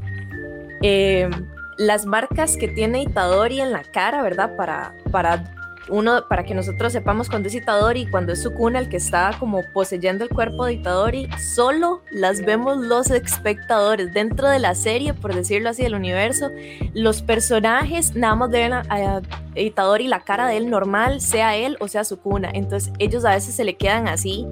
Eh, 0.81 1.29
las 1.77 2.05
marcas 2.05 2.57
que 2.57 2.67
tiene 2.67 3.01
Itadori 3.01 3.59
en 3.59 3.71
la 3.71 3.83
cara, 3.83 4.21
¿verdad? 4.21 4.55
Para, 4.55 4.93
para 5.11 5.43
uno, 5.89 6.27
para 6.27 6.43
que 6.43 6.53
nosotros 6.53 6.93
sepamos 6.93 7.29
cuando 7.29 7.47
es 7.47 7.55
Itadori 7.55 8.01
y 8.01 8.07
cuando 8.07 8.33
es 8.33 8.41
Sukuna 8.41 8.79
el 8.79 8.89
que 8.89 8.97
está 8.97 9.35
como 9.39 9.61
poseyendo 9.73 10.23
el 10.23 10.29
cuerpo 10.29 10.65
de 10.65 10.73
Itadori, 10.73 11.29
solo 11.39 12.01
las 12.11 12.43
vemos 12.43 12.77
los 12.77 13.11
espectadores 13.11 14.13
dentro 14.13 14.49
de 14.49 14.59
la 14.59 14.75
serie, 14.75 15.13
por 15.13 15.33
decirlo 15.33 15.69
así, 15.69 15.83
del 15.83 15.95
universo. 15.95 16.49
Los 16.93 17.21
personajes 17.21 18.15
nada 18.15 18.35
más 18.35 18.49
ven 18.49 18.73
a, 18.73 18.83
a 18.89 19.21
Itadori 19.55 20.07
la 20.07 20.21
cara 20.21 20.47
de 20.47 20.57
él 20.57 20.69
normal, 20.69 21.21
sea 21.21 21.55
él 21.55 21.77
o 21.79 21.87
sea 21.87 22.03
Sukuna. 22.03 22.49
Entonces 22.53 22.91
ellos 22.99 23.25
a 23.25 23.31
veces 23.31 23.55
se 23.55 23.63
le 23.63 23.75
quedan 23.75 24.07
así 24.07 24.45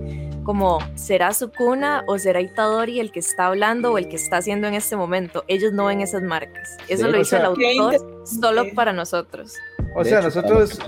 como 0.44 0.80
será 0.96 1.34
Sukuna 1.34 2.04
o 2.08 2.20
será 2.20 2.42
Itadori 2.42 3.00
el 3.00 3.12
que 3.12 3.20
está 3.20 3.48
hablando 3.48 3.92
o 3.92 3.98
el 3.98 4.08
que 4.08 4.16
está 4.16 4.38
haciendo 4.38 4.68
en 4.68 4.74
este 4.74 4.96
momento. 4.96 5.44
Ellos 5.48 5.74
no 5.74 5.86
ven 5.86 6.02
esas 6.02 6.22
marcas. 6.22 6.78
Eso 6.88 7.08
lo 7.08 7.20
hizo 7.20 7.38
el 7.38 7.46
autor 7.46 8.26
solo 8.26 8.66
para 8.76 8.94
nosotros. 8.94 9.56
O 9.96 10.04
sea, 10.04 10.22
nosotros, 10.22 10.80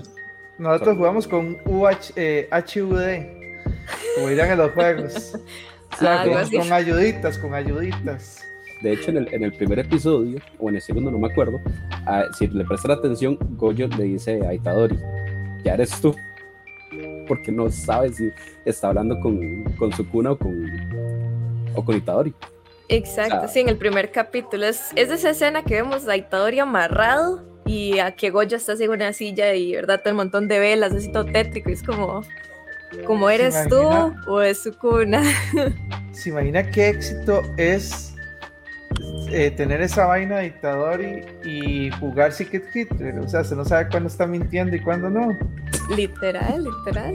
nosotros 0.58 0.98
jugamos 0.98 1.28
con 1.28 1.58
UH, 1.66 2.14
eh, 2.16 2.50
HUD, 2.52 3.26
como 4.16 4.30
dirán 4.30 4.52
en 4.52 4.58
los 4.58 4.72
juegos. 4.72 5.38
O 5.94 5.98
sea, 5.98 6.24
ah, 6.24 6.26
con, 6.26 6.60
con, 6.60 6.74
ayuditas, 6.74 7.38
con 7.38 7.54
ayuditas. 7.54 8.46
De 8.82 8.92
hecho, 8.92 9.12
en 9.12 9.18
el, 9.18 9.34
en 9.34 9.44
el, 9.44 9.54
primer 9.54 9.80
episodio, 9.80 10.40
o 10.60 10.68
en 10.68 10.76
el 10.76 10.82
segundo, 10.82 11.10
no 11.10 11.18
me 11.18 11.32
acuerdo, 11.32 11.62
a, 12.06 12.26
si 12.38 12.48
le 12.48 12.66
prestan 12.66 12.92
atención, 12.92 13.38
Goyo 13.52 13.88
le 13.88 14.04
dice 14.04 14.46
a 14.46 14.54
Itadori, 14.54 15.00
ya 15.64 15.76
eres 15.76 16.02
tú 16.02 16.14
porque 17.28 17.52
no 17.52 17.70
sabe 17.70 18.14
si 18.14 18.32
está 18.64 18.90
hablando 18.90 19.20
con, 19.20 19.64
con 19.78 19.92
Sukuna 19.94 20.32
o 20.32 20.38
con, 20.38 20.70
o 21.76 21.84
con 21.84 21.96
Itadori. 21.96 22.34
Exacto, 22.88 23.48
sí, 23.48 23.62
en 23.62 23.70
el 23.70 23.78
primer 23.78 24.12
capítulo. 24.12 24.66
Es, 24.66 24.92
es 24.96 25.10
esa 25.10 25.32
escena 25.32 25.64
que 25.64 25.76
vemos 25.76 26.08
a 26.08 26.16
Itadori 26.16 26.60
amarrado 26.60 27.44
y 27.66 28.00
a 28.00 28.12
que 28.12 28.30
Goyo 28.30 28.58
está 28.58 28.74
así 28.74 28.84
en 28.84 28.92
una 28.92 29.12
silla 29.12 29.54
y, 29.56 29.74
¿verdad? 29.74 30.00
Todo 30.00 30.12
el 30.12 30.16
montón 30.16 30.48
de 30.48 30.60
velas, 30.60 30.94
así 30.94 31.12
todo 31.12 31.26
tétrico. 31.26 31.70
es 31.70 31.82
como, 31.82 32.24
como 33.06 33.30
eres 33.30 33.56
tú 33.68 33.82
o 34.28 34.42
es 34.42 34.64
Sukuna. 34.64 35.24
¿Se 36.12 36.30
imagina 36.30 36.70
qué 36.70 36.90
éxito 36.90 37.42
es 37.58 38.14
eh, 39.32 39.52
tener 39.52 39.82
esa 39.82 40.06
vaina 40.06 40.38
de 40.38 40.48
Itadori 40.48 41.26
y 41.44 41.90
jugar 42.00 42.32
Secret 42.32 42.66
Hitler? 42.74 43.18
O 43.20 43.28
sea, 43.28 43.44
se 43.44 43.56
no 43.56 43.66
sabe 43.66 43.90
cuándo 43.90 44.10
está 44.10 44.28
mintiendo 44.28 44.76
y 44.76 44.80
cuándo 44.82 45.10
no. 45.10 45.38
Literal, 45.96 46.64
literal. 46.64 47.14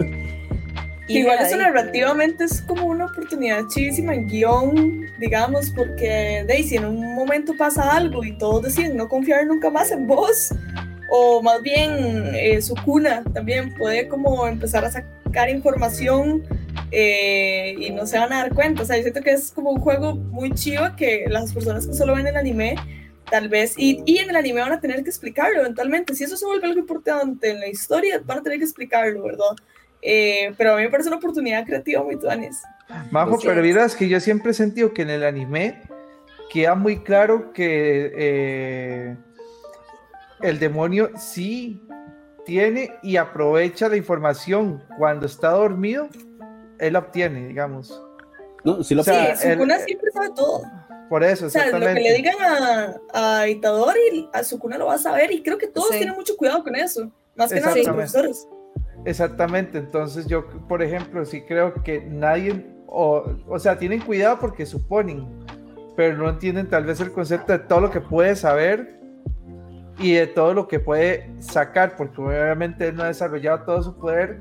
Igual 1.18 1.38
eso 1.40 1.56
narrativamente 1.56 2.44
es 2.44 2.62
como 2.62 2.86
una 2.86 3.06
oportunidad 3.06 3.66
chivísima 3.68 4.14
en 4.14 4.28
guion, 4.28 5.06
digamos, 5.18 5.70
porque 5.70 6.44
Daisy 6.46 6.76
en 6.76 6.84
un 6.84 7.14
momento 7.14 7.54
pasa 7.56 7.96
algo 7.96 8.24
y 8.24 8.36
todos 8.38 8.62
deciden 8.62 8.96
no 8.96 9.08
confiar 9.08 9.46
nunca 9.46 9.70
más 9.70 9.90
en 9.90 10.06
vos, 10.06 10.54
o 11.10 11.42
más 11.42 11.60
bien 11.62 12.30
eh, 12.34 12.62
su 12.62 12.74
cuna 12.84 13.24
también 13.34 13.74
puede 13.74 14.06
como 14.06 14.46
empezar 14.46 14.84
a 14.84 14.90
sacar 14.90 15.50
información 15.50 16.44
eh, 16.92 17.74
y 17.78 17.90
no 17.90 18.06
se 18.06 18.18
van 18.18 18.32
a 18.32 18.42
dar 18.42 18.54
cuenta. 18.54 18.82
O 18.82 18.84
sea, 18.84 18.96
yo 18.96 19.02
siento 19.02 19.20
que 19.20 19.32
es 19.32 19.50
como 19.50 19.70
un 19.70 19.80
juego 19.80 20.14
muy 20.14 20.52
chivo 20.52 20.84
que 20.96 21.24
las 21.28 21.52
personas 21.52 21.86
que 21.86 21.94
solo 21.94 22.14
ven 22.14 22.28
el 22.28 22.36
anime 22.36 22.76
tal 23.30 23.48
vez, 23.48 23.74
y, 23.76 24.02
y, 24.06 24.18
en 24.18 24.28
el 24.28 24.36
anime 24.36 24.60
van 24.60 24.72
a 24.72 24.80
tener 24.80 25.04
que 25.04 25.10
explicarlo 25.10 25.60
eventualmente. 25.60 26.14
Si 26.14 26.24
eso 26.24 26.36
se 26.36 26.44
vuelve 26.44 26.66
algo 26.66 26.80
importante 26.80 27.50
en 27.50 27.60
la 27.60 27.68
historia, 27.68 28.20
van 28.24 28.38
a 28.38 28.42
tener 28.42 28.58
que 28.58 28.64
explicarlo, 28.64 29.22
¿verdad? 29.22 29.54
Eh, 30.02 30.54
pero 30.56 30.72
a 30.72 30.76
mí 30.76 30.82
me 30.82 30.90
parece 30.90 31.08
una 31.08 31.18
oportunidad 31.18 31.64
creativa 31.64 32.02
muy 32.02 32.18
tuanes. 32.18 32.62
Majo, 33.10 33.38
pero 33.42 33.62
miras 33.62 33.94
que 33.94 34.08
yo 34.08 34.18
siempre 34.20 34.50
he 34.50 34.54
sentido 34.54 34.92
que 34.92 35.02
en 35.02 35.10
el 35.10 35.24
anime 35.24 35.82
queda 36.52 36.74
muy 36.74 36.98
claro 37.02 37.52
que 37.52 38.12
eh, 38.16 39.16
el 40.42 40.58
demonio 40.58 41.10
sí 41.16 41.82
tiene 42.44 42.92
y 43.02 43.16
aprovecha 43.16 43.88
la 43.88 43.96
información 43.96 44.82
cuando 44.98 45.26
está 45.26 45.50
dormido, 45.50 46.08
él 46.78 46.94
la 46.94 46.98
obtiene, 47.00 47.46
digamos. 47.46 48.02
No, 48.64 48.82
sí 48.82 48.94
lo 48.94 49.02
o 49.02 49.04
sea, 49.04 49.36
sí, 49.36 49.52
Sukuna 49.52 49.78
siempre 49.78 50.10
sabe 50.10 50.30
todo. 50.34 50.62
Por 51.08 51.24
eso, 51.24 51.46
O 51.46 51.50
sea, 51.50 51.66
lo 51.70 51.86
que 51.86 51.94
le 51.94 52.14
digan 52.14 52.36
a, 52.40 53.40
a 53.40 53.48
Itadori, 53.48 54.28
a 54.32 54.44
Sukuna 54.44 54.78
lo 54.78 54.86
va 54.86 54.94
a 54.94 54.98
saber 54.98 55.32
y 55.32 55.42
creo 55.42 55.58
que 55.58 55.66
todos 55.66 55.88
Sí. 55.90 55.98
tienen 55.98 56.14
mucho 56.14 56.36
cuidado 56.36 56.62
con 56.62 56.74
eso. 56.76 57.10
Más 57.36 57.52
que 57.52 57.60
nada 57.60 57.74
los 57.76 57.86
profesores. 57.86 58.46
Exactamente, 59.04 59.78
entonces 59.78 60.26
yo, 60.26 60.46
por 60.68 60.82
ejemplo, 60.82 61.24
sí 61.24 61.42
creo 61.42 61.74
que 61.82 62.02
nadie, 62.02 62.66
o, 62.86 63.24
o 63.48 63.58
sea, 63.58 63.78
tienen 63.78 64.00
cuidado 64.00 64.38
porque 64.38 64.66
suponen, 64.66 65.26
pero 65.96 66.16
no 66.16 66.28
entienden 66.28 66.68
tal 66.68 66.84
vez 66.84 67.00
el 67.00 67.10
concepto 67.10 67.52
de 67.52 67.60
todo 67.60 67.80
lo 67.80 67.90
que 67.90 68.00
puede 68.00 68.36
saber 68.36 69.00
y 69.98 70.12
de 70.14 70.26
todo 70.26 70.54
lo 70.54 70.68
que 70.68 70.80
puede 70.80 71.30
sacar, 71.40 71.96
porque 71.96 72.20
obviamente 72.20 72.88
él 72.88 72.96
no 72.96 73.04
ha 73.04 73.08
desarrollado 73.08 73.64
todo 73.64 73.82
su 73.82 73.96
poder 73.98 74.40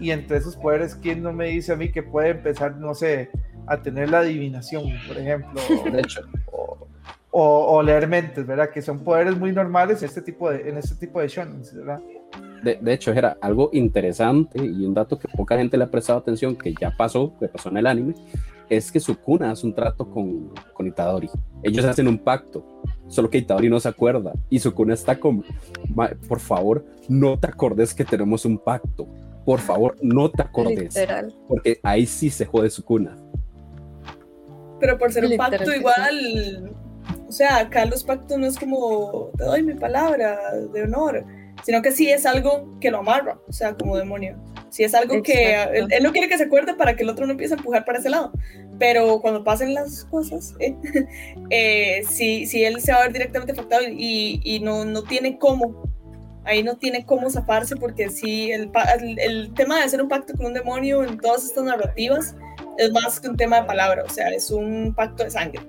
y 0.00 0.10
entre 0.10 0.38
esos 0.38 0.56
poderes, 0.56 0.94
¿quién 0.94 1.22
no 1.22 1.32
me 1.32 1.48
dice 1.48 1.72
a 1.72 1.76
mí 1.76 1.90
que 1.90 2.02
puede 2.02 2.30
empezar, 2.30 2.76
no 2.76 2.94
sé, 2.94 3.30
a 3.66 3.82
tener 3.82 4.10
la 4.10 4.20
adivinación, 4.20 4.84
por 5.06 5.18
ejemplo? 5.18 5.60
De 5.90 6.00
hecho, 6.00 6.22
o, 7.40 7.76
o- 7.76 7.82
leer 7.82 8.08
mentes, 8.08 8.46
¿verdad? 8.46 8.70
Que 8.70 8.82
son 8.82 8.98
poderes 9.00 9.38
muy 9.38 9.52
normales 9.52 10.02
en 10.02 10.08
este 10.08 10.22
tipo 10.22 10.50
de, 10.50 10.68
en 10.68 10.76
este 10.78 10.94
tipo 10.96 11.20
de 11.20 11.28
shonens, 11.28 11.74
¿verdad? 11.74 12.00
de, 12.62 12.76
de 12.80 12.92
hecho, 12.92 13.12
era 13.12 13.36
algo 13.40 13.70
interesante 13.72 14.58
y 14.64 14.84
un 14.84 14.92
dato 14.92 15.16
que 15.18 15.28
poca 15.28 15.56
gente 15.56 15.76
le 15.78 15.84
ha 15.84 15.90
prestado 15.90 16.18
atención, 16.18 16.56
que 16.56 16.74
ya 16.80 16.90
pasó, 16.96 17.32
que 17.38 17.46
pasó 17.46 17.68
en 17.68 17.76
el 17.76 17.86
anime, 17.86 18.14
es 18.68 18.90
que 18.90 18.98
Sukuna 18.98 19.52
hace 19.52 19.64
un 19.66 19.74
trato 19.74 20.10
con, 20.10 20.52
con 20.74 20.86
Itadori. 20.88 21.30
Ellos 21.62 21.84
hacen 21.84 22.08
un 22.08 22.18
pacto, 22.18 22.64
solo 23.06 23.30
que 23.30 23.38
Itadori 23.38 23.68
no 23.70 23.78
se 23.78 23.88
acuerda. 23.88 24.32
Y 24.50 24.58
Sukuna 24.58 24.94
está 24.94 25.18
como, 25.20 25.44
"Ma- 25.94 26.10
por 26.28 26.40
favor, 26.40 26.84
no 27.08 27.38
te 27.38 27.46
acordes 27.46 27.94
que 27.94 28.04
tenemos 28.04 28.44
un 28.44 28.58
pacto. 28.58 29.06
Por 29.46 29.60
favor, 29.60 29.94
no 30.02 30.28
te 30.28 30.42
acordes. 30.42 30.94
Literal. 30.96 31.32
Porque 31.46 31.78
ahí 31.84 32.04
sí 32.06 32.28
se 32.28 32.44
jode 32.44 32.68
Sukuna. 32.70 33.16
Pero 34.80 34.98
por 34.98 35.12
ser 35.12 35.24
un 35.24 35.36
pacto 35.36 35.72
igual, 35.72 36.72
o 37.28 37.32
sea, 37.32 37.58
acá 37.58 37.84
los 37.84 38.02
pactos 38.04 38.38
no 38.38 38.46
es 38.46 38.58
como 38.58 39.30
te 39.36 39.44
doy 39.44 39.62
mi 39.62 39.74
palabra 39.74 40.38
de 40.72 40.82
honor, 40.82 41.24
sino 41.62 41.82
que 41.82 41.92
sí 41.92 42.10
es 42.10 42.24
algo 42.24 42.78
que 42.80 42.90
lo 42.90 42.98
amarra, 42.98 43.38
o 43.46 43.52
sea, 43.52 43.74
como 43.74 43.96
demonio. 43.96 44.36
Sí 44.70 44.84
es 44.84 44.94
algo 44.94 45.22
que 45.22 45.50
Exacto. 45.52 45.74
él, 45.74 45.86
él 45.90 46.02
no 46.02 46.12
quiere 46.12 46.28
que 46.28 46.36
se 46.36 46.44
acuerde 46.44 46.74
para 46.74 46.94
que 46.94 47.02
el 47.02 47.08
otro 47.08 47.26
no 47.26 47.32
empiece 47.32 47.54
a 47.54 47.56
empujar 47.56 47.84
para 47.84 47.98
ese 47.98 48.10
lado. 48.10 48.32
Pero 48.78 49.20
cuando 49.20 49.42
pasen 49.44 49.74
las 49.74 50.04
cosas, 50.04 50.54
eh, 50.60 50.74
eh, 51.50 52.02
sí, 52.08 52.46
sí 52.46 52.64
él 52.64 52.80
se 52.80 52.92
va 52.92 52.98
a 52.98 53.02
ver 53.04 53.12
directamente 53.12 53.52
afectado 53.52 53.82
y, 53.86 54.40
y 54.44 54.60
no, 54.60 54.84
no 54.84 55.02
tiene 55.02 55.38
cómo. 55.38 55.82
Ahí 56.44 56.62
no 56.62 56.76
tiene 56.76 57.04
cómo 57.04 57.28
zafarse 57.28 57.76
porque 57.76 58.08
sí, 58.08 58.50
el, 58.52 58.70
el, 59.00 59.18
el 59.18 59.54
tema 59.54 59.76
de 59.76 59.82
hacer 59.82 60.00
un 60.00 60.08
pacto 60.08 60.32
con 60.34 60.46
un 60.46 60.54
demonio 60.54 61.04
en 61.04 61.18
todas 61.18 61.44
estas 61.44 61.64
narrativas 61.64 62.34
es 62.78 62.90
más 62.92 63.20
que 63.20 63.28
un 63.28 63.36
tema 63.36 63.60
de 63.60 63.66
palabra, 63.66 64.04
o 64.04 64.08
sea, 64.08 64.28
es 64.28 64.50
un 64.50 64.94
pacto 64.94 65.24
de 65.24 65.30
sangre. 65.30 65.60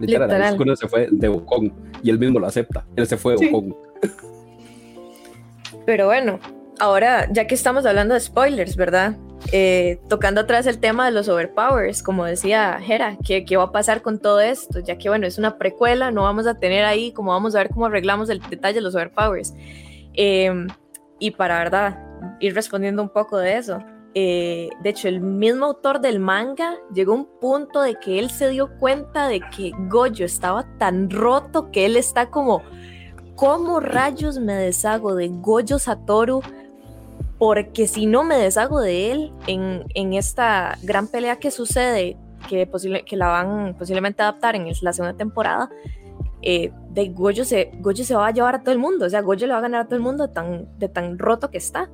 Literal, 0.00 0.28
Literal. 0.28 0.52
Sukuna 0.52 0.76
se 0.76 0.88
fue 0.88 1.08
de 1.10 1.28
Wukong 1.28 1.70
y 2.02 2.10
él 2.10 2.18
mismo 2.18 2.38
lo 2.40 2.46
acepta. 2.46 2.84
Él 2.96 3.06
se 3.06 3.16
fue 3.16 3.32
de 3.32 3.38
Sí. 3.38 3.46
Wukong. 3.50 3.74
Pero 5.86 6.06
bueno, 6.06 6.38
ahora 6.80 7.28
ya 7.30 7.46
que 7.46 7.54
estamos 7.54 7.84
hablando 7.86 8.14
de 8.14 8.20
spoilers, 8.20 8.76
¿verdad? 8.76 9.16
Eh, 9.52 10.00
tocando 10.08 10.40
atrás 10.40 10.66
el 10.66 10.78
tema 10.78 11.04
de 11.04 11.12
los 11.12 11.28
overpowers, 11.28 12.02
como 12.02 12.24
decía 12.24 12.78
Hera, 12.86 13.18
¿qué, 13.24 13.44
¿qué 13.44 13.56
va 13.58 13.64
a 13.64 13.72
pasar 13.72 14.00
con 14.00 14.18
todo 14.18 14.40
esto? 14.40 14.80
Ya 14.80 14.96
que 14.96 15.10
bueno, 15.10 15.26
es 15.26 15.36
una 15.38 15.58
precuela, 15.58 16.10
no 16.10 16.22
vamos 16.22 16.46
a 16.46 16.54
tener 16.54 16.84
ahí 16.84 17.12
como 17.12 17.32
vamos 17.32 17.54
a 17.54 17.58
ver 17.58 17.68
cómo 17.68 17.86
arreglamos 17.86 18.30
el 18.30 18.40
detalle 18.40 18.76
de 18.76 18.80
los 18.80 18.94
overpowers. 18.94 19.52
Eh, 20.14 20.50
y 21.18 21.30
para 21.32 21.58
verdad, 21.58 21.98
ir 22.40 22.54
respondiendo 22.54 23.02
un 23.02 23.10
poco 23.10 23.36
de 23.38 23.58
eso. 23.58 23.78
Eh, 24.16 24.70
de 24.80 24.90
hecho, 24.90 25.08
el 25.08 25.20
mismo 25.20 25.66
autor 25.66 26.00
del 26.00 26.20
manga 26.20 26.76
llegó 26.92 27.12
a 27.12 27.16
un 27.16 27.26
punto 27.40 27.82
de 27.82 27.96
que 27.96 28.20
él 28.20 28.30
se 28.30 28.48
dio 28.48 28.70
cuenta 28.78 29.26
de 29.26 29.40
que 29.40 29.72
Goyo 29.88 30.24
estaba 30.24 30.64
tan 30.78 31.10
roto 31.10 31.72
que 31.72 31.84
él 31.84 31.96
está 31.96 32.30
como, 32.30 32.62
¿cómo 33.34 33.80
rayos 33.80 34.38
me 34.38 34.54
deshago 34.54 35.16
de 35.16 35.28
Goyo 35.28 35.80
Satoru? 35.80 36.42
Porque 37.38 37.88
si 37.88 38.06
no 38.06 38.22
me 38.22 38.36
deshago 38.36 38.80
de 38.80 39.10
él 39.10 39.32
en, 39.48 39.84
en 39.96 40.14
esta 40.14 40.78
gran 40.84 41.08
pelea 41.08 41.40
que 41.40 41.50
sucede, 41.50 42.16
que, 42.48 42.68
posible, 42.68 43.04
que 43.04 43.16
la 43.16 43.26
van 43.26 43.74
posiblemente 43.76 44.22
a 44.22 44.28
adaptar 44.28 44.54
en 44.54 44.68
la 44.80 44.92
segunda 44.92 45.16
temporada, 45.16 45.70
eh, 46.40 46.70
de 46.90 47.08
Goyo 47.08 47.44
se, 47.44 47.72
Goyo 47.80 48.04
se 48.04 48.14
va 48.14 48.28
a 48.28 48.30
llevar 48.30 48.54
a 48.54 48.62
todo 48.62 48.70
el 48.70 48.78
mundo, 48.78 49.06
o 49.06 49.10
sea, 49.10 49.22
Goyo 49.22 49.48
le 49.48 49.54
va 49.54 49.58
a 49.58 49.62
ganar 49.62 49.80
a 49.80 49.84
todo 49.86 49.96
el 49.96 50.02
mundo 50.02 50.28
tan, 50.28 50.68
de 50.78 50.88
tan 50.88 51.18
roto 51.18 51.50
que 51.50 51.58
está. 51.58 51.90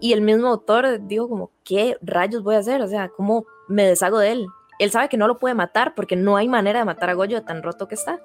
Y 0.00 0.12
el 0.12 0.20
mismo 0.20 0.48
autor 0.48 1.06
dijo 1.06 1.28
como, 1.28 1.50
¿qué 1.64 1.96
rayos 2.02 2.42
voy 2.42 2.54
a 2.56 2.58
hacer? 2.58 2.82
O 2.82 2.88
sea, 2.88 3.08
¿cómo 3.08 3.46
me 3.68 3.84
deshago 3.86 4.18
de 4.18 4.32
él? 4.32 4.46
Él 4.78 4.90
sabe 4.90 5.08
que 5.08 5.16
no 5.16 5.26
lo 5.26 5.38
puede 5.38 5.54
matar 5.54 5.94
porque 5.94 6.16
no 6.16 6.36
hay 6.36 6.48
manera 6.48 6.80
de 6.80 6.84
matar 6.84 7.08
a 7.08 7.14
Goyo 7.14 7.42
tan 7.42 7.62
roto 7.62 7.88
que 7.88 7.94
está. 7.94 8.20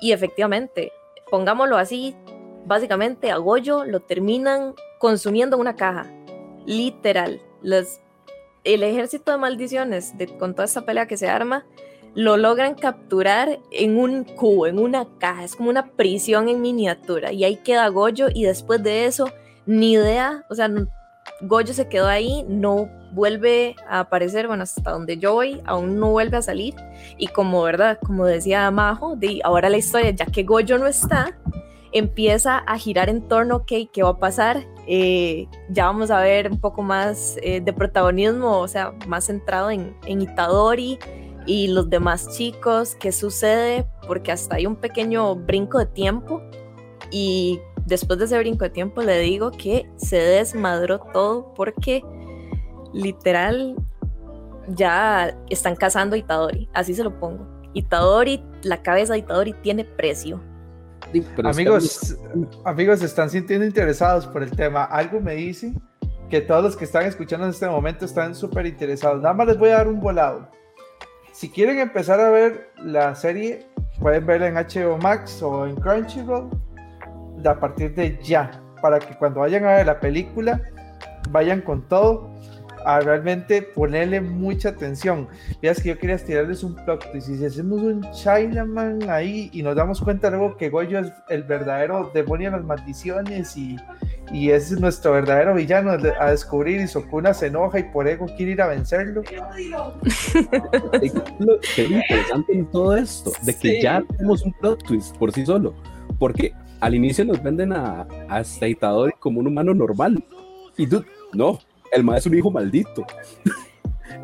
Y 0.00 0.12
efectivamente, 0.12 0.92
pongámoslo 1.30 1.76
así, 1.76 2.14
básicamente 2.64 3.32
a 3.32 3.38
Goyo 3.38 3.84
lo 3.84 4.00
terminan 4.00 4.74
consumiendo 5.00 5.56
en 5.56 5.62
una 5.62 5.74
caja. 5.74 6.06
Literal. 6.64 7.40
Los, 7.60 8.00
el 8.62 8.84
ejército 8.84 9.32
de 9.32 9.38
maldiciones 9.38 10.16
de, 10.16 10.28
con 10.38 10.54
toda 10.54 10.66
esta 10.66 10.86
pelea 10.86 11.06
que 11.08 11.16
se 11.16 11.28
arma 11.28 11.66
lo 12.14 12.36
logran 12.38 12.74
capturar 12.76 13.58
en 13.70 13.98
un 13.98 14.24
cubo, 14.24 14.66
en 14.66 14.78
una 14.78 15.06
caja. 15.18 15.44
Es 15.44 15.54
como 15.54 15.68
una 15.70 15.90
prisión 15.92 16.48
en 16.48 16.62
miniatura. 16.62 17.32
Y 17.32 17.44
ahí 17.44 17.56
queda 17.56 17.88
Goyo 17.88 18.28
y 18.32 18.44
después 18.44 18.82
de 18.82 19.04
eso, 19.06 19.28
ni 19.66 19.92
idea. 19.92 20.46
O 20.48 20.54
sea, 20.54 20.68
no- 20.68 20.86
Goyo 21.40 21.74
se 21.74 21.88
quedó 21.88 22.06
ahí, 22.06 22.44
no 22.48 22.88
vuelve 23.12 23.76
a 23.88 24.00
aparecer, 24.00 24.46
bueno, 24.46 24.62
hasta 24.62 24.90
donde 24.90 25.18
yo 25.18 25.34
voy, 25.34 25.60
aún 25.64 25.98
no 25.98 26.10
vuelve 26.10 26.36
a 26.36 26.42
salir. 26.42 26.74
Y 27.18 27.28
como, 27.28 27.62
¿verdad? 27.62 27.98
Como 28.04 28.24
decía 28.24 28.70
Majo, 28.70 29.16
de 29.16 29.40
ahora 29.44 29.68
la 29.68 29.76
historia, 29.76 30.10
ya 30.10 30.26
que 30.26 30.42
Goyo 30.42 30.78
no 30.78 30.86
está, 30.86 31.36
empieza 31.92 32.58
a 32.58 32.78
girar 32.78 33.08
en 33.08 33.26
torno, 33.28 33.56
ok, 33.56 33.72
¿qué 33.92 34.02
va 34.02 34.10
a 34.10 34.18
pasar? 34.18 34.64
Eh, 34.86 35.48
ya 35.70 35.86
vamos 35.86 36.10
a 36.10 36.20
ver 36.20 36.50
un 36.50 36.60
poco 36.60 36.82
más 36.82 37.36
eh, 37.42 37.60
de 37.60 37.72
protagonismo, 37.72 38.58
o 38.58 38.68
sea, 38.68 38.92
más 39.06 39.26
centrado 39.26 39.70
en, 39.70 39.96
en 40.06 40.22
Itadori 40.22 40.98
y 41.46 41.68
los 41.68 41.88
demás 41.88 42.36
chicos, 42.36 42.96
qué 42.96 43.12
sucede, 43.12 43.86
porque 44.06 44.32
hasta 44.32 44.56
hay 44.56 44.66
un 44.66 44.76
pequeño 44.76 45.34
brinco 45.36 45.78
de 45.78 45.86
tiempo 45.86 46.42
y 47.10 47.60
después 47.86 48.18
de 48.18 48.26
ese 48.26 48.38
brinco 48.38 48.64
de 48.64 48.70
tiempo 48.70 49.00
le 49.00 49.18
digo 49.20 49.52
que 49.52 49.88
se 49.96 50.16
desmadró 50.16 50.98
todo 51.12 51.54
porque 51.54 52.02
literal 52.92 53.76
ya 54.68 55.36
están 55.48 55.76
cazando 55.76 56.16
a 56.16 56.18
Itadori, 56.18 56.68
así 56.74 56.94
se 56.94 57.04
lo 57.04 57.18
pongo. 57.18 57.46
Itadori, 57.72 58.44
la 58.62 58.82
cabeza 58.82 59.12
de 59.12 59.20
Itadori 59.20 59.52
tiene 59.62 59.84
precio. 59.84 60.42
Pero 61.36 61.48
amigos, 61.48 62.16
amigos, 62.64 62.98
se 62.98 63.06
están 63.06 63.30
sintiendo 63.30 63.64
interesados 63.64 64.26
por 64.26 64.42
el 64.42 64.50
tema. 64.50 64.84
Algo 64.84 65.20
me 65.20 65.34
dice 65.34 65.72
que 66.28 66.40
todos 66.40 66.64
los 66.64 66.76
que 66.76 66.84
están 66.84 67.04
escuchando 67.04 67.46
en 67.46 67.52
este 67.52 67.68
momento 67.68 68.04
están 68.04 68.34
súper 68.34 68.66
interesados. 68.66 69.22
Nada 69.22 69.34
más 69.34 69.46
les 69.46 69.58
voy 69.58 69.68
a 69.68 69.76
dar 69.76 69.88
un 69.88 70.00
volado. 70.00 70.48
Si 71.32 71.48
quieren 71.48 71.78
empezar 71.78 72.18
a 72.18 72.30
ver 72.30 72.70
la 72.82 73.14
serie, 73.14 73.68
pueden 74.00 74.26
verla 74.26 74.48
en 74.48 74.54
HBO 74.54 74.98
Max 74.98 75.40
o 75.42 75.66
en 75.66 75.76
Crunchyroll 75.76 76.50
de 77.36 77.48
a 77.48 77.58
partir 77.58 77.94
de 77.94 78.18
ya, 78.22 78.62
para 78.82 78.98
que 78.98 79.14
cuando 79.16 79.40
vayan 79.40 79.64
a 79.64 79.76
ver 79.76 79.86
la 79.86 80.00
película 80.00 80.60
vayan 81.30 81.60
con 81.60 81.82
todo 81.88 82.30
a 82.84 83.00
realmente 83.00 83.62
ponerle 83.62 84.20
mucha 84.20 84.68
atención. 84.68 85.26
Veas 85.60 85.82
que 85.82 85.88
yo 85.88 85.98
quería 85.98 86.16
tirarles 86.18 86.62
un 86.62 86.76
plot 86.76 87.10
twist. 87.10 87.28
Y 87.30 87.36
si 87.38 87.44
hacemos 87.44 87.82
un 87.82 88.06
Chinaman 88.12 89.10
ahí 89.10 89.50
y 89.52 89.60
nos 89.64 89.74
damos 89.74 90.00
cuenta 90.00 90.30
luego 90.30 90.56
que 90.56 90.68
Goyo 90.70 91.00
es 91.00 91.12
el 91.28 91.42
verdadero 91.42 92.12
demonio 92.14 92.52
de 92.52 92.58
las 92.58 92.64
maldiciones 92.64 93.56
y, 93.56 93.76
y 94.30 94.50
ese 94.50 94.74
es 94.74 94.80
nuestro 94.80 95.10
verdadero 95.14 95.54
villano 95.54 95.90
a 96.20 96.30
descubrir 96.30 96.80
y 96.80 96.86
Sokuna 96.86 97.34
se 97.34 97.48
enoja 97.48 97.80
y 97.80 97.84
por 97.90 98.06
ego 98.06 98.26
quiere 98.36 98.52
ir 98.52 98.62
a 98.62 98.68
vencerlo. 98.68 99.22
Es 100.92 101.12
interesante 101.78 102.52
en 102.52 102.66
todo 102.70 102.96
esto, 102.96 103.32
de 103.42 103.52
que 103.54 103.68
Sí. 103.76 103.82
ya 103.82 104.02
tenemos 104.16 104.42
un 104.42 104.52
plot 104.52 104.84
twist 104.84 105.16
por 105.16 105.32
sí 105.32 105.44
solo, 105.44 105.74
porque 106.20 106.52
al 106.80 106.94
inicio 106.94 107.24
nos 107.24 107.42
venden 107.42 107.72
a, 107.72 108.06
a 108.28 108.68
Itadori 108.68 109.12
como 109.18 109.40
un 109.40 109.46
humano 109.46 109.74
normal, 109.74 110.22
y 110.76 110.86
dude, 110.86 111.06
no, 111.32 111.58
el 111.92 112.04
mal 112.04 112.18
es 112.18 112.26
un 112.26 112.36
hijo 112.36 112.50
maldito. 112.50 113.04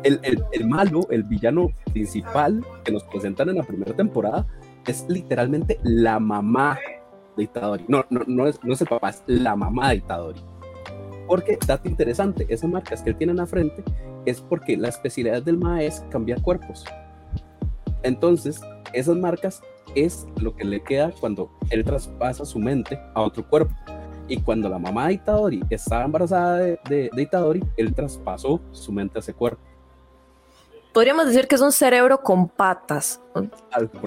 El, 0.03 0.19
el- 0.23 0.43
el 0.51 0.67
malo, 0.67 1.01
el 1.11 1.23
villano 1.23 1.69
principal 1.93 2.65
que 2.83 2.91
nos 2.91 3.03
presentan 3.05 3.49
en 3.49 3.55
la 3.57 3.63
primera 3.63 3.93
temporada, 3.95 4.45
es 4.85 5.05
literalmente 5.07 5.79
la 5.83 6.19
mamá 6.19 6.77
de 7.37 7.43
Itadori. 7.43 7.85
No, 7.87 8.03
no, 8.09 8.21
no, 8.27 8.47
es, 8.47 8.61
no 8.63 8.73
es 8.73 8.81
el 8.81 8.87
papá, 8.87 9.09
es 9.11 9.23
la 9.27 9.55
mamá 9.55 9.89
de 9.89 9.95
Itadori. 9.97 10.41
Porque, 11.25 11.57
dato 11.65 11.87
interesante, 11.87 12.45
esas 12.49 12.69
marcas 12.69 13.01
que 13.01 13.11
él 13.11 13.15
tiene 13.17 13.31
en 13.31 13.37
la 13.37 13.45
frente 13.45 13.81
es 14.25 14.41
porque 14.41 14.75
la 14.75 14.89
especialidad 14.89 15.41
del 15.41 15.57
MAE 15.57 15.87
es 15.87 16.03
cambiar 16.09 16.41
cuerpos. 16.41 16.83
Entonces, 18.03 18.61
esas 18.91 19.15
marcas 19.15 19.61
es 19.95 20.27
lo 20.41 20.55
que 20.55 20.63
le 20.63 20.81
queda 20.81 21.11
cuando 21.19 21.49
él 21.69 21.83
traspasa 21.83 22.45
su 22.45 22.59
mente 22.59 22.99
a 23.13 23.21
otro 23.21 23.47
cuerpo. 23.47 23.73
Y 24.27 24.37
cuando 24.41 24.69
la 24.69 24.79
mamá 24.79 25.07
de 25.07 25.13
Itadori 25.15 25.61
estaba 25.69 26.05
embarazada 26.05 26.57
de, 26.57 26.79
de- 26.89 27.09
de 27.13 27.21
Itadori, 27.21 27.61
él 27.77 27.93
traspasó 27.93 28.61
su 28.71 28.91
mente 28.91 29.17
a 29.17 29.19
ese 29.19 29.33
cuerpo. 29.33 29.61
podríamos 30.93 31.25
decir 31.25 31.47
que 31.47 31.55
es 31.55 31.61
un 31.61 31.71
cerebro 31.71 32.21
con 32.21 32.47
patas. 32.47 33.19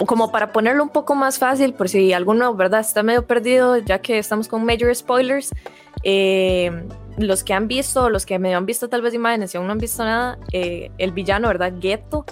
Como 0.06 0.30
para 0.30 0.52
ponerlo 0.52 0.82
un 0.84 0.88
poco 0.90 1.14
más 1.16 1.38
fácil, 1.38 1.74
por 1.74 1.88
si 1.88 2.12
alguno, 2.12 2.54
¿verdad?, 2.54 2.80
está 2.80 3.02
medio 3.02 3.26
perdido, 3.26 3.76
ya 3.78 4.00
que 4.00 4.18
estamos 4.18 4.46
con 4.48 4.64
major 4.64 4.94
spoilers. 4.94 5.50
Eh, 6.04 6.86
los 7.18 7.42
que 7.42 7.54
han 7.54 7.66
visto, 7.66 8.08
los 8.08 8.24
que 8.24 8.38
medio 8.38 8.56
han 8.58 8.66
visto 8.66 8.88
tal 8.88 9.02
vez 9.02 9.14
imágenes 9.14 9.52
y 9.52 9.56
aún 9.56 9.66
no 9.66 9.72
han 9.72 9.78
visto 9.78 10.04
nada, 10.04 10.38
eh, 10.52 10.90
el 10.98 11.10
villano, 11.12 11.48
¿verdad?, 11.48 11.72
Ghetto, 11.80 12.24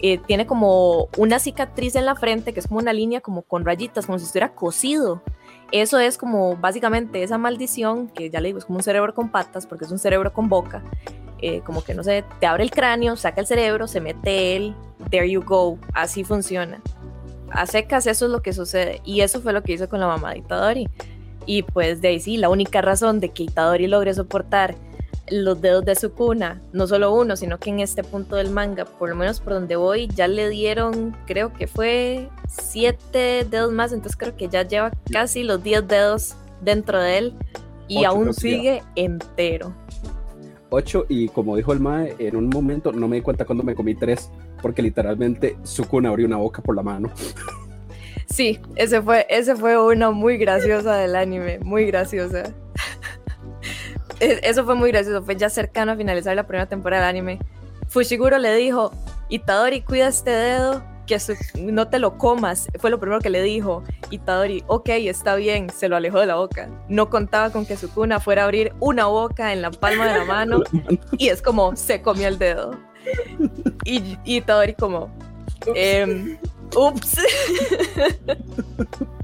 eh, 0.00 0.18
tiene 0.18 0.46
como 0.46 1.08
una 1.16 1.38
cicatriz 1.38 1.94
en 1.96 2.04
la 2.04 2.14
frente 2.14 2.52
que 2.52 2.60
es 2.60 2.68
como 2.68 2.80
una 2.80 2.92
línea 2.92 3.20
como 3.20 3.42
con 3.42 3.64
rayitas, 3.64 4.06
como 4.06 4.18
si 4.18 4.24
estuviera 4.24 4.54
cosido. 4.54 5.22
Eso 5.72 5.98
es 5.98 6.18
como 6.18 6.56
básicamente 6.56 7.22
esa 7.22 7.38
maldición, 7.38 8.08
que 8.08 8.30
ya 8.30 8.40
le 8.40 8.48
digo, 8.48 8.58
es 8.58 8.64
como 8.64 8.78
un 8.78 8.82
cerebro 8.82 9.14
con 9.14 9.30
patas, 9.30 9.66
porque 9.66 9.84
es 9.84 9.90
un 9.90 9.98
cerebro 9.98 10.32
con 10.32 10.48
boca, 10.48 10.82
eh, 11.38 11.60
como 11.62 11.82
que 11.82 11.94
no 11.94 12.04
sé, 12.04 12.24
te 12.40 12.46
abre 12.46 12.62
el 12.62 12.70
cráneo, 12.70 13.16
saca 13.16 13.40
el 13.40 13.46
cerebro, 13.46 13.88
se 13.88 14.00
mete 14.00 14.56
él, 14.56 14.76
there 15.10 15.28
you 15.28 15.42
go, 15.42 15.78
así 15.92 16.24
funciona. 16.24 16.80
A 17.50 17.66
secas 17.66 18.06
eso 18.06 18.26
es 18.26 18.30
lo 18.30 18.42
que 18.42 18.52
sucede 18.52 19.00
y 19.04 19.22
eso 19.22 19.40
fue 19.40 19.52
lo 19.52 19.62
que 19.62 19.72
hizo 19.72 19.88
con 19.88 20.00
la 20.00 20.06
mamá 20.06 20.32
de 20.32 20.38
Itadori. 20.38 20.88
Y 21.46 21.62
pues 21.62 22.00
de 22.00 22.08
ahí 22.08 22.20
sí, 22.20 22.36
la 22.36 22.48
única 22.48 22.82
razón 22.82 23.20
de 23.20 23.30
que 23.30 23.44
Itadori 23.44 23.86
logre 23.86 24.12
soportar 24.14 24.74
los 25.30 25.60
dedos 25.60 25.84
de 25.84 25.94
su 25.94 26.12
cuna, 26.12 26.60
no 26.72 26.86
solo 26.86 27.12
uno, 27.12 27.36
sino 27.36 27.58
que 27.58 27.70
en 27.70 27.80
este 27.80 28.04
punto 28.04 28.36
del 28.36 28.50
manga, 28.50 28.84
por 28.84 29.08
lo 29.08 29.16
menos 29.16 29.40
por 29.40 29.54
donde 29.54 29.76
voy, 29.76 30.08
ya 30.08 30.28
le 30.28 30.48
dieron, 30.48 31.16
creo 31.26 31.52
que 31.52 31.66
fue 31.66 32.28
siete 32.48 33.46
dedos 33.48 33.72
más, 33.72 33.92
entonces 33.92 34.16
creo 34.16 34.36
que 34.36 34.48
ya 34.48 34.62
lleva 34.62 34.92
casi 35.10 35.42
los 35.42 35.62
diez 35.62 35.86
dedos 35.86 36.36
dentro 36.60 37.00
de 37.00 37.18
él 37.18 37.34
y 37.88 38.04
aún 38.04 38.34
sigue 38.34 38.82
entero. 38.94 39.72
8 40.70 41.06
y 41.08 41.28
como 41.28 41.56
dijo 41.56 41.72
el 41.72 41.80
Mae, 41.80 42.16
en 42.18 42.36
un 42.36 42.48
momento 42.48 42.92
no 42.92 43.06
me 43.08 43.16
di 43.16 43.22
cuenta 43.22 43.44
cuando 43.44 43.62
me 43.62 43.74
comí 43.74 43.94
3 43.94 44.30
porque 44.60 44.82
literalmente 44.82 45.56
Sukuna 45.62 46.08
abrió 46.08 46.26
una 46.26 46.36
boca 46.36 46.62
por 46.62 46.74
la 46.74 46.82
mano. 46.82 47.10
Sí, 48.28 48.58
ese 48.74 49.00
fue, 49.00 49.24
ese 49.30 49.54
fue 49.54 49.80
una 49.80 50.10
muy 50.10 50.36
graciosa 50.36 50.96
del 50.96 51.14
anime, 51.14 51.60
muy 51.60 51.86
graciosa. 51.86 52.52
Eso 54.20 54.64
fue 54.64 54.74
muy 54.74 54.90
gracioso, 54.90 55.22
fue 55.22 55.36
ya 55.36 55.50
cercano 55.50 55.92
a 55.92 55.96
finalizar 55.96 56.34
la 56.36 56.46
primera 56.46 56.66
temporada 56.66 57.06
del 57.06 57.16
anime. 57.16 57.38
Fushiguro 57.88 58.38
le 58.38 58.54
dijo, 58.54 58.92
Itadori, 59.28 59.82
cuida 59.82 60.08
este 60.08 60.30
dedo 60.30 60.82
que 61.06 61.18
no 61.54 61.88
te 61.88 62.00
lo 62.00 62.18
comas, 62.18 62.66
fue 62.80 62.90
lo 62.90 62.98
primero 62.98 63.20
que 63.20 63.30
le 63.30 63.42
dijo. 63.42 63.84
Itadori, 64.10 64.64
ok, 64.66 64.88
está 64.88 65.36
bien, 65.36 65.70
se 65.70 65.88
lo 65.88 65.96
alejó 65.96 66.18
de 66.18 66.26
la 66.26 66.34
boca. 66.34 66.68
No 66.88 67.10
contaba 67.10 67.50
con 67.50 67.64
que 67.64 67.76
Sukuna 67.76 68.18
fuera 68.18 68.42
a 68.42 68.44
abrir 68.46 68.72
una 68.80 69.06
boca 69.06 69.52
en 69.52 69.62
la 69.62 69.70
palma 69.70 70.06
de 70.06 70.18
la 70.18 70.24
mano 70.26 70.60
y 71.16 71.28
es 71.28 71.42
como 71.42 71.76
se 71.76 72.02
comió 72.02 72.28
el 72.28 72.38
dedo. 72.38 72.72
Y, 73.84 74.18
Itadori 74.24 74.74
como, 74.74 75.10
ups. 75.64 75.74
Em, 75.76 76.38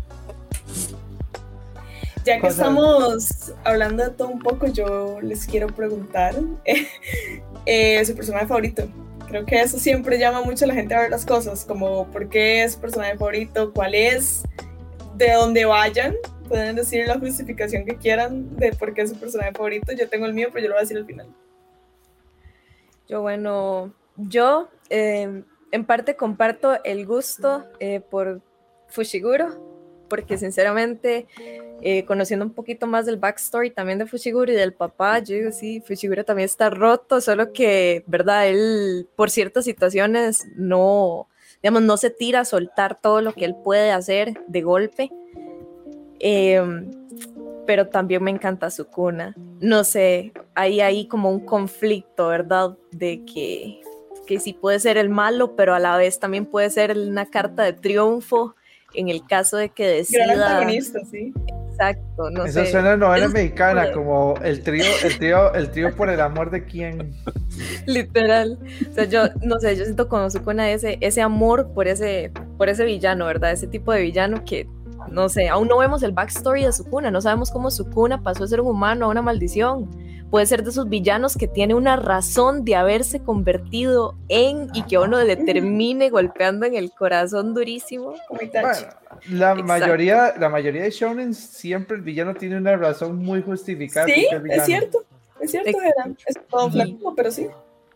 ya 2.25 2.41
que 2.41 2.47
estamos 2.47 3.53
hablando 3.65 4.05
de 4.05 4.11
todo 4.11 4.29
un 4.29 4.39
poco, 4.39 4.67
yo 4.67 5.21
les 5.21 5.47
quiero 5.47 5.69
preguntar 5.69 6.35
eh, 7.67 8.05
su 8.05 8.15
personaje 8.15 8.47
favorito. 8.47 8.89
Creo 9.27 9.45
que 9.47 9.61
eso 9.61 9.79
siempre 9.79 10.19
llama 10.19 10.43
mucho 10.43 10.65
a 10.65 10.69
la 10.69 10.75
gente 10.75 10.95
a 10.95 11.01
ver 11.01 11.11
las 11.11 11.25
cosas, 11.25 11.65
como 11.65 12.07
por 12.09 12.29
qué 12.29 12.65
es 12.65 12.75
su 12.75 12.81
personaje 12.81 13.17
favorito, 13.17 13.73
cuál 13.73 13.95
es, 13.95 14.43
de 15.17 15.33
dónde 15.33 15.65
vayan. 15.65 16.15
Pueden 16.49 16.77
decir 16.77 17.07
la 17.07 17.19
justificación 17.19 17.85
que 17.85 17.97
quieran 17.97 18.57
de 18.57 18.73
por 18.73 18.93
qué 18.93 19.03
es 19.03 19.11
su 19.11 19.19
personaje 19.19 19.53
favorito. 19.53 19.93
Yo 19.93 20.09
tengo 20.09 20.27
el 20.27 20.35
mío, 20.35 20.49
pero 20.53 20.65
yo 20.65 20.69
lo 20.69 20.75
voy 20.75 20.81
a 20.81 20.83
decir 20.83 20.99
al 20.99 21.07
final. 21.07 21.29
Yo, 23.09 23.23
bueno, 23.23 23.95
yo 24.17 24.69
eh, 24.91 25.43
en 25.71 25.85
parte 25.87 26.15
comparto 26.15 26.83
el 26.85 27.07
gusto 27.07 27.65
eh, 27.81 28.01
por 28.01 28.43
Fushiguro 28.89 29.73
porque 30.13 30.37
sinceramente, 30.37 31.27
eh, 31.85 32.05
conociendo 32.05 32.45
un 32.45 32.53
poquito 32.53 32.87
más 32.87 33.07
del 33.07 33.17
backstory 33.17 33.71
también 33.71 33.99
de 33.99 34.07
Fushiguro 34.07 34.53
y 34.53 34.55
del 34.55 34.73
papá, 34.73 35.19
yo 35.19 35.35
digo, 35.35 35.51
sí, 35.51 35.83
Fushiguro 35.85 36.25
también 36.25 36.47
está 36.47 36.71
roto, 36.71 37.21
solo 37.21 37.53
que, 37.53 38.05
¿verdad? 38.07 38.49
Él, 38.49 39.09
por 39.17 39.31
ciertas 39.31 39.65
situaciones, 39.65 40.47
no, 40.55 41.29
digamos, 41.61 41.83
no 41.83 41.97
se 41.97 42.11
tira 42.11 42.41
a 42.41 42.45
soltar 42.45 43.01
todo 43.01 43.21
lo 43.21 43.33
que 43.33 43.45
él 43.45 43.57
puede 43.65 43.91
hacer 43.91 44.45
de 44.47 44.63
golpe. 44.63 45.11
Em, 46.21 46.89
pero 47.67 47.89
también 47.89 48.23
me 48.23 48.31
encanta 48.31 48.71
su 48.71 48.87
cuna. 48.87 49.35
No 49.61 49.83
sé, 49.83 50.33
hay 50.55 50.81
ahí 50.81 51.07
como 51.07 51.31
un 51.31 51.41
conflicto, 51.41 52.29
¿verdad? 52.29 52.77
De 52.93 53.25
que, 53.25 53.81
que 54.29 54.39
sí 54.39 54.53
puede 54.53 54.79
ser 54.79 54.99
el 54.99 55.09
malo, 55.09 55.57
pero 55.57 55.75
a 55.75 55.81
la 55.81 55.97
vez 55.97 56.21
también 56.21 56.47
puede 56.47 56.71
ser 56.71 56.97
una 56.97 57.27
carta 57.27 57.65
de 57.65 57.73
triunfo 57.73 58.55
en 58.95 59.09
el 59.09 59.27
caso 59.27 59.57
de 59.57 59.71
que 59.71 59.87
decida... 59.87 60.27
Gran 60.27 60.43
antagonista, 60.43 61.01
sí. 61.11 61.33
Exacto, 61.73 62.31
no 62.31 62.45
Eso 62.45 62.65
suena 62.67 62.93
a 62.93 62.97
novela 62.97 63.29
mexicana, 63.29 63.93
como 63.93 64.35
el 64.43 64.63
trío, 64.63 64.85
el 65.05 65.19
trío, 65.19 65.55
el 65.55 65.71
trío 65.71 65.95
por 65.97 66.11
el 66.11 66.21
amor 66.21 66.51
de 66.51 66.65
quién. 66.65 67.15
Literal. 67.87 68.59
O 68.91 68.93
sea, 68.93 69.05
yo 69.05 69.25
no 69.43 69.59
sé, 69.59 69.77
yo 69.77 69.85
siento 69.85 70.09
con 70.09 70.61
ese, 70.61 70.99
ese 71.01 71.23
amor 71.23 71.73
por 71.73 71.89
ese, 71.89 72.31
por 72.59 72.69
ese 72.69 72.85
villano, 72.85 73.27
¿verdad? 73.27 73.53
Ese 73.53 73.67
tipo 73.67 73.93
de 73.93 74.03
villano 74.03 74.45
que, 74.45 74.69
no 75.09 75.29
sé, 75.29 75.49
aún 75.49 75.69
no 75.69 75.79
vemos 75.79 76.03
el 76.03 76.13
backstory 76.13 76.65
de 76.65 76.73
Sukuna, 76.73 77.11
no 77.11 77.21
sabemos 77.21 77.51
cómo 77.51 77.71
Sukuna 77.71 78.23
pasó 78.23 78.45
a 78.45 78.49
ser 78.49 78.61
un 78.61 78.69
humano, 78.69 79.07
a 79.07 79.09
una 79.09 79.23
maldición 79.23 79.89
puede 80.33 80.47
ser 80.47 80.65
de 80.65 80.71
esos 80.71 80.89
villanos 80.89 81.37
que 81.37 81.47
tiene 81.47 81.75
una 81.75 81.97
razón 81.97 82.65
de 82.65 82.75
haberse 82.75 83.21
convertido 83.21 84.15
en 84.31 84.71
y 84.73 84.83
que 84.85 84.97
uno 84.97 85.23
le 85.23 85.37
termine 85.37 86.09
golpeando 86.09 86.65
en 86.65 86.75
el 86.75 86.91
corazón 86.91 87.53
durísimo. 87.53 88.15
la 89.29 89.55
mayoría, 89.57 90.33
la 90.39 90.49
mayoría 90.49 90.85
de 90.85 90.91
shonen 90.91 91.35
siempre 91.35 91.99
el 91.99 92.03
villano 92.03 92.35
tiene 92.35 92.57
una 92.57 92.75
razón 92.79 93.19
muy 93.19 93.43
justificada. 93.43 94.07
Sí, 94.07 94.27
es 94.49 94.65
cierto, 94.65 95.05
es 95.39 95.51
cierto, 95.51 95.71
es 96.27 96.39
todo 96.49 96.71
pero 97.15 97.31
sí. 97.31 97.49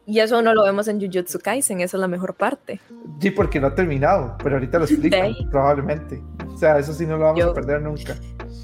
Y 0.05 0.21
eso 0.21 0.43
no 0.43 0.53
lo 0.53 0.65
vemos 0.65 0.89
en 0.89 1.01
Jujutsu 1.01 1.39
Kaisen, 1.39 1.81
esa 1.81 1.97
es 1.97 2.01
la 2.03 2.07
mejor 2.07 2.35
parte. 2.35 2.81
Sí, 3.19 3.31
porque 3.31 3.59
no 3.59 3.69
ha 3.69 3.75
terminado, 3.75 4.37
pero 4.43 4.57
ahorita 4.57 4.79
lo 4.79 4.85
explico, 4.85 5.17
probablemente. 5.51 6.23
O 6.47 6.59
sea, 6.59 6.79
eso 6.79 6.93
sí 6.93 7.07
no 7.07 7.17
lo 7.17 7.25
vamos 7.25 7.45
a 7.45 7.55
perder 7.55 7.81
nunca. 7.81 8.15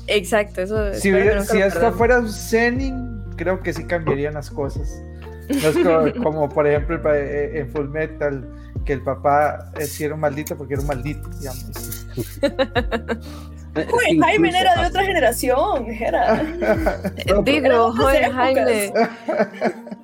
Exacto, 0.09 0.61
eso. 0.61 0.93
Si, 0.93 1.11
si 1.11 1.59
esto 1.59 1.93
fuera 1.93 2.19
un 2.19 2.31
Zenin, 2.31 3.22
creo 3.37 3.61
que 3.61 3.73
sí 3.73 3.85
cambiarían 3.85 4.35
las 4.35 4.51
cosas. 4.51 5.03
No 5.49 6.07
es 6.07 6.15
como, 6.17 6.49
por 6.55 6.67
ejemplo 6.67 7.01
eh, 7.15 7.59
en 7.59 7.69
Full 7.71 7.89
Metal, 7.89 8.49
que 8.85 8.95
el 8.95 9.03
papá 9.03 9.71
es 9.79 10.01
era 10.01 10.15
un 10.15 10.21
maldito 10.21 10.57
porque 10.57 10.75
era 10.75 10.83
un 10.83 10.89
maldito, 10.89 11.29
digamos. 11.39 12.07
Uy, 13.75 14.19
Jaime 14.21 14.51
era 14.51 14.83
de 14.83 14.89
otra 14.89 15.03
generación, 15.03 15.87
era. 15.91 16.43
Digo, 17.43 17.93
Jaime. 17.93 18.93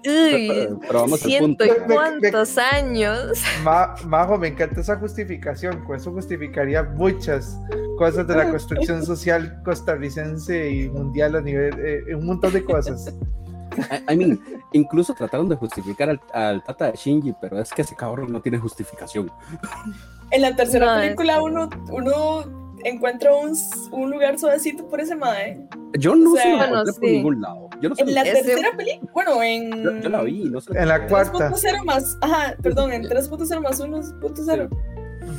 Uy, 0.07 0.69
ciento 1.19 1.65
y 1.65 1.71
cuántos 1.87 2.59
años. 2.59 3.43
Majo, 4.07 4.39
me 4.39 4.49
encanta 4.49 4.81
esa 4.81 4.97
justificación, 4.97 5.85
con 5.85 5.97
eso 5.97 6.13
justificaría 6.13 6.83
muchas 6.83 7.61
cosas 7.99 8.27
de 8.27 8.37
la 8.37 8.51
construcción 8.51 9.05
social 9.05 9.61
costarricense 9.65 10.71
y 10.71 10.89
mundial 10.89 11.37
a 11.37 11.41
nivel, 11.41 11.75
eh, 11.79 12.15
un 12.15 12.27
montón 12.27 12.53
de 12.53 12.65
cosas. 12.65 13.15
I, 14.11 14.17
mean, 14.17 14.41
incluso 14.73 15.15
trataron 15.15 15.49
de 15.49 15.57
justificar 15.57 16.19
al, 16.33 16.65
Tata 16.65 16.91
de 16.91 16.97
Shinji, 16.97 17.35
pero 17.41 17.61
es 17.61 17.73
que 17.73 17.83
ese 17.83 17.95
cabrón 17.95 18.33
no 18.33 18.41
tiene 18.41 18.59
justificación. 18.59 19.31
En 20.31 20.43
la 20.43 20.55
tercera 20.57 21.01
película 21.01 21.43
uno, 21.43 21.69
uno 21.91 22.68
encuentro 22.85 23.41
un, 23.41 23.57
un 23.93 24.11
lugar 24.11 24.39
suavecito 24.39 24.89
por 24.89 25.01
ese 25.01 25.17
mae. 25.17 25.59
Yo 25.99 26.15
no 26.15 26.35
sé 26.37 26.43
por 27.01 27.03
ningún 27.03 27.41
lado. 27.41 27.69
Yo 27.81 27.89
no 27.89 27.95
sé 27.95 28.03
en 28.03 28.15
la 28.15 28.25
tercera 28.25 28.71
película, 28.77 29.11
bueno, 29.13 29.43
en. 29.43 30.03
Yo, 30.03 30.09
la 30.09 30.23
vi, 30.23 30.45
no 30.45 30.61
sé. 30.61 30.79
En 30.79 30.89
la 30.89 31.07
cuarta. 31.07 31.51
3.0 31.51 31.85
más, 31.85 32.19
ajá, 32.21 32.57
perdón, 32.63 32.93
en 32.93 33.05
3.0 33.05 33.61
más 33.61 33.81
1.0. 33.81 34.69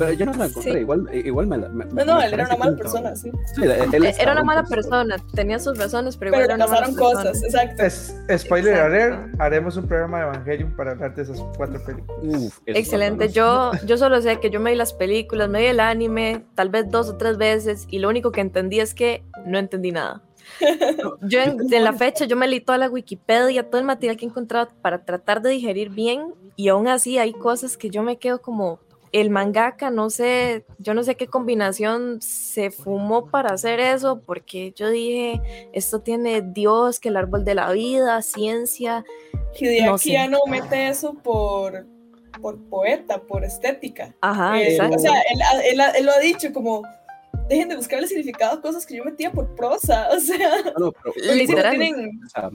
Pero 0.00 0.14
yo 0.14 0.24
no 0.24 0.32
la 0.32 0.46
encontré, 0.46 0.80
igual, 0.80 1.10
igual 1.12 1.46
me 1.46 1.58
la. 1.58 1.68
no, 1.68 2.04
no, 2.06 2.22
él 2.22 2.32
era 2.32 2.46
una 2.46 2.56
mala 2.56 2.74
persona, 2.74 3.14
sí. 3.14 3.30
sí 3.54 3.62
era 4.18 4.32
una 4.32 4.42
mala 4.42 4.64
persona, 4.64 5.16
tenía 5.34 5.58
sus 5.58 5.76
razones, 5.76 6.16
pero 6.16 6.30
igual. 6.30 6.46
Pero 6.46 6.58
pasaron 6.58 6.94
cosas, 6.94 7.42
exacto. 7.42 7.82
Es, 7.82 8.14
spoiler 8.38 8.80
alert, 8.80 9.38
haremos 9.38 9.76
un 9.76 9.86
programa 9.86 10.20
de 10.20 10.24
Evangelion 10.24 10.74
para 10.74 10.92
hablar 10.92 11.14
de 11.14 11.20
esas 11.20 11.44
cuatro 11.54 11.84
películas. 11.84 12.62
Excelente, 12.64 13.28
yo, 13.28 13.72
yo 13.84 13.98
solo 13.98 14.22
sé 14.22 14.40
que 14.40 14.48
yo 14.48 14.58
me 14.58 14.70
vi 14.70 14.76
las 14.78 14.94
películas, 14.94 15.50
me 15.50 15.60
vi 15.60 15.66
el 15.66 15.80
anime, 15.80 16.46
tal 16.54 16.70
vez 16.70 16.90
dos 16.90 17.10
o 17.10 17.18
tres 17.18 17.36
veces, 17.36 17.86
y 17.90 17.98
lo 17.98 18.08
único 18.08 18.32
que 18.32 18.40
entendí 18.40 18.80
es 18.80 18.94
que 18.94 19.22
no 19.44 19.58
entendí 19.58 19.92
nada. 19.92 20.22
Yo 21.20 21.40
en, 21.42 21.72
en, 21.72 21.84
la 21.84 21.92
fecha 21.92 22.24
yo 22.24 22.36
me 22.36 22.48
leí 22.48 22.60
toda 22.60 22.76
la 22.76 22.88
Wikipedia, 22.88 23.68
todo 23.68 23.78
el 23.78 23.86
material 23.86 24.16
que 24.16 24.24
he 24.24 24.28
encontrado 24.28 24.70
para 24.82 25.04
tratar 25.04 25.42
de 25.42 25.50
digerir 25.50 25.90
bien 25.90 26.34
y 26.56 26.68
aún 26.68 26.88
así 26.88 27.18
hay 27.18 27.32
cosas 27.32 27.76
que 27.76 27.88
yo 27.88 28.02
me 28.02 28.18
quedo 28.18 28.42
como, 28.42 28.80
el 29.12 29.30
mangaka, 29.30 29.90
no 29.90 30.08
sé, 30.10 30.64
yo 30.78 30.94
no 30.94 31.02
sé 31.02 31.16
qué 31.16 31.26
combinación 31.26 32.20
se 32.22 32.70
fumó 32.70 33.26
para 33.26 33.52
hacer 33.54 33.80
eso, 33.80 34.20
porque 34.24 34.72
yo 34.76 34.88
dije, 34.90 35.40
esto 35.72 36.00
tiene 36.00 36.42
Dios, 36.42 37.00
que 37.00 37.08
el 37.08 37.16
árbol 37.16 37.44
de 37.44 37.54
la 37.56 37.72
vida, 37.72 38.22
ciencia. 38.22 39.04
Y 39.58 39.66
de 39.66 39.82
no 39.82 39.94
aquí 39.94 40.12
ya 40.12 40.28
no 40.28 40.38
mete 40.46 40.88
eso 40.88 41.14
por 41.14 41.86
por 42.40 42.56
poeta, 42.70 43.20
por 43.20 43.44
estética. 43.44 44.14
Ajá, 44.22 44.58
Eh, 44.62 44.70
exacto. 44.72 44.96
o 44.96 44.98
sea, 44.98 45.12
él, 45.30 45.40
él- 45.72 45.80
él 45.98 46.06
lo 46.06 46.12
ha 46.12 46.18
dicho 46.20 46.52
como, 46.54 46.82
dejen 47.48 47.68
de 47.68 47.76
buscarle 47.76 48.06
significado 48.06 48.56
a 48.58 48.62
cosas 48.62 48.86
que 48.86 48.96
yo 48.96 49.04
metía 49.04 49.30
por 49.30 49.54
prosa, 49.56 50.08
o 50.16 50.20
sea, 50.20 50.50
No, 50.78 50.92
pero- 50.92 51.12
sí 51.16 51.34
Literal. 51.34 51.76
tienen- 51.76 52.20
o 52.24 52.28
sea, 52.30 52.50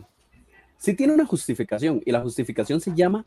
sí 0.78 0.94
tiene 0.96 1.14
una 1.14 1.26
justificación 1.26 2.02
y 2.06 2.12
la 2.12 2.22
justificación 2.22 2.80
se 2.82 2.94
llama 2.96 3.26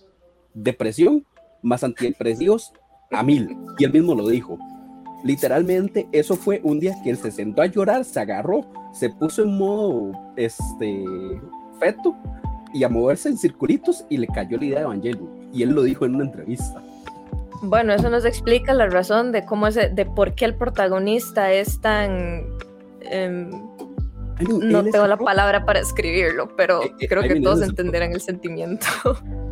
depresión 0.55 1.25
más 1.63 1.85
antidepresivos 1.85 2.73
a 3.11 3.23
mil. 3.23 3.57
Y 3.79 3.85
él 3.85 3.93
mismo 3.93 4.15
lo 4.15 4.29
dijo. 4.29 4.59
Literalmente, 5.25 6.09
eso 6.13 6.37
fue 6.37 6.61
un 6.63 6.79
día 6.79 6.95
que 7.03 7.11
él 7.11 7.17
se 7.17 7.31
sentó 7.31 7.63
a 7.63 7.67
llorar, 7.67 8.05
se 8.05 8.21
agarró, 8.21 8.65
se 8.93 9.11
puso 9.11 9.43
en 9.43 9.59
modo 9.59 10.13
este 10.37 11.05
feto 11.81 12.17
y 12.73 12.85
a 12.85 12.89
moverse 12.89 13.29
en 13.29 13.37
circulitos 13.37 14.05
y 14.09 14.19
le 14.19 14.27
cayó 14.29 14.59
la 14.59 14.65
idea 14.65 14.79
de 14.79 14.85
Evangelion. 14.85 15.29
Y 15.53 15.63
él 15.63 15.71
lo 15.71 15.83
dijo 15.83 16.05
en 16.05 16.15
una 16.15 16.25
entrevista. 16.25 16.83
Bueno, 17.63 17.93
eso 17.93 18.09
nos 18.11 18.25
explica 18.25 18.73
la 18.75 18.87
razón 18.87 19.33
de 19.33 19.45
cómo 19.45 19.67
es, 19.67 19.75
de 19.75 20.07
por 20.07 20.35
qué 20.35 20.45
el 20.45 20.55
protagonista 20.55 21.53
es 21.53 21.81
tan... 21.81 22.45
em, 23.01 23.51
I 24.41 24.45
mean, 24.47 24.69
no 24.71 24.85
tengo 24.85 25.09
la 25.09 25.17
palabra 25.17 25.65
para 25.65 25.81
escribirlo, 25.81 26.55
pero 26.57 26.85
Eh, 26.85 26.93
eh, 27.01 27.09
creo 27.09 27.25
I 27.25 27.29
que 27.29 27.35
mean, 27.35 27.43
todos 27.43 27.63
entenderán 27.63 28.13
el 28.13 28.21
sentimiento. 28.21 28.87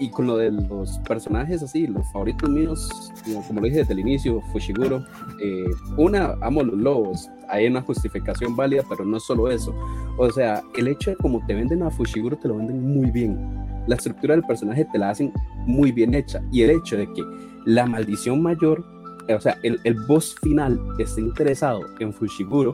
Y 0.00 0.08
con 0.08 0.26
lo 0.26 0.38
de 0.38 0.50
los 0.50 0.98
personajes 1.00 1.62
así, 1.62 1.86
los 1.86 2.10
favoritos 2.10 2.48
míos, 2.48 2.88
como, 3.22 3.46
como 3.46 3.60
lo 3.60 3.66
dije 3.66 3.80
desde 3.80 3.92
el 3.92 3.98
inicio, 3.98 4.40
Fushiguro. 4.50 5.04
eh, 5.42 5.66
una, 5.98 6.36
amo 6.40 6.62
los 6.62 6.78
lobos. 6.78 7.28
Hay 7.50 7.66
una 7.66 7.82
justificación 7.82 8.56
válida, 8.56 8.82
pero 8.88 9.04
no 9.04 9.20
solo 9.20 9.50
eso. 9.50 9.74
O 10.16 10.30
sea, 10.30 10.62
el 10.78 10.88
hecho 10.88 11.10
de 11.10 11.16
cómo 11.16 11.44
te 11.46 11.54
venden 11.54 11.82
a 11.82 11.90
Fushiguro, 11.90 12.38
te 12.38 12.48
lo 12.48 12.56
venden 12.56 12.82
muy 12.82 13.10
bien. 13.10 13.38
La 13.86 13.96
estructura 13.96 14.34
del 14.34 14.44
personaje 14.44 14.86
te 14.90 14.98
la 14.98 15.10
hacen 15.10 15.34
muy 15.66 15.92
bien 15.92 16.14
hecha. 16.14 16.40
Y 16.50 16.62
el 16.62 16.70
hecho 16.70 16.96
de 16.96 17.06
que 17.12 17.22
la 17.66 17.84
maldición 17.84 18.42
mayor, 18.42 18.82
eh, 19.28 19.34
o 19.34 19.40
sea, 19.40 19.58
el, 19.62 19.80
el 19.84 19.96
boss 20.06 20.34
final 20.42 20.80
esté 20.98 21.20
interesado 21.20 21.82
en 21.98 22.14
Fushiguro, 22.14 22.72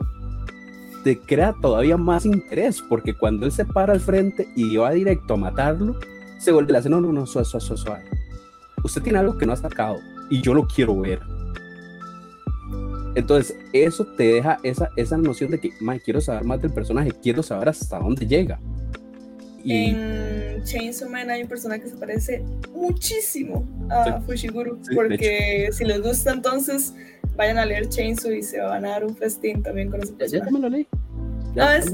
te 1.03 1.19
crea 1.19 1.53
todavía 1.61 1.97
más 1.97 2.25
interés, 2.25 2.81
porque 2.87 3.13
cuando 3.13 3.45
él 3.45 3.51
se 3.51 3.65
para 3.65 3.91
al 3.91 3.99
frente 3.99 4.47
y 4.55 4.77
va 4.77 4.91
directo 4.91 5.33
a 5.33 5.37
matarlo, 5.37 5.97
se 6.39 6.51
vuelve 6.51 6.75
a 6.75 6.79
hacer, 6.79 6.91
no, 6.91 7.01
no, 7.01 7.11
no, 7.11 7.25
suave, 7.25 7.45
suave, 7.45 7.65
suave, 7.65 7.81
suave. 7.81 8.03
Usted 8.83 9.01
tiene 9.01 9.19
algo 9.19 9.37
que 9.37 9.45
no 9.45 9.53
ha 9.53 9.57
sacado 9.57 9.97
y 10.29 10.41
yo 10.41 10.53
lo 10.53 10.67
quiero 10.67 10.99
ver. 10.99 11.19
Entonces, 13.15 13.57
eso 13.73 14.05
te 14.05 14.23
deja 14.33 14.59
esa, 14.63 14.89
esa 14.95 15.17
noción 15.17 15.49
de 15.51 15.59
que, 15.59 15.71
man, 15.79 15.99
quiero 16.03 16.21
saber 16.21 16.43
más 16.43 16.61
del 16.61 16.71
personaje, 16.71 17.11
quiero 17.23 17.41
saber 17.41 17.69
hasta 17.69 17.97
dónde 17.99 18.27
llega. 18.27 18.59
Y 19.63 19.89
En 19.89 20.63
Chainsaw 20.63 21.09
Man 21.09 21.29
hay 21.31 21.41
un 21.41 21.49
personaje 21.49 21.81
que 21.81 21.89
se 21.89 21.95
parece 21.97 22.43
muchísimo 22.73 23.67
a 23.89 24.21
Fushiguro, 24.21 24.77
Sí, 24.83 24.95
porque 24.95 25.69
si 25.71 25.83
les 25.83 26.01
gusta 26.01 26.31
entonces 26.31 26.93
vayan 27.35 27.57
a 27.57 27.65
leer 27.65 27.89
Chainsaw 27.89 28.31
y 28.31 28.43
se 28.43 28.61
van 28.61 28.85
a 28.85 28.89
dar 28.89 29.03
un 29.05 29.15
festín 29.15 29.63
también 29.63 29.89
con 29.89 30.01
ese 30.01 30.13
ya, 30.13 30.25
ya 30.27 30.39
personaje. 30.39 30.51
me 30.51 30.59
lo 30.59 30.69
leí. 30.69 30.87
Ah, 30.93 31.53
Ya, 31.55 31.77
es- 31.77 31.91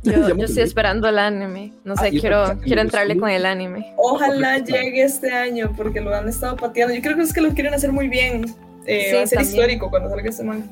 Yo, 0.02 0.34
yo 0.34 0.44
estoy 0.46 0.62
esperando 0.62 1.08
el 1.08 1.18
anime. 1.18 1.74
No 1.84 1.94
sé, 1.96 2.06
Ah, 2.06 2.10
quiero, 2.10 2.44
quiero 2.62 2.80
entrarle 2.80 3.18
con 3.18 3.28
el 3.28 3.44
anime. 3.44 3.92
Ojalá 3.98 4.58
llegue 4.58 5.02
este 5.02 5.30
año 5.32 5.70
porque 5.76 6.00
lo 6.00 6.14
han 6.14 6.26
estado 6.28 6.56
pateando. 6.56 6.94
Yo 6.94 7.02
creo 7.02 7.16
que 7.16 7.22
es 7.22 7.32
que 7.34 7.40
lo 7.42 7.50
quieren 7.50 7.74
hacer 7.74 7.92
muy 7.92 8.08
bien. 8.08 8.46
Eh, 8.86 9.08
Sí, 9.10 9.16
va 9.16 9.22
a 9.22 9.26
ser 9.26 9.38
también. 9.38 9.54
histórico 9.60 9.90
cuando 9.90 10.08
salga 10.08 10.30
este 10.30 10.42
man. 10.42 10.70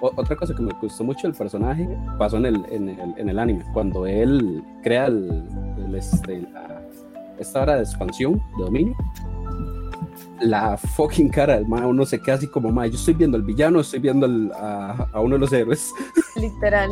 O- 0.00 0.12
Otra 0.16 0.34
cosa 0.34 0.54
que 0.54 0.62
me 0.62 0.72
gustó 0.80 1.04
mucho 1.04 1.28
del 1.28 1.36
personaje 1.36 1.88
pasó 2.18 2.36
en 2.38 2.46
el, 2.46 2.64
en 2.70 2.88
el, 2.88 3.14
en 3.16 3.28
el 3.28 3.38
anime, 3.38 3.64
cuando 3.72 4.06
él 4.06 4.62
crea 4.82 5.06
el, 5.06 5.44
el, 5.86 5.94
este, 5.94 6.40
la- 6.52 6.82
esta 7.38 7.62
hora 7.62 7.76
de 7.76 7.82
expansión, 7.82 8.42
de 8.58 8.64
dominio. 8.64 8.96
La 10.40 10.76
fucking 10.76 11.28
cara 11.30 11.54
del 11.56 11.66
ma, 11.66 11.84
uno 11.86 12.04
se 12.06 12.20
queda 12.20 12.36
así 12.36 12.46
como, 12.48 12.70
ma, 12.70 12.86
yo 12.86 12.94
estoy 12.96 13.14
viendo 13.14 13.36
al 13.36 13.42
villano, 13.42 13.80
estoy 13.80 13.98
viendo 14.00 14.26
al- 14.26 14.52
a, 14.52 15.08
a 15.12 15.20
uno 15.20 15.34
de 15.36 15.40
los 15.40 15.52
héroes. 15.52 15.92
Literal. 16.36 16.90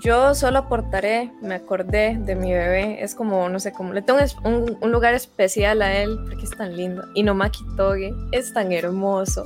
Yo 0.00 0.34
solo 0.34 0.60
aportaré, 0.60 1.30
me 1.42 1.54
acordé 1.54 2.16
de 2.18 2.34
mi 2.34 2.52
bebé, 2.52 3.02
es 3.02 3.14
como, 3.14 3.48
no 3.50 3.60
sé, 3.60 3.72
como 3.72 3.92
le 3.92 4.00
tengo 4.00 4.18
un, 4.44 4.78
un 4.80 4.92
lugar 4.92 5.12
especial 5.12 5.82
a 5.82 5.94
él 5.94 6.18
porque 6.26 6.44
es 6.44 6.50
tan 6.50 6.74
lindo. 6.74 7.04
Inomaki 7.14 7.64
Toge 7.76 8.14
es 8.32 8.52
tan 8.54 8.72
hermoso. 8.72 9.44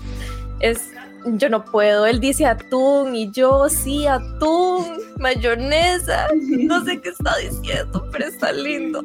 Es, 0.61 0.93
yo 1.27 1.49
no 1.49 1.65
puedo, 1.65 2.07
él 2.07 2.21
dice 2.21 2.47
atún 2.47 3.17
y 3.17 3.33
yo 3.33 3.69
sí, 3.69 4.07
atún, 4.07 4.85
mayonesa. 5.19 6.29
No 6.59 6.85
sé 6.85 7.01
qué 7.01 7.09
está 7.09 7.37
diciendo, 7.39 8.07
pero 8.13 8.27
está 8.27 8.53
lindo. 8.53 9.03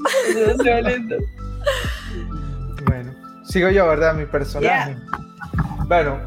Lindo. 0.84 1.18
Bueno, 2.86 3.12
sigo 3.44 3.70
yo, 3.70 3.88
¿verdad? 3.88 4.14
Mi 4.14 4.26
personaje. 4.26 4.96
Bueno, 5.88 6.20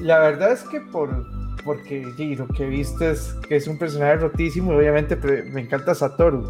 la 0.00 0.18
verdad 0.18 0.52
es 0.52 0.62
que 0.64 0.80
por 0.80 1.35
porque 1.66 2.06
lo 2.38 2.46
que 2.48 2.66
viste 2.66 3.10
es 3.10 3.34
que 3.46 3.56
es 3.56 3.66
un 3.66 3.76
personaje 3.76 4.16
rotísimo 4.16 4.72
y 4.72 4.76
obviamente 4.76 5.16
me 5.52 5.60
encanta 5.60 5.94
Satoru 5.94 6.44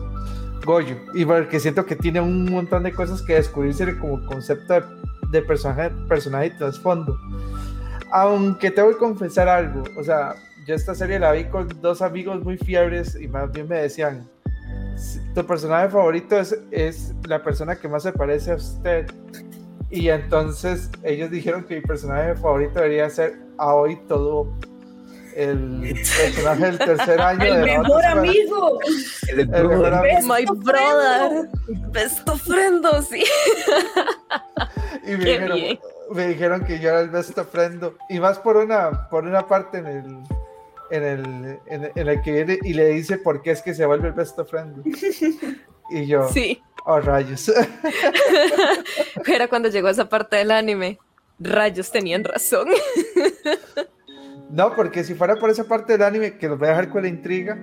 Goyo 0.64 0.96
y 1.14 1.24
porque 1.24 1.58
siento 1.58 1.86
que 1.86 1.96
tiene 1.96 2.20
un 2.20 2.44
montón 2.44 2.82
de 2.82 2.92
cosas 2.92 3.22
que 3.22 3.34
descubrirse 3.34 3.96
como 3.98 4.24
concepto 4.26 4.82
de, 5.30 5.42
personaje, 5.42 5.90
personaje 6.08 6.46
y 6.46 6.50
trasfondo. 6.58 7.18
Aunque 8.12 8.70
tengo 8.70 8.90
que 8.90 8.98
confesar 8.98 9.48
algo, 9.48 9.82
o 9.96 10.04
sea, 10.04 10.34
yo 10.66 10.74
esta 10.74 10.94
serie 10.94 11.18
la 11.18 11.32
vi 11.32 11.44
con 11.44 11.68
dos 11.80 12.02
amigos 12.02 12.42
muy 12.44 12.58
fiebres 12.58 13.18
y 13.20 13.26
más 13.26 13.50
bien 13.52 13.68
me 13.68 13.76
decían, 13.76 14.28
"Si 14.96 15.20
tu 15.34 15.46
personaje 15.46 15.88
favorito 15.88 16.38
es, 16.38 16.58
es 16.70 17.14
la 17.26 17.42
persona 17.42 17.76
que 17.76 17.88
más 17.88 18.02
se 18.02 18.12
parece 18.12 18.52
a 18.52 18.56
usted. 18.56 19.06
Y 19.90 20.08
entonces 20.08 20.90
ellos 21.04 21.30
dijeron 21.30 21.64
que 21.64 21.76
mi 21.76 21.80
personaje 21.80 22.34
favorito 22.34 22.74
debería 22.74 23.08
ser 23.08 23.38
Aoi 23.58 23.96
Todo, 24.08 24.52
el 25.36 25.94
personaje 26.16 26.64
del 26.64 26.78
tercer 26.78 27.20
año 27.20 27.44
El 27.44 27.54
de 27.56 27.78
mejor 27.78 28.04
amigo. 28.06 28.78
El 29.28 29.40
El 29.40 29.68
mejor 29.68 29.94
amigo. 29.94 30.14
Best 30.14 30.26
My 30.28 30.44
brother, 30.64 31.48
best 31.92 32.28
of 32.28 32.42
friend, 32.42 32.84
sí. 33.08 33.22
Y 35.04 35.10
me 35.12 35.24
dijeron, 35.24 35.78
me 36.12 36.26
dijeron 36.28 36.64
que 36.64 36.78
yo 36.80 36.88
era 36.88 37.00
el 37.00 37.10
best 37.10 37.38
friend. 37.52 37.92
Y 38.08 38.18
más 38.18 38.38
por 38.38 38.56
una, 38.56 39.08
por 39.10 39.24
una 39.24 39.46
parte 39.46 39.78
en 39.78 39.86
el, 39.86 40.04
en 40.90 41.02
el, 41.04 41.58
en, 41.66 41.92
en 41.94 42.08
el 42.08 42.22
que 42.22 42.32
viene 42.32 42.58
y 42.62 42.72
le 42.72 42.88
dice 42.88 43.18
por 43.18 43.42
qué 43.42 43.50
es 43.52 43.62
que 43.62 43.74
se 43.74 43.84
vuelve 43.86 44.08
el 44.08 44.14
best 44.14 44.38
friend. 44.48 44.84
Y 45.90 46.06
yo, 46.06 46.28
Sí. 46.32 46.60
oh 46.84 46.98
rayos. 47.00 47.52
Era 49.26 49.48
cuando 49.48 49.68
llegó 49.68 49.88
esa 49.88 50.08
parte 50.08 50.36
del 50.36 50.50
anime. 50.50 50.98
Rayos 51.38 51.90
tenían 51.90 52.24
razón. 52.24 52.68
No, 54.50 54.74
porque 54.74 55.04
si 55.04 55.14
fuera 55.14 55.36
por 55.36 55.50
esa 55.50 55.64
parte 55.64 55.94
del 55.94 56.02
anime 56.02 56.38
que 56.38 56.48
los 56.48 56.58
voy 56.58 56.68
a 56.68 56.70
dejar 56.70 56.88
con 56.88 57.02
la 57.02 57.08
intriga, 57.08 57.58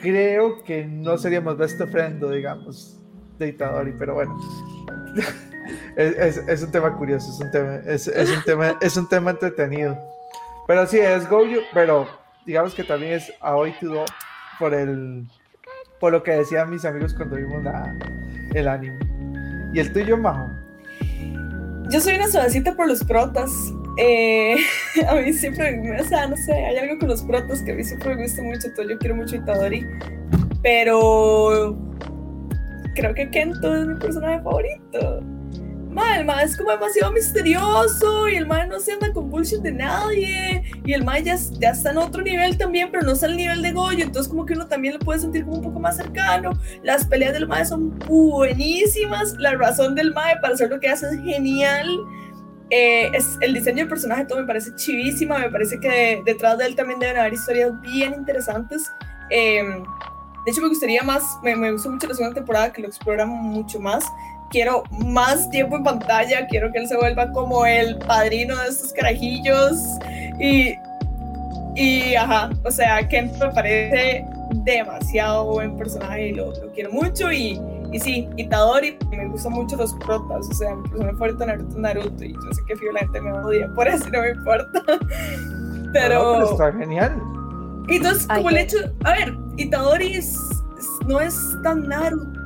creo 0.00 0.62
que 0.64 0.86
no 0.86 1.18
seríamos 1.18 1.56
best 1.56 1.80
friend, 1.90 2.24
digamos, 2.30 3.00
de 3.38 3.48
Itadori, 3.48 3.92
pero 3.98 4.14
bueno. 4.14 4.38
Es, 5.96 6.62
un 6.62 6.72
tema 6.72 6.96
curioso, 6.96 7.30
es 7.30 7.40
un 7.40 7.50
tema, 7.50 7.76
es, 7.86 8.08
es 8.08 8.30
un 8.30 8.42
tema, 8.42 8.78
es 8.80 8.96
un 8.96 9.08
tema 9.08 9.30
entretenido. 9.30 9.96
Pero 10.66 10.86
sí, 10.86 10.98
es 10.98 11.28
Goju, 11.28 11.60
pero 11.72 12.08
digamos 12.44 12.74
que 12.74 12.82
también 12.82 13.12
es 13.12 13.32
Aoi 13.40 13.72
Tudo 13.78 14.04
por 14.58 14.74
el 14.74 15.26
por 16.00 16.12
lo 16.12 16.22
que 16.22 16.32
decían 16.32 16.70
mis 16.70 16.84
amigos 16.84 17.14
cuando 17.14 17.36
vimos 17.36 17.62
la, 17.62 17.94
el 18.54 18.66
anime. 18.66 18.98
¿Y 19.74 19.80
el 19.80 19.92
tuyo, 19.92 20.16
Majo? 20.16 20.48
Yo 21.90 22.00
soy 22.00 22.14
una 22.14 22.28
suavecita 22.28 22.74
por 22.74 22.88
los 22.88 23.04
protas. 23.04 23.50
Eh, 23.96 24.56
a 25.08 25.14
mí 25.16 25.32
siempre, 25.32 25.80
o 26.00 26.04
sea, 26.04 26.26
no 26.26 26.36
sé, 26.36 26.52
hay 26.52 26.76
algo 26.76 26.98
con 26.98 27.08
los 27.08 27.22
protas 27.22 27.62
que 27.62 27.72
a 27.72 27.74
mí 27.74 27.84
siempre 27.84 28.14
me 28.14 28.22
gusta 28.22 28.42
mucho. 28.42 28.68
Todo, 28.74 28.88
yo 28.88 28.98
quiero 28.98 29.16
mucho 29.16 29.36
Itadori. 29.36 29.86
Pero 30.62 31.76
creo 32.94 33.14
que 33.14 33.30
Kento 33.30 33.76
es 33.76 33.86
mi 33.86 33.94
personaje 33.94 34.42
favorito. 34.42 35.22
Ma, 35.90 36.18
el 36.18 36.24
ma 36.24 36.42
es 36.42 36.56
como 36.56 36.70
demasiado 36.70 37.12
misterioso 37.12 38.28
y 38.28 38.36
el 38.36 38.46
ma 38.46 38.64
no 38.64 38.78
se 38.78 38.92
anda 38.92 39.12
con 39.12 39.28
bullshit 39.28 39.60
de 39.60 39.72
nadie 39.72 40.62
y 40.84 40.92
el 40.92 41.02
ma 41.02 41.18
ya, 41.18 41.36
ya 41.58 41.70
está 41.70 41.90
en 41.90 41.98
otro 41.98 42.22
nivel 42.22 42.56
también, 42.56 42.90
pero 42.92 43.02
no 43.02 43.12
está 43.12 43.26
al 43.26 43.36
nivel 43.36 43.60
de 43.60 43.72
Goyo, 43.72 44.04
entonces 44.04 44.30
como 44.30 44.46
que 44.46 44.54
uno 44.54 44.68
también 44.68 44.94
lo 44.94 45.00
puede 45.00 45.18
sentir 45.18 45.44
como 45.44 45.56
un 45.56 45.62
poco 45.64 45.80
más 45.80 45.96
cercano. 45.96 46.52
Las 46.84 47.04
peleas 47.04 47.32
del 47.32 47.48
ma 47.48 47.64
son 47.64 47.98
buenísimas, 47.98 49.34
la 49.38 49.56
razón 49.56 49.96
del 49.96 50.14
ma 50.14 50.26
para 50.40 50.54
hacer 50.54 50.70
lo 50.70 50.78
que 50.78 50.88
hace 50.88 51.06
es 51.06 51.20
genial. 51.24 51.88
Eh, 52.70 53.10
es, 53.14 53.36
el 53.40 53.54
diseño 53.54 53.78
del 53.78 53.88
personaje 53.88 54.24
todo 54.26 54.40
me 54.40 54.46
parece 54.46 54.74
chivísima, 54.76 55.38
me 55.38 55.50
parece 55.50 55.80
que 55.80 56.22
detrás 56.24 56.56
de 56.58 56.66
él 56.66 56.76
también 56.76 57.00
deben 57.00 57.18
haber 57.18 57.34
historias 57.34 57.72
bien 57.80 58.14
interesantes. 58.14 58.92
Eh, 59.30 59.62
de 59.62 60.50
hecho, 60.50 60.62
me 60.62 60.68
gustaría 60.68 61.02
más, 61.02 61.22
me, 61.42 61.54
me 61.56 61.72
gustó 61.72 61.90
mucho 61.90 62.06
la 62.06 62.14
segunda 62.14 62.34
temporada 62.34 62.72
que 62.72 62.80
lo 62.80 62.88
explora 62.88 63.26
mucho 63.26 63.80
más. 63.80 64.04
Quiero 64.50 64.84
más 64.90 65.50
tiempo 65.50 65.76
en 65.76 65.84
pantalla, 65.84 66.46
quiero 66.46 66.72
que 66.72 66.78
él 66.78 66.88
se 66.88 66.96
vuelva 66.96 67.30
como 67.32 67.66
el 67.66 67.98
padrino 67.98 68.56
de 68.58 68.68
estos 68.68 68.92
carajillos. 68.92 69.76
Y, 70.40 70.74
y 71.76 72.14
ajá, 72.14 72.50
o 72.64 72.70
sea, 72.70 73.06
Kent 73.06 73.36
me 73.38 73.50
parece 73.50 74.24
demasiado 74.64 75.52
buen 75.52 75.76
personaje 75.76 76.28
y 76.28 76.32
lo, 76.32 76.52
lo 76.52 76.72
quiero 76.72 76.90
mucho. 76.90 77.30
Y, 77.30 77.60
y 77.92 77.98
sí, 78.00 78.28
Itadori, 78.36 78.96
me 79.10 79.26
gustan 79.28 79.52
mucho 79.52 79.76
los 79.76 79.92
protas, 79.94 80.48
o 80.48 80.54
sea, 80.54 80.74
mi 80.74 80.82
personaje 80.88 81.12
favorito 81.16 81.46
Naruto 81.46 81.78
Naruto, 81.78 82.24
y 82.24 82.32
yo 82.32 82.52
sé 82.52 82.62
que 82.66 82.76
Fio 82.76 82.92
la 82.92 83.00
gente 83.00 83.20
me 83.20 83.32
odia, 83.32 83.68
por 83.74 83.88
eso 83.88 84.04
no 84.10 84.20
me 84.20 84.30
importa. 84.30 84.82
Pero... 85.92 86.22
No, 86.22 86.32
pero 86.38 86.50
está 86.52 86.72
genial. 86.72 87.20
Y 87.88 87.96
entonces, 87.96 88.26
Ay, 88.28 88.36
como 88.38 88.50
el 88.50 88.58
hecho, 88.58 88.76
a 89.04 89.12
ver, 89.12 89.36
Itadori 89.56 90.14
es- 90.14 90.36
es- 90.78 91.06
no 91.06 91.20
es 91.20 91.36
tan 91.64 91.88
Naruto 91.88 92.38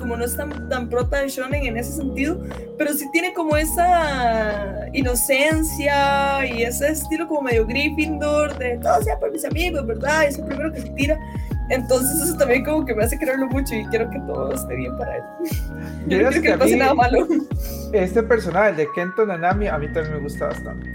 como 0.00 0.16
no 0.16 0.24
es 0.24 0.36
tan, 0.36 0.68
tan 0.68 0.88
prota 0.88 1.18
de 1.18 1.28
Shonen 1.28 1.64
en 1.64 1.76
ese 1.76 1.92
sentido, 1.92 2.40
pero 2.76 2.92
sí 2.92 3.08
tiene 3.12 3.32
como 3.32 3.56
esa 3.56 4.86
inocencia 4.92 6.44
y 6.46 6.62
ese 6.62 6.88
estilo 6.88 7.28
como 7.28 7.42
medio 7.42 7.66
Gryffindor, 7.66 8.56
de 8.58 8.78
todo 8.78 9.00
sea 9.02 9.18
por 9.18 9.30
mis 9.30 9.44
amigos, 9.44 9.86
¿verdad? 9.86 10.24
Es 10.24 10.38
el 10.38 10.46
primero 10.46 10.72
que 10.72 10.80
se 10.80 10.90
tira. 10.90 11.18
Entonces 11.70 12.20
eso 12.20 12.36
también 12.36 12.64
como 12.64 12.84
que 12.84 12.94
me 12.94 13.04
hace 13.04 13.18
quererlo 13.18 13.46
mucho 13.46 13.74
y 13.74 13.86
quiero 13.86 14.10
que 14.10 14.18
todo 14.20 14.52
esté 14.52 14.74
bien 14.74 14.96
para 14.98 15.16
él. 15.16 15.22
Yo 16.06 16.18
no 16.22 16.30
que 16.30 16.42
que 16.42 16.48
le 16.48 16.54
a 16.54 16.58
pase 16.58 16.76
nada 16.76 16.94
malo. 16.94 17.26
Este 17.92 18.22
personaje, 18.22 18.70
el 18.70 18.76
de 18.76 18.88
Kento 18.92 19.24
Nanami, 19.24 19.68
a 19.68 19.78
mí 19.78 19.86
también 19.92 20.14
me 20.16 20.20
gusta 20.20 20.46
bastante. 20.46 20.90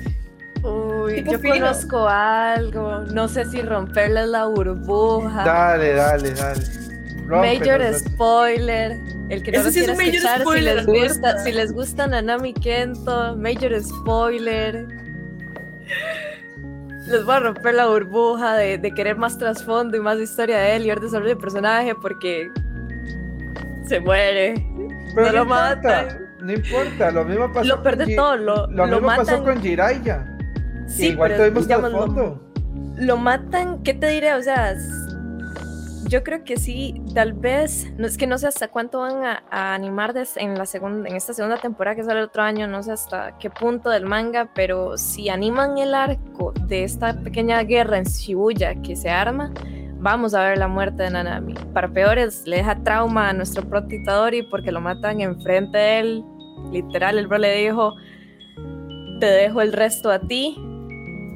Uy, 0.64 1.16
Tipo 1.16 1.32
yo 1.34 1.40
fino. 1.40 1.54
conozco 1.56 2.08
algo. 2.08 3.02
No 3.14 3.28
sé 3.28 3.46
si 3.46 3.62
romperles 3.62 4.28
la 4.28 4.46
burbuja. 4.48 5.44
Dale, 5.46 5.94
dale, 5.94 6.32
dale. 6.32 6.62
Major 7.28 7.82
spoiler. 7.94 9.00
El 9.30 9.42
que 9.44 9.52
no 9.52 9.64
lo 9.64 9.72
sí 9.72 9.80
es 9.80 9.86
quiera 9.86 9.94
un 9.94 9.98
major 9.98 10.16
escuchar, 10.16 10.42
spoiler, 10.42 10.80
si 10.86 10.92
les 10.92 11.08
gusta, 11.08 11.38
si 11.44 11.52
les 11.52 11.72
gusta 11.74 12.08
Nanami 12.08 12.54
Kento, 12.54 13.36
Major 13.38 13.82
spoiler. 13.84 14.86
Les 17.08 17.24
voy 17.24 17.36
a 17.36 17.40
romper 17.40 17.76
la 17.76 17.86
burbuja 17.88 18.56
de, 18.56 18.78
de 18.78 18.92
querer 18.92 19.16
más 19.18 19.38
trasfondo 19.38 19.96
y 19.96 20.00
más 20.00 20.18
historia 20.20 20.58
de 20.58 20.76
él 20.76 20.86
y 20.86 20.90
ver 20.90 21.00
desarrollo 21.00 21.36
de 21.36 21.42
personaje 21.42 21.94
porque 22.02 22.50
se 23.86 24.00
muere. 24.00 24.56
Pero 25.14 25.28
no 25.28 25.32
no, 25.32 25.32
lo 25.32 25.42
importa, 25.44 25.76
matan. 25.76 26.18
no 26.42 26.52
importa, 26.54 27.12
lo 27.12 27.26
mismo 27.26 27.54
pasó 27.54 27.68
Lo 27.68 27.76
con 27.76 27.84
peor 27.84 27.98
de 27.98 28.06
Ji- 28.06 28.16
todo, 28.16 28.38
lo- 28.38 28.68
lo 28.68 28.86
mismo 28.88 29.08
pasó 29.08 29.24
matan. 29.40 29.44
con 29.44 29.62
Jiraiya. 29.62 30.38
Sí, 30.88 31.08
igual 31.10 31.32
pero 31.32 31.44
tuvimos 31.44 31.68
digamos, 31.68 31.92
lo- 31.92 31.98
trasfondo. 32.00 32.52
lo 32.98 33.18
matan, 33.18 33.84
¿qué 33.84 33.94
te 33.94 34.08
diré? 34.08 34.34
O 34.34 34.42
sea, 34.42 34.76
yo 36.08 36.24
creo 36.24 36.44
que 36.44 36.58
sí, 36.58 37.02
tal 37.14 37.34
vez, 37.34 37.92
no 37.98 38.06
es 38.08 38.18
que 38.18 38.28
no 38.28 38.38
sé 38.38 38.48
hasta 38.48 38.68
cuánto 38.68 39.00
van 39.00 39.24
a, 39.24 39.44
a 39.50 39.74
animar 39.74 40.14
des- 40.14 40.38
en 40.38 40.58
la 40.58 40.66
segunda, 40.66 41.10
en 41.10 41.16
esta 41.16 41.34
segunda 41.34 41.58
temporada 41.58 41.96
que 41.96 42.04
sale 42.04 42.20
el 42.20 42.26
otro 42.26 42.44
año, 42.44 42.68
no 42.68 42.82
sé 42.84 42.92
hasta 42.92 43.38
qué 43.40 43.50
punto 43.50 43.90
del 43.90 44.06
manga, 44.06 44.50
pero 44.54 44.98
si 44.98 45.30
animan 45.30 45.78
el 45.78 45.94
arco 45.94 46.54
de 46.68 46.84
esta 46.84 47.14
pequeña 47.22 47.62
guerra 47.64 47.98
en 47.98 48.04
Shibuya 48.06 48.76
que 48.82 48.96
se 48.96 49.10
arma, 49.10 49.52
vamos 49.98 50.34
a 50.34 50.44
ver 50.44 50.58
la 50.58 50.68
muerte 50.68 51.04
de 51.04 51.10
Nanami. 51.10 51.54
Para 51.74 51.88
peores, 51.88 52.46
le 52.46 52.58
deja 52.58 52.76
trauma 52.84 53.30
a 53.30 53.34
nuestro 53.34 53.68
prota 53.68 53.94
Itadori 53.96 54.44
porque 54.44 54.72
lo 54.72 54.82
matan 54.82 55.22
enfrente 55.22 55.78
de 55.78 56.00
él. 56.00 56.24
Literal, 56.72 57.18
el 57.18 57.28
bro 57.28 57.38
le 57.38 57.56
dijo, 57.58 57.96
te 59.20 59.26
dejo 59.26 59.62
el 59.62 59.74
resto 59.74 60.12
a 60.12 60.20
ti, 60.20 60.58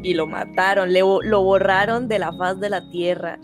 y 0.02 0.14
lo 0.14 0.28
mataron, 0.28 0.94
le 0.94 1.02
lo 1.02 1.44
borraron 1.44 2.08
de 2.08 2.20
la 2.20 2.32
faz 2.34 2.60
de 2.60 2.70
la 2.70 2.90
tierra. 2.90 3.38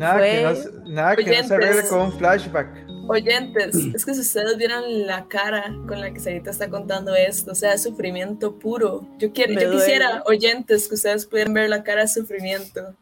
Nada, 0.00 0.20
que 0.22 0.42
no, 0.42 0.90
nada 0.90 1.16
que 1.16 1.24
no 1.24 1.32
se 1.48 1.54
arregle 1.54 1.70
Oyentes. 1.72 1.90
con 1.90 2.00
un 2.00 2.12
flashback. 2.18 2.68
Oyentes, 3.08 3.74
es 3.94 4.04
que 4.06 4.14
si 4.14 4.20
ustedes 4.20 4.56
vieran 4.56 5.06
la 5.06 5.26
cara 5.26 5.74
con 5.88 6.00
la 6.00 6.12
que 6.12 6.20
Sarita 6.20 6.50
está 6.50 6.68
contando 6.70 7.14
esto, 7.14 7.52
o 7.52 7.54
sea, 7.54 7.76
sufrimiento 7.76 8.58
puro. 8.58 9.06
Yo, 9.18 9.32
quiero, 9.32 9.54
Me 9.54 9.62
yo 9.62 9.70
quisiera, 9.72 10.22
oyentes, 10.26 10.88
que 10.88 10.94
ustedes 10.94 11.26
pudieran 11.26 11.52
ver 11.54 11.68
la 11.70 11.82
cara 11.82 12.02
de 12.02 12.08
sufrimiento. 12.08 12.94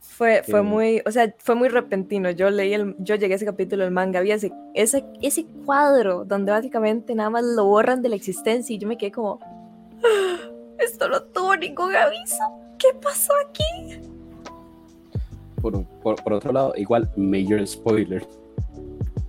Fue, 0.00 0.42
fue 0.48 0.60
Sí. 0.60 0.66
muy, 0.66 1.02
o 1.06 1.10
sea, 1.10 1.34
fue 1.38 1.54
muy 1.56 1.68
repentino. 1.68 2.30
Yo 2.30 2.48
leí 2.50 2.72
el, 2.74 2.94
yo 2.98 3.16
llegué 3.16 3.32
a 3.34 3.36
ese 3.36 3.44
capítulo 3.46 3.82
del 3.82 3.92
manga, 3.92 4.20
había 4.20 4.36
ese, 4.36 4.52
ese, 4.74 5.04
ese 5.22 5.44
cuadro 5.64 6.24
donde 6.24 6.52
básicamente 6.52 7.14
nada 7.14 7.30
más 7.30 7.42
lo 7.44 7.64
borran 7.64 8.00
de 8.02 8.10
la 8.10 8.16
existencia 8.16 8.74
y 8.74 8.78
yo 8.78 8.86
me 8.86 8.96
quedé 8.96 9.10
como, 9.10 9.40
"Ah, 10.04 10.50
esto 10.78 11.08
no 11.08 11.20
tuvo 11.22 11.56
ningún 11.56 11.94
aviso. 11.96 12.36
¿Qué 12.78 12.88
pasó 13.02 13.32
aquí? 13.48 13.98
Por, 15.64 15.82
por- 16.02 16.22
por 16.22 16.32
otro 16.34 16.52
lado, 16.52 16.74
igual, 16.76 17.10
major 17.16 17.66
spoiler. 17.66 18.26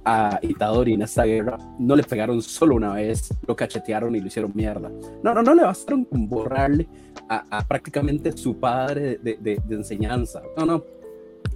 A 0.04 0.38
Itadori 0.42 0.94
en 0.94 1.02
esta 1.02 1.24
guerra 1.24 1.58
no 1.80 1.96
le 1.96 2.04
pegaron 2.04 2.42
solo 2.42 2.76
una 2.76 2.94
vez, 2.94 3.34
lo 3.48 3.56
cachetearon 3.56 4.14
y 4.16 4.20
lo 4.20 4.28
hicieron 4.28 4.52
mierda. 4.54 4.92
No, 5.24 5.34
no, 5.34 5.42
no 5.42 5.56
le 5.56 5.64
bastaron 5.64 6.04
con 6.04 6.28
borrarle 6.28 6.88
a, 7.30 7.58
a 7.58 7.66
prácticamente 7.66 8.34
su 8.34 8.58
padre 8.60 9.18
de, 9.18 9.38
de- 9.38 9.62
de 9.66 9.76
enseñanza. 9.76 10.42
No, 10.58 10.66
no. 10.66 10.84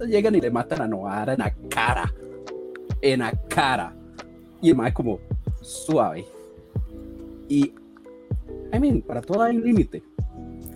Llegan 0.06 0.34
y 0.34 0.40
le 0.40 0.50
matan 0.50 0.80
a 0.80 0.88
Noara 0.88 1.34
en 1.34 1.40
la 1.40 1.54
cara. 1.68 2.10
En 3.02 3.20
la 3.20 3.32
cara. 3.48 3.94
Y 4.62 4.70
el 4.70 4.76
mae 4.76 4.94
como 4.94 5.18
suave. 5.60 6.24
Y, 7.48 7.74
I 8.72 8.78
mean, 8.80 9.02
para 9.02 9.20
todo 9.20 9.42
hay 9.42 9.56
un 9.58 9.62
límite. 9.64 10.02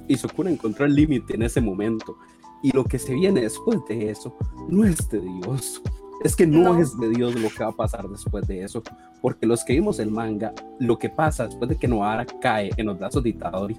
Y 0.07 0.17
Sukuna 0.19 0.51
encontró 0.51 0.85
el 0.85 0.95
límite 0.95 1.35
en 1.35 1.43
ese 1.43 1.61
momento. 1.63 2.17
Y 2.65 2.73
lo 2.75 2.83
que 2.85 2.99
se 2.99 3.13
viene 3.15 3.43
después 3.43 3.79
de 3.89 4.11
eso 4.11 4.35
no 4.69 4.85
es 4.85 5.09
de 5.11 5.21
Dios. 5.21 5.81
Es 6.25 6.35
que 6.35 6.47
no, 6.47 6.73
No. 6.75 6.81
es 6.81 6.99
de 6.99 7.11
Dios 7.11 7.35
lo 7.35 7.49
que 7.51 7.63
va 7.63 7.71
a 7.71 7.73
pasar 7.73 8.09
después 8.09 8.47
de 8.47 8.63
eso. 8.65 8.83
Porque 9.21 9.47
los 9.47 9.63
que 9.65 9.75
vimos 9.75 9.99
el 9.99 10.11
manga, 10.11 10.53
lo 10.79 10.99
que 10.99 11.11
pasa 11.11 11.45
después 11.47 11.69
de 11.69 11.77
que 11.77 11.87
Noara 11.87 12.25
cae 12.41 12.71
en 12.77 12.87
los 12.87 12.99
brazos 12.99 13.23
de 13.23 13.29
Itadori 13.31 13.77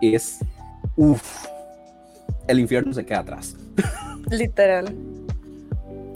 es. 0.00 0.40
Uff. 0.96 1.46
El 2.46 2.60
infierno 2.60 2.92
se 2.92 3.04
queda 3.06 3.20
atrás. 3.20 3.56
Literal. 4.30 4.94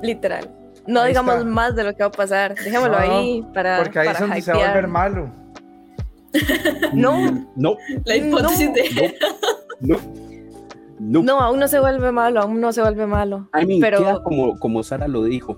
Literal. 0.02 0.50
No 0.86 1.00
Ahí 1.00 1.08
digamos 1.08 1.36
está. 1.36 1.46
más 1.46 1.74
de 1.76 1.84
lo 1.84 1.94
que 1.94 2.02
va 2.02 2.08
a 2.08 2.12
pasar. 2.12 2.54
Dejémoslo 2.54 2.92
No, 2.92 2.98
ahí 2.98 3.44
para. 3.54 3.78
Porque 3.78 3.98
ahí 3.98 4.08
es 4.08 4.12
para 4.14 4.26
donde 4.26 4.42
se 4.42 4.52
va 4.52 4.56
a 4.56 4.60
volver 4.60 4.84
hypear. 4.84 4.88
malo. 4.88 5.30
No. 6.94 7.48
No, 7.56 7.76
La 8.04 8.16
hipótesis 8.16 8.68
No. 8.68 8.72
de... 8.74 9.18
no, 9.80 9.96
no. 9.96 10.19
No. 11.00 11.22
No, 11.22 11.40
aún 11.40 11.58
no 11.58 11.66
se 11.66 11.80
vuelve 11.80 12.12
malo, 12.12 12.40
aún 12.42 12.60
no 12.60 12.72
se 12.72 12.82
vuelve 12.82 13.06
malo. 13.06 13.48
I 13.58 13.64
mean, 13.64 13.80
Pero- 13.80 13.98
queda 13.98 14.22
como, 14.22 14.58
como 14.58 14.82
Sara 14.82 15.08
lo 15.08 15.22
dijo, 15.24 15.56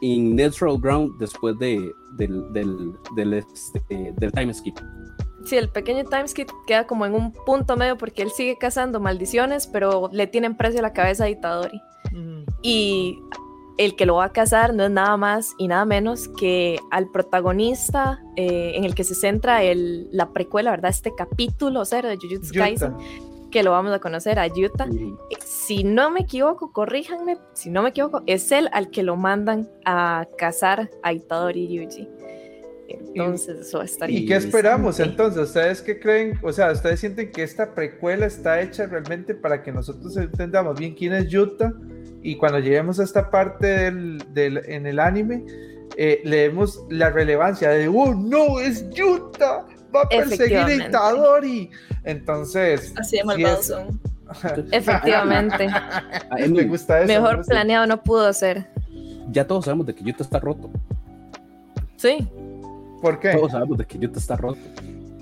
en 0.00 0.36
Natural 0.36 0.78
Ground 0.80 1.18
después 1.18 1.58
de, 1.58 1.92
del, 2.16 2.52
del, 2.52 2.92
del, 3.16 3.34
este, 3.34 4.14
del 4.16 4.32
time 4.32 4.54
skip. 4.54 4.78
Sí, 5.44 5.56
el 5.56 5.68
pequeño 5.68 6.04
timeskip 6.04 6.48
queda 6.66 6.86
como 6.86 7.06
en 7.06 7.14
un 7.14 7.32
punto 7.32 7.76
medio 7.76 7.96
porque 7.96 8.22
él 8.22 8.30
sigue 8.30 8.56
cazando 8.58 9.00
maldiciones, 9.00 9.66
pero 9.66 10.08
le 10.12 10.26
tienen 10.26 10.56
precio 10.56 10.78
a 10.80 10.82
la 10.82 10.92
cabeza 10.92 11.24
a 11.24 11.28
Itadori. 11.30 11.80
Y 12.62 13.18
el 13.78 13.96
que 13.96 14.04
lo 14.06 14.16
va 14.16 14.24
a 14.26 14.32
cazar 14.32 14.74
no 14.74 14.84
es 14.84 14.90
nada 14.90 15.16
más 15.16 15.54
y 15.58 15.68
nada 15.68 15.84
menos 15.84 16.28
que 16.28 16.78
al 16.90 17.10
protagonista 17.10 18.20
eh, 18.36 18.72
en 18.74 18.84
el 18.84 18.94
que 18.94 19.04
se 19.04 19.14
centra 19.14 19.62
el, 19.62 20.08
la 20.12 20.32
precuela, 20.32 20.70
¿verdad? 20.72 20.90
Este 20.90 21.14
capítulo 21.16 21.84
cero 21.84 22.08
de 22.08 22.16
Jujutsu 22.16 22.52
Yuta. 22.52 22.58
Kaisen, 22.64 22.94
que 23.50 23.62
lo 23.62 23.70
vamos 23.72 23.92
a 23.92 23.98
conocer 23.98 24.38
a 24.38 24.46
Yuta. 24.46 24.84
Eh, 24.86 25.36
Si 25.44 25.84
no 25.84 26.10
me 26.10 26.20
equivoco, 26.20 26.72
corríjanme, 26.72 27.36
si 27.54 27.70
no 27.70 27.82
me 27.82 27.90
equivoco, 27.90 28.22
es 28.26 28.50
él 28.52 28.68
al 28.72 28.90
que 28.90 29.02
lo 29.02 29.16
mandan 29.16 29.68
a 29.84 30.26
cazar 30.38 30.90
a 31.02 31.12
Itadori 31.12 31.68
Yuji. 31.68 32.08
Entonces, 32.88 33.58
eso 33.68 33.82
estaría 33.82 34.20
¿Y 34.20 34.26
qué 34.26 34.36
esperamos 34.36 34.98
entonces? 34.98 35.42
¿Ustedes 35.42 35.82
qué 35.82 36.00
creen? 36.00 36.38
O 36.42 36.52
sea, 36.52 36.72
¿ustedes 36.72 37.00
sienten 37.00 37.30
que 37.32 37.42
esta 37.42 37.74
precuela 37.74 38.24
está 38.26 38.62
hecha 38.62 38.86
realmente 38.86 39.34
para 39.34 39.62
que 39.62 39.70
nosotros 39.72 40.16
entendamos 40.16 40.78
bien 40.78 40.94
quién 40.94 41.12
es 41.12 41.28
Yuta? 41.28 41.74
Y 42.22 42.36
cuando 42.36 42.58
lleguemos 42.60 42.98
a 42.98 43.04
esta 43.04 43.30
parte 43.30 43.66
del, 43.66 44.22
del- 44.32 44.62
en 44.66 44.86
el 44.86 45.00
anime, 45.00 45.44
eh, 45.98 46.22
le 46.24 46.36
demos 46.48 46.82
la 46.88 47.10
relevancia 47.10 47.68
de, 47.70 47.88
¡oh, 47.88 48.14
no, 48.14 48.58
es 48.60 48.88
Yuta! 48.90 49.66
¡Va 49.94 50.02
a 50.02 50.08
perseguir 50.08 50.56
a 50.58 50.60
Efectivamente. 50.62 50.88
Itadori! 50.88 51.70
Entonces, 52.04 52.92
Así 52.96 53.16
de 53.16 53.24
malvados 53.24 53.60
es- 53.60 53.66
son. 53.66 54.00
Efectivamente. 54.72 55.66
I 56.38 56.48
me 56.50 56.64
gusta 56.64 56.98
eso. 57.00 57.06
me 57.08 57.18
Mejor 57.20 57.44
planeado 57.46 57.86
no 57.86 58.02
pudo 58.02 58.30
ser. 58.32 58.68
ya 59.30 59.46
todos 59.46 59.64
sabemos 59.64 59.86
de 59.86 59.94
que 59.94 60.04
Yuta 60.04 60.22
está 60.22 60.38
roto. 60.38 60.70
Sí, 61.96 62.28
¿Por 63.02 63.18
qué? 63.20 63.32
Todos 63.32 63.52
sabemos 63.52 63.78
de 63.78 63.86
que 63.86 63.98
Yuta 63.98 64.18
está 64.18 64.36
roto. 64.36 64.58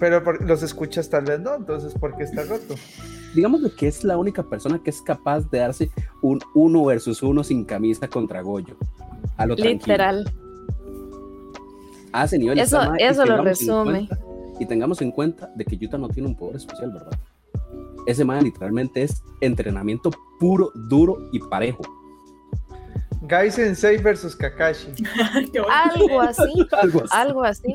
Pero 0.01 0.23
por- 0.25 0.43
los 0.47 0.63
escuchas 0.63 1.09
tal 1.09 1.25
vez 1.25 1.41
no, 1.41 1.55
entonces, 1.55 1.95
¿por 1.95 2.17
qué 2.17 2.25
está 2.25 2.43
roto? 2.43 2.75
Digamos 3.35 3.63
de 3.63 3.71
que 3.71 3.87
es 3.89 4.03
la 4.05 4.17
única 4.19 4.43
persona 4.43 4.81
que 4.83 4.91
es 4.91 5.01
capaz 5.03 5.49
de 5.51 5.59
darse 5.59 5.91
un 6.23 6.41
uno 6.55 6.85
versus 6.85 7.23
uno 7.23 7.45
sin 7.45 7.65
camisa 7.65 8.09
contra 8.09 8.41
Goyo. 8.43 8.77
A 9.37 9.47
lo 9.47 9.55
tranquilo. 9.57 9.79
literal. 9.79 10.33
A 12.13 12.25
ese 12.25 12.39
nivel 12.39 12.59
Eso- 12.59 12.81
y 12.99 13.03
eso 13.03 13.25
lo 13.27 13.43
resume. 13.43 14.09
Y 14.59 14.67
tengamos 14.67 15.03
en 15.03 15.11
cuenta 15.11 15.51
de 15.55 15.65
que 15.65 15.77
Yuta 15.77 15.99
no 15.99 16.09
tiene 16.09 16.29
un 16.29 16.37
poder 16.37 16.57
especial, 16.57 16.93
¿verdad? 16.93 17.19
Ese 18.07 18.25
man 18.25 18.45
literalmente 18.45 19.03
es 19.03 19.23
entrenamiento 19.41 20.11
puro, 20.39 20.71
duro 20.89 21.29
y 21.33 21.41
parejo. 21.41 21.83
Gai 23.23 23.51
Sensei 23.51 23.97
versus 23.99 24.37
Kakashi. 24.37 24.89
Algo 25.71 26.21
así, 26.21 26.67
Algo 26.73 27.01
así. 27.01 27.11
algo 27.13 27.45
así. 27.45 27.75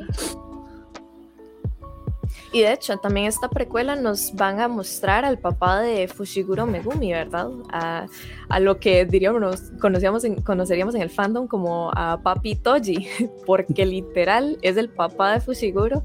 Y 2.52 2.60
de 2.60 2.72
hecho, 2.72 2.98
también 2.98 3.26
esta 3.26 3.48
precuela 3.48 3.96
nos 3.96 4.34
van 4.34 4.60
a 4.60 4.68
mostrar 4.68 5.24
al 5.24 5.38
papá 5.38 5.80
de 5.80 6.06
Fushiguro 6.06 6.66
Megumi, 6.66 7.12
¿verdad? 7.12 7.48
A, 7.70 8.06
a 8.48 8.60
lo 8.60 8.78
que 8.78 9.06
diríamos, 9.06 9.72
conocíamos 9.80 10.24
en, 10.24 10.36
conoceríamos 10.42 10.94
en 10.94 11.02
el 11.02 11.08
fandom 11.10 11.46
como 11.46 11.90
a 11.94 12.20
Papi 12.22 12.56
Toji, 12.56 13.08
porque 13.46 13.86
literal 13.86 14.58
es 14.60 14.76
el 14.76 14.90
papá 14.90 15.32
de 15.32 15.40
Fushiguro. 15.40 16.04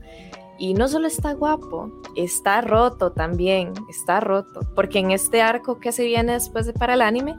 Y 0.59 0.73
no 0.73 0.87
solo 0.87 1.07
está 1.07 1.33
guapo, 1.33 1.91
está 2.15 2.61
roto 2.61 3.11
también, 3.11 3.73
está 3.89 4.19
roto, 4.19 4.61
porque 4.75 4.99
en 4.99 5.11
este 5.11 5.41
arco 5.41 5.79
que 5.79 5.91
se 5.91 6.05
viene 6.05 6.33
después 6.33 6.65
de 6.65 6.73
para 6.73 6.95
el 6.95 7.01
anime, 7.01 7.35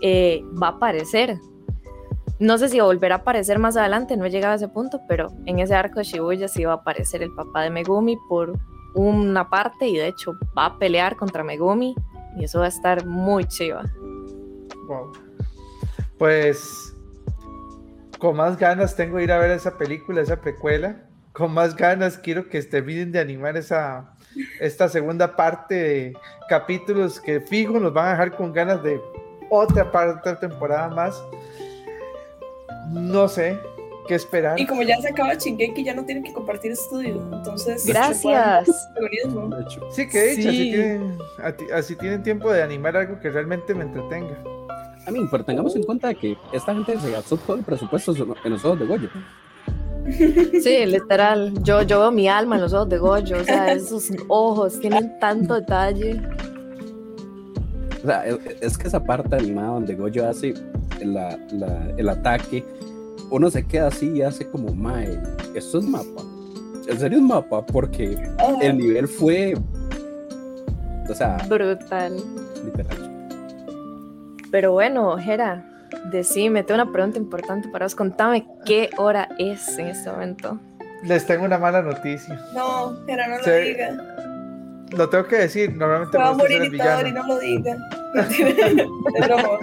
eh, 0.00 0.44
va 0.60 0.68
a 0.68 0.70
aparecer. 0.70 1.38
No 2.38 2.58
sé 2.58 2.68
si 2.68 2.80
volverá 2.80 3.16
a 3.16 3.18
aparecer 3.18 3.58
más 3.58 3.76
adelante, 3.76 4.16
no 4.16 4.26
he 4.26 4.30
llegado 4.30 4.52
a 4.52 4.56
ese 4.56 4.68
punto, 4.68 5.00
pero 5.08 5.28
en 5.46 5.58
ese 5.58 5.74
arco 5.74 6.00
de 6.00 6.04
Shibuya 6.04 6.48
sí 6.48 6.64
va 6.64 6.72
a 6.72 6.76
aparecer 6.76 7.22
el 7.22 7.32
papá 7.34 7.62
de 7.62 7.70
Megumi 7.70 8.18
por 8.28 8.58
una 8.94 9.48
parte 9.48 9.86
y 9.86 9.96
de 9.96 10.08
hecho 10.08 10.32
va 10.56 10.66
a 10.66 10.78
pelear 10.78 11.16
contra 11.16 11.44
Megumi 11.44 11.94
y 12.36 12.44
eso 12.44 12.60
va 12.60 12.66
a 12.66 12.68
estar 12.68 13.06
muy 13.06 13.44
chiva. 13.46 13.84
Wow. 14.86 15.12
Pues 16.18 16.94
con 18.18 18.36
más 18.36 18.58
ganas 18.58 18.96
tengo 18.96 19.18
de 19.18 19.24
ir 19.24 19.32
a 19.32 19.38
ver 19.38 19.50
esa 19.50 19.76
película, 19.76 20.20
esa 20.20 20.40
precuela. 20.40 21.06
Con 21.36 21.52
más 21.52 21.76
ganas 21.76 22.16
quiero 22.16 22.48
que 22.48 22.62
terminen 22.62 23.12
de 23.12 23.20
animar 23.20 23.58
esa, 23.58 24.06
esta 24.58 24.88
segunda 24.88 25.36
parte 25.36 25.74
de 25.74 26.16
capítulos 26.48 27.20
que 27.20 27.40
fijo 27.42 27.78
nos 27.78 27.92
van 27.92 28.06
a 28.06 28.10
dejar 28.12 28.34
con 28.34 28.54
ganas 28.54 28.82
de 28.82 28.98
otra 29.50 29.92
parte, 29.92 30.18
otra 30.18 30.40
temporada 30.40 30.88
más. 30.88 31.22
No 32.90 33.28
sé 33.28 33.58
qué 34.08 34.14
esperar. 34.14 34.58
Y 34.58 34.66
como 34.66 34.82
ya 34.82 34.98
se 34.98 35.08
acaba 35.08 35.36
Chingeki, 35.36 35.84
ya 35.84 35.92
no 35.92 36.06
tienen 36.06 36.24
que 36.24 36.32
compartir 36.32 36.72
estudio. 36.72 37.22
Entonces, 37.30 37.84
Gracias. 37.84 38.88
Sí, 39.90 40.08
que 40.08 40.22
dicho, 40.28 40.48
Así, 40.48 40.70
tienen, 40.70 41.18
así 41.74 41.96
tienen 41.96 42.22
tiempo 42.22 42.50
de 42.50 42.62
animar 42.62 42.96
algo 42.96 43.20
que 43.20 43.28
realmente 43.28 43.74
me 43.74 43.84
entretenga. 43.84 44.38
A 45.06 45.10
mí, 45.10 45.20
pero 45.30 45.44
tengamos 45.44 45.76
en 45.76 45.82
cuenta 45.82 46.14
que 46.14 46.34
esta 46.52 46.72
gente 46.72 46.98
se 46.98 47.10
gastó 47.10 47.36
todo 47.36 47.58
el 47.58 47.62
presupuesto 47.62 48.14
en 48.42 48.50
los 48.50 48.64
ojos 48.64 48.80
de 48.80 48.86
Goyo. 48.86 49.10
Sí, 50.62 50.86
literal. 50.86 51.52
Yo, 51.62 51.82
yo 51.82 52.00
veo 52.00 52.10
mi 52.12 52.28
alma 52.28 52.56
en 52.56 52.62
los 52.62 52.72
ojos 52.72 52.88
de 52.88 52.98
Goyo. 52.98 53.40
O 53.40 53.44
sea, 53.44 53.72
esos 53.72 54.10
ojos 54.28 54.78
tienen 54.78 55.18
tanto 55.18 55.54
detalle. 55.54 56.20
O 58.02 58.06
sea, 58.06 58.24
es, 58.60 58.78
que 58.78 58.86
esa 58.86 59.02
parte 59.02 59.34
animada 59.34 59.70
donde 59.70 59.94
Goyo 59.94 60.28
hace 60.28 60.54
la, 61.04 61.36
la, 61.50 61.92
el 61.96 62.08
ataque, 62.08 62.64
uno 63.30 63.50
se 63.50 63.66
queda 63.66 63.88
así 63.88 64.10
y 64.12 64.22
hace 64.22 64.48
como, 64.48 64.72
mae, 64.72 65.20
esto 65.54 65.78
es 65.78 65.84
mapa. 65.84 66.22
En 66.88 66.98
serio 67.00 67.18
es 67.18 67.24
mapa, 67.24 67.66
porque 67.66 68.16
el 68.62 68.78
nivel 68.78 69.08
fue. 69.08 69.54
O 71.08 71.14
sea. 71.14 71.36
Brutal. 71.48 72.16
Literal. 72.64 73.12
Pero 74.52 74.72
bueno, 74.72 75.16
Jera, 75.18 75.64
decime, 76.10 76.62
tengo 76.62 76.82
una 76.82 76.92
pregunta 76.92 77.18
importante 77.18 77.68
para 77.68 77.86
vos. 77.86 77.94
Contame 77.94 78.46
qué 78.64 78.90
hora 78.96 79.28
es 79.38 79.78
en 79.78 79.88
este 79.88 80.10
momento. 80.10 80.58
Les 81.02 81.26
tengo 81.26 81.44
una 81.44 81.58
mala 81.58 81.82
noticia. 81.82 82.40
No, 82.54 82.96
Jera, 83.06 83.28
no 83.28 83.38
lo 83.38 83.58
diga. 83.58 83.96
Lo 84.96 85.08
tengo 85.08 85.26
que 85.26 85.36
decir, 85.36 85.74
normalmente... 85.76 86.16
Va 86.16 86.28
a 86.28 86.32
morir 86.32 86.62
y 86.62 87.12
no 87.12 87.26
lo 87.26 87.38
diga. 87.38 87.76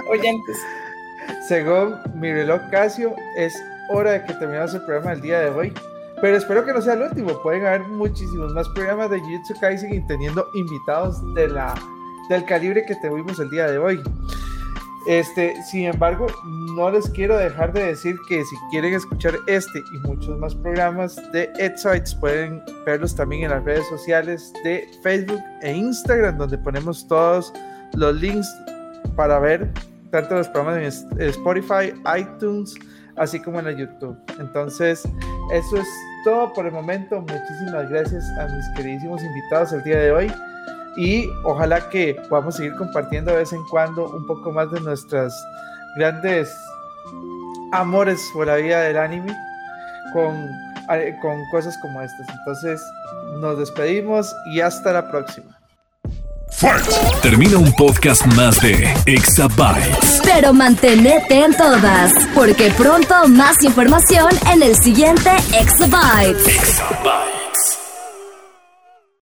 oyentes. 0.10 0.58
Según 1.48 1.96
mi 2.16 2.32
reloj 2.32 2.62
Casio, 2.72 3.16
es 3.38 3.54
hora 3.90 4.12
de 4.12 4.26
que 4.26 4.34
terminemos 4.34 4.74
el 4.74 4.82
programa 4.82 5.12
del 5.12 5.22
día 5.22 5.40
de 5.40 5.50
hoy. 5.50 5.74
Pero 6.22 6.38
espero 6.38 6.66
que 6.66 6.74
no 6.74 6.82
sea 6.82 6.94
el 6.94 7.02
último. 7.02 7.42
Pueden 7.42 7.66
haber 7.66 7.82
muchísimos 7.82 8.54
más 8.54 8.68
programas 8.70 9.10
de 9.10 9.20
Jujutsu 9.20 9.54
Kaisen 9.60 9.94
y 9.94 10.08
teniendo 10.08 10.48
invitados 10.54 11.22
de 11.34 11.48
la, 11.48 11.74
del 12.30 12.46
calibre 12.46 12.86
que 12.86 12.96
tuvimos 12.96 13.40
el 13.40 13.50
día 13.50 13.68
de 13.68 13.78
hoy. 13.78 14.02
Este, 15.06 15.62
sin 15.64 15.86
embargo, 15.86 16.28
no 16.76 16.90
les 16.90 17.10
quiero 17.10 17.38
dejar 17.38 17.74
de 17.74 17.88
decir 17.88 18.16
que 18.30 18.44
si 18.46 18.56
quieren 18.72 18.94
escuchar 18.94 19.36
este 19.48 19.80
y 19.80 20.08
muchos 20.08 20.38
más 20.40 20.56
programas 20.56 21.16
de 21.34 21.50
Edsites, 21.60 22.16
pueden 22.16 22.62
verlos 22.86 23.14
también 23.14 23.44
en 23.44 23.50
las 23.52 23.64
redes 23.66 23.88
sociales 23.90 24.54
de 24.64 24.88
Facebook 25.04 25.42
e 25.62 25.74
Instagram, 25.74 26.38
donde 26.38 26.58
ponemos 26.58 27.06
todos 27.08 27.52
los 27.96 28.16
links 28.16 28.48
para 29.18 29.40
ver 29.40 29.72
tanto 30.12 30.36
los 30.36 30.48
programas 30.48 31.06
en 31.18 31.22
Spotify, 31.30 31.94
iTunes, 32.18 32.74
así 33.18 33.42
como 33.42 33.60
en 33.60 33.78
YouTube. 33.78 34.18
Entonces, 34.40 35.04
eso 35.52 35.78
es 35.78 35.88
todo 36.24 36.54
por 36.54 36.66
el 36.66 36.72
momento. 36.72 37.20
Muchísimas 37.20 37.90
gracias 37.90 38.24
a 38.40 38.48
mis 38.48 38.66
queridísimos 38.78 39.22
invitados 39.22 39.74
el 39.74 39.84
día 39.84 39.98
de 39.98 40.12
hoy 40.12 40.32
y 40.96 41.30
ojalá 41.44 41.90
que 41.90 42.16
podamos 42.30 42.56
seguir 42.56 42.76
compartiendo 42.76 43.32
de 43.32 43.38
vez 43.38 43.54
en 43.54 43.64
cuando 43.70 44.10
un 44.10 44.26
poco 44.28 44.52
más 44.52 44.72
de 44.72 44.80
nuestras 44.82 45.34
grandes 45.98 46.54
amores 47.72 48.20
por 48.34 48.48
la 48.48 48.56
vida 48.56 48.82
del 48.82 48.98
anime 48.98 49.36
con, 50.14 50.50
eh, 50.92 51.16
con 51.22 51.38
cosas 51.52 51.78
como 51.82 52.02
estas. 52.02 52.28
Entonces, 52.30 52.82
nos 53.40 53.58
despedimos 53.58 54.34
y 54.54 54.62
hasta 54.62 54.94
la 54.94 55.10
próxima. 55.10 55.60
Termina 57.22 57.58
un 57.58 57.74
podcast 57.74 58.26
más 58.36 58.62
de 58.62 58.94
Exabytes. 59.06 60.22
Pero 60.24 60.54
mantenete 60.54 61.44
en 61.44 61.56
todas, 61.58 62.14
porque 62.34 62.72
pronto 62.78 63.28
más 63.28 63.62
información 63.64 64.30
en 64.52 64.62
el 64.62 64.76
siguiente 64.76 65.32
Exabytes. 65.60 66.48
Exabytes. 66.48 67.33